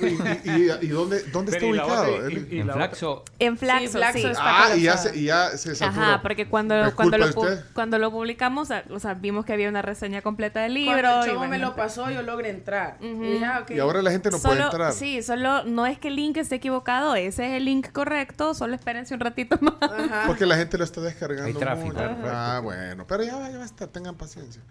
[0.02, 2.16] ¿Y, y- y- y dónde, dónde está ubicado?
[2.16, 4.26] otra- y- El- y En la Flaxo, En Flaxo, Sí, Flaxo sí.
[4.26, 6.02] está Ah, y ya, se, y ya se saturó.
[6.04, 7.28] Ajá, porque cuando, cuando, lo,
[7.74, 10.94] cuando lo publicamos, o sea, vimos que había una reseña completa del libro.
[11.02, 12.98] Cuando el y chavo me lo pasó, yo logré entrar.
[13.02, 13.66] Y dije, ah.
[13.70, 14.94] Y ahora la gente no solo, puede entrar.
[14.94, 18.76] Sí, solo no es que el link esté equivocado, ese es el link correcto, solo
[18.76, 19.76] espérense un ratito más.
[19.82, 20.24] Ajá.
[20.28, 21.46] Porque la gente lo está descargando.
[21.48, 21.88] Hay tráfico.
[21.94, 22.18] mucho.
[22.26, 23.06] Ah, bueno.
[23.08, 24.62] Pero ya, va, ya basta, tengan paciencia.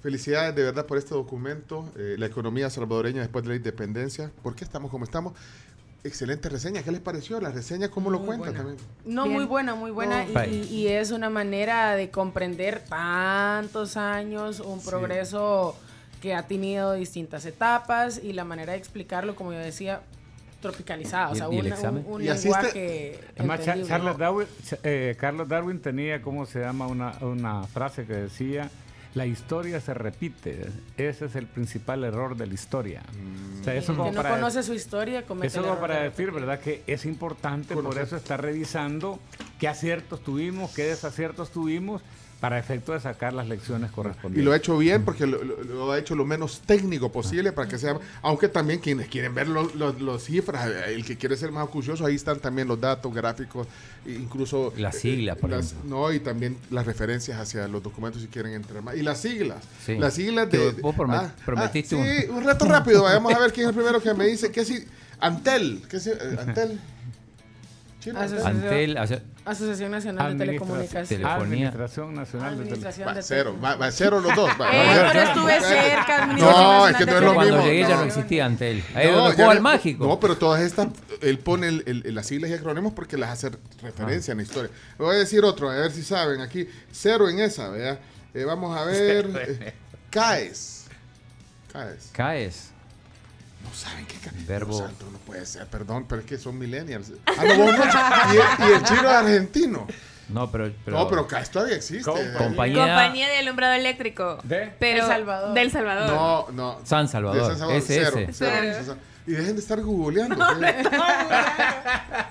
[0.00, 1.90] Felicidades de verdad por este documento.
[1.96, 4.30] eh, la economía salvadoreña después de la independencia.
[4.42, 5.34] ¿Por qué estamos como estamos?
[6.04, 6.82] Excelente reseña.
[6.82, 7.40] ¿Qué les pareció?
[7.40, 8.58] La reseña, ¿cómo lo Muy cuentan buena.
[8.76, 8.86] también?
[9.04, 9.36] No, Bien.
[9.36, 10.24] muy buena, muy buena.
[10.24, 10.44] No.
[10.44, 14.88] Y, es una manera de comprender tantos años, un Sí.
[14.88, 15.76] progreso
[16.20, 20.00] que ha tenido distintas etapas y la manera de explicarlo, como yo decía,
[20.60, 21.32] tropicalizado.
[21.32, 22.04] O ¿Y- sea, y el un, examen?
[22.06, 23.88] un- un lenguaje Además, Cha- entendible.
[23.88, 24.46] Charles Darwin,
[24.84, 26.86] eh, Carlos Darwin tenía, ¿cómo se llama?
[26.86, 28.70] Una, una frase que decía,
[29.14, 30.66] la historia se repite.
[30.96, 33.02] Ese es el principal error de la historia.
[33.60, 36.10] O sea, eso como que no para, conoce su historia, comete eso como para de
[36.10, 36.30] decir.
[36.30, 36.60] ¿verdad?
[36.60, 39.20] Que es importante, por eso estar revisando
[39.58, 42.02] qué aciertos tuvimos, qué desaciertos tuvimos,
[42.42, 44.44] para efecto de sacar las lecciones Y correspondientes.
[44.44, 47.68] lo ha hecho bien porque lo, lo- lo ha hecho lo menos técnico posible para
[47.68, 51.52] que sea, aunque también quienes quieren ver los los cifras, eh, el que quiere ser
[51.52, 53.68] más acucioso, ahí están también los datos gráficos,
[54.04, 54.72] e incluso...
[54.76, 55.88] Las eh, siglas, por las- ejemplo.
[56.00, 58.96] No, y también las referencias hacia los documentos si quieren entrar más.
[58.96, 59.62] Y las siglas.
[59.86, 59.96] Sí.
[59.96, 60.58] Las siglas de...
[60.74, 63.04] Que vos promet- prometiste un- Sí, un reto rápido.
[63.04, 64.50] Vamos a ver quién es el primero que me dice.
[64.50, 64.84] ¿Qué si
[65.20, 65.80] Antel.
[65.88, 66.80] ¿Qué si, eh, Antel?
[68.10, 71.08] Asociación- Antel, hace- Asociación Nacional de Administración- Telecomunicaciones.
[71.08, 71.68] Telefonía.
[71.68, 74.50] Administración Nacional de Tele- Administración Va, de cero, va, va, cero los dos.
[74.60, 75.24] va, Eh, va, pero cero.
[75.28, 77.68] estuve cerca, Administración No, es que no es lo cuando mismo.
[77.70, 78.84] llegué ya no existía Antel.
[78.94, 80.06] Ahí No, donde ya juega mágico.
[80.06, 80.88] No, pero todas estas,
[81.20, 83.50] él pone el- el- las siglas y acrónimos porque las hace
[83.82, 84.70] referencia en la historia.
[84.98, 86.40] Le voy a decir otro, a ver si saben.
[86.40, 87.98] Aquí, cero en esa, ¿verdad?
[88.34, 89.30] Eh, vamos a ver.
[89.36, 89.74] eh,
[90.10, 90.86] CAES.
[91.72, 92.10] CAES.
[92.12, 92.71] Caes.
[93.62, 94.16] No saben qué.
[94.46, 94.74] Verbo.
[94.76, 97.12] Dios santo, no puede ser, perdón, pero es que son millennials.
[97.26, 97.84] Ah, no, vos no.
[97.84, 99.86] Y, el- y el chino es argentino.
[100.28, 102.04] No, pero, pero- no, pero CAES todavía existe.
[102.10, 104.38] Com- compañía, Compañía de alumbrado eléctrico.
[104.44, 104.72] ¿De?
[104.78, 105.54] Pero El Salvador.
[105.54, 106.06] Del Salvador.
[106.08, 106.78] No, no.
[106.84, 108.10] San Salvador, De San Salvador, SS.
[108.12, 108.96] cero, cero, cero.
[109.26, 110.34] Y dejen de estar googleando.
[110.34, 110.60] ¿sí?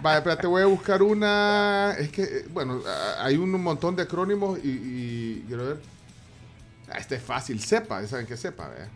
[0.01, 1.95] Vaya, espérate, voy a buscar una.
[1.97, 2.81] Es que, eh, bueno,
[3.19, 4.69] hay un montón de acrónimos y.
[4.69, 5.77] y quiero ver.
[6.91, 7.61] Ah, este es fácil.
[7.61, 8.67] CEPA, ¿saben qué es CEPA?
[8.69, 8.89] vea?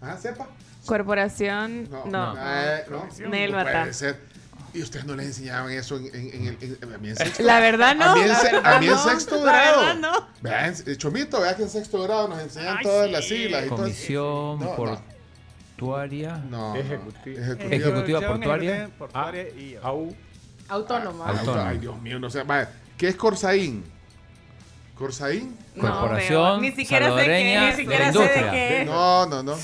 [0.00, 0.46] Ajá, CEPA.
[0.86, 1.88] Corporación.
[2.10, 2.34] No.
[2.38, 4.32] Eh, no, Nel no puede ser.
[4.74, 7.42] Y ustedes no les enseñaban eso en, en, en, el- en- a mí en sexto.
[7.42, 8.04] La verdad no.
[8.04, 9.04] A mí en, La se- verdad a mí en no.
[9.04, 9.80] sexto La grado.
[9.80, 10.28] verdad no.
[10.40, 13.66] Vean, eh, Chomito, vea que en sexto grado nos enseñan todas las siglas.
[13.66, 14.76] y todas- Comisión No, no.
[15.76, 16.36] Portuaria.
[16.48, 16.74] No.
[16.74, 17.40] Ejecutiva.
[17.42, 17.74] Ejecutiva.
[17.76, 18.90] Ejecutiva Producción, portuaria.
[18.98, 20.16] portuaria y AU.
[20.68, 21.24] Autónoma.
[21.28, 21.68] Ay, Autónoma.
[21.68, 22.42] Ay, Dios mío, no sé.
[22.42, 23.84] Vaya, ¿qué es Corsaín?
[24.96, 25.56] ¿Corsaín?
[25.74, 28.84] No, Corporación ni siquiera sé qué- Ni siquiera de sé de qué.
[28.86, 29.56] No, no, no.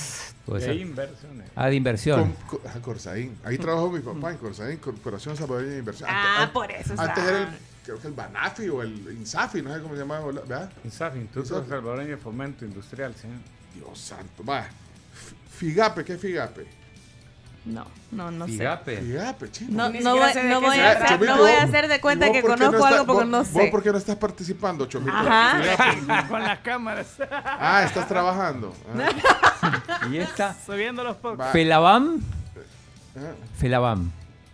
[0.49, 0.77] Puede E ser.
[0.79, 1.51] inversiones.
[1.55, 2.35] Ah, de inversión.
[2.67, 3.37] Ah, Corsaín.
[3.45, 6.09] Ahí trabajó mi papá en Corsaín, Corporación Salvadoreña de Inversión.
[6.11, 7.29] Ah, Antes- por eso Antes sabe.
[7.29, 7.49] era el,
[7.85, 10.73] creo que el Banafi o el Insafi, no sé cómo se llamaba, ¿verdad?
[10.85, 11.69] INSAF, Instituto Insafi.
[11.71, 13.29] Salvadoreño de Fomento Industrial, sí.
[13.75, 14.43] Dios santo.
[14.45, 14.67] Va.
[15.51, 16.67] Figape, ¿qué es Figape?
[17.65, 18.53] No, no, no sé.
[18.53, 19.03] Figape.
[19.69, 22.27] No, no, voy, sé no voy a Chomito, no voy a vos- hacer de cuenta
[22.27, 23.69] ¿y vos que por conozco algo porque vos- no ¿Vos sé.
[23.71, 25.13] por qué no estás participando, Chomito?
[25.15, 26.27] Ajá.
[26.29, 27.07] Con las cámaras.
[27.31, 28.75] Ah, estás trabajando.
[29.61, 30.55] Ah, Y esta.
[30.65, 31.49] Subiendo los podcasts.
[31.49, 31.53] va.
[31.53, 32.21] Felabam.
[33.17, 33.21] Ah,
[33.59, 34.13] Felabam.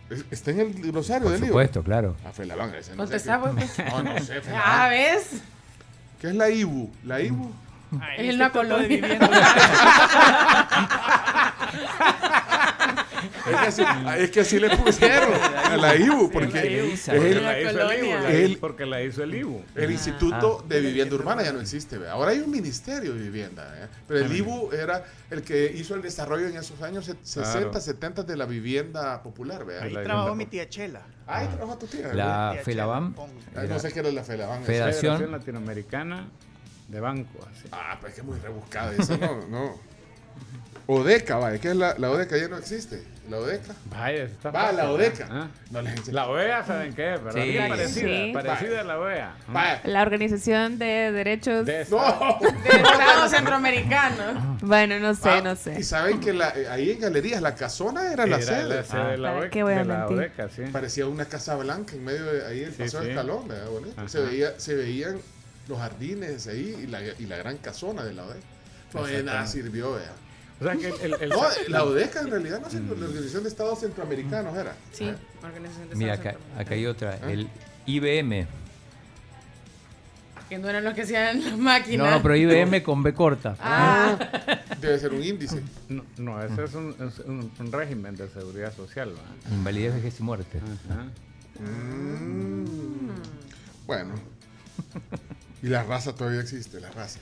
[0.09, 1.53] es- Está en el glosario Por del libro.
[1.53, 2.15] supuesto, claro.
[2.25, 3.77] Ah, Felabán, ese no sé Contestá, qué- pues.
[3.93, 4.89] No, no sé, Ah, Felabán.
[4.89, 5.27] ¿ves?
[6.19, 6.91] ¿Qué es la IBU?
[7.05, 7.51] ¿La IBU?
[8.17, 9.19] Es una colonia.
[13.25, 13.83] Es que, así,
[14.19, 17.31] es que así le pusieron a la IBU, porque la hizo el.
[17.31, 17.59] IBU, la
[18.29, 19.63] El- hizo- porque la hizo el IBU.
[19.75, 21.97] el Instituto de Vivienda Urbana, ya no existe.
[21.97, 22.09] ¿ve?
[22.09, 23.87] Ahora hay un Ministerio de Vivienda, ¿eh?
[24.07, 27.81] pero el IBU era el que hizo el desarrollo en esos años se- 60, Claro.
[27.81, 29.65] 70 de la vivienda popular.
[29.65, 29.79] ¿ve?
[29.79, 30.45] Ahí La trabajó vivienda.
[30.45, 31.01] mi tía Chela.
[31.27, 32.13] Ahí trabaja tu tía.
[32.13, 33.15] La Tía Felabam.
[33.53, 34.57] Chela, no sé qué era la Felabán.
[34.59, 34.65] esa.
[34.67, 35.31] Federación.
[35.31, 36.27] Latinoamericana
[36.87, 37.45] de Bancos.
[37.51, 37.67] así.
[37.71, 39.75] Ah, pero es que es muy rebuscada esa, no, no.
[40.87, 42.37] Odeca, vaya, ¿qué es la, la Odeca?
[42.37, 43.01] Ya no existe.
[43.27, 43.73] La Odeca.
[43.89, 44.87] Vaya, está Va, fácil, la ¿eh?
[44.87, 45.27] Odeca.
[45.31, 45.47] Ah.
[45.71, 46.07] No les.
[46.09, 47.01] La OEA, ¿saben qué?
[47.01, 47.31] ¿Verdad?
[47.33, 47.49] Sí.
[47.49, 48.31] Bien parecida, Sí.
[48.35, 49.29] parecida a la OEA.
[49.29, 49.43] ¿eh?
[49.47, 49.81] Vaya.
[49.85, 51.65] La Organización de Derechos.
[51.65, 52.37] De No.
[52.39, 53.27] De Estado
[53.75, 54.57] Centroamericano.
[54.61, 55.83] Bueno, no sé, Ah, no Y sé.
[55.83, 58.63] saben que la- eh, ahí en Galerías, la casona era la Era sede.
[58.75, 59.49] la sede de la ¿Para OEA.
[59.49, 60.17] qué voy a de la mentir?
[60.17, 60.61] ODECA, sí.
[60.71, 63.11] Parecía una casa blanca en medio de ahí el Sí, paseo de sí.
[63.11, 63.67] escalón, ¿verdad?
[63.69, 64.07] Bonito.
[64.07, 65.17] Se, veía, se veían
[65.67, 68.39] los jardines ahí y la, y la gran casona de la Odeca.
[68.93, 70.11] No de nada sirvió, vea.
[70.59, 73.43] O sea que el, el- el- No, la Odeca en realidad no sirvió, la Organización
[73.43, 74.75] de Estados Centroamericanos era.
[74.93, 75.11] Sí,
[75.43, 77.15] Organización de Mira, Estado acá, acá hay otra.
[77.15, 77.19] ¿Eh?
[77.33, 77.49] El
[77.87, 78.47] IBM.
[80.49, 82.05] Que no eran los que hacían las máquinas.
[82.07, 83.55] No, no, pero IBM con B corta.
[83.61, 84.15] Ah,
[84.79, 85.61] Debe ser un índice.
[85.89, 89.11] no, no, ese es un, es un- un régimen de seguridad social.
[89.13, 89.51] ¿va?
[89.53, 90.59] Invalidez, vejez y muerte.
[90.89, 91.05] Ajá.
[91.59, 93.09] Mm.
[93.87, 94.13] Bueno.
[95.63, 97.19] Y la raza todavía existe, la raza.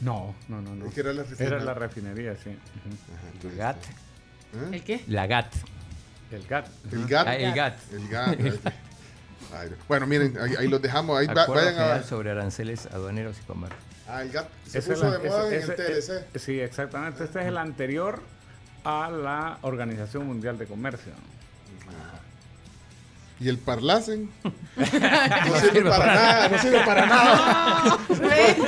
[0.00, 0.86] No, no, no, no.
[0.86, 1.56] Es que era la refinería.
[1.56, 2.50] Era la refinería, sí.
[2.50, 3.56] Ujú.
[3.56, 3.76] GAT.
[3.84, 4.68] ¿Eh?
[4.72, 5.04] ¿el qué?
[5.08, 5.52] La GAT.
[6.30, 6.66] El GAT.
[6.92, 7.26] El GAT.
[7.28, 7.78] Ah, el GAT.
[7.92, 8.38] El GAT.
[9.52, 11.18] Ay, bueno, miren, ahí, ahí los dejamos.
[11.18, 12.02] Ahí va- Acuerdo vayan a.
[12.04, 13.76] sobre aranceles aduaneros y comercio.
[14.08, 14.48] Ah, el GAT.
[14.66, 16.12] Se Ese puso es la- de moda ese- en el TLC.
[16.34, 17.24] eh, Sí, exactamente.
[17.24, 18.22] Este es el anterior
[18.84, 21.12] a la Organización Mundial de Comercio.
[23.40, 24.30] Y el Parlacen.
[24.76, 27.98] No sirve para nada, no sirve para nada.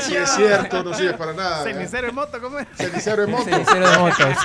[0.01, 1.65] Sí, es cierto, no sirve para nada.
[1.65, 1.79] ¿verdad?
[1.79, 2.67] Cenicero en moto, ¿cómo es?
[2.77, 3.45] Cenicero de moto.
[3.45, 4.37] Cenicero de motos.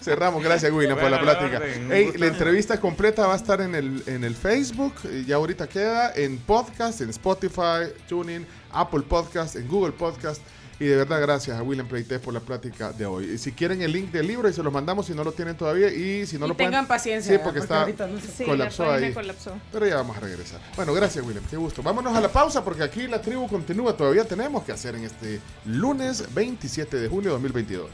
[0.02, 1.58] Cerramos, gracias William por la plática.
[1.58, 5.36] orden, Ey, la entrevista completa va a estar en el, en el Facebook, eh, ya
[5.36, 10.42] ahorita queda, en podcast, en Spotify, TuneIn, Apple Podcast, en Google Podcast
[10.80, 13.30] Y de verdad, gracias a William Pleites por la plática de hoy.
[13.32, 15.56] Y si quieren el link del libro, y se los mandamos si no lo tienen
[15.56, 15.88] todavía.
[15.92, 18.90] Y si no Y lo pueden- tengan paciencia, Sí, porque, porque está no se- colapsó
[18.90, 19.12] ahí.
[19.12, 19.52] colapsó.
[19.70, 20.60] Pero ya vamos a regresar.
[20.74, 21.44] Bueno, gracias, William.
[21.48, 21.82] Qué gusto.
[21.82, 23.96] Vámonos a la pausa porque aquí la tribu continúa.
[23.96, 27.88] Todavía tenemos que hacer en este lunes 27 de julio de 2022.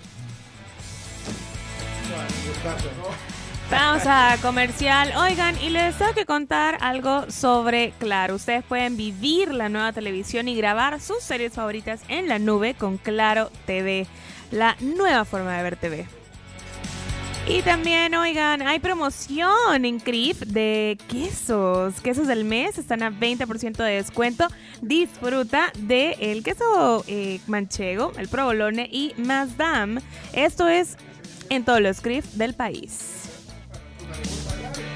[3.71, 5.13] Pausa comercial.
[5.19, 8.37] Oigan, y les tengo que contar algo sobre Claro.
[8.37, 12.97] Ustedes pueden vivir la nueva televisión y grabar sus series favoritas en la nube con
[12.97, 14.07] Claro TV,
[14.51, 16.07] la nueva forma de ver TV.
[17.47, 22.01] Y también, oigan, hay promoción en CRIF de quesos.
[22.01, 24.49] Quesos del mes están a 20% de descuento.
[24.81, 29.99] Disfruta de el queso eh, manchego, el provolone y Mazdam.
[30.33, 30.97] Esto es
[31.51, 33.18] en todos los CRIF del país.
[34.11, 34.88] Thank you.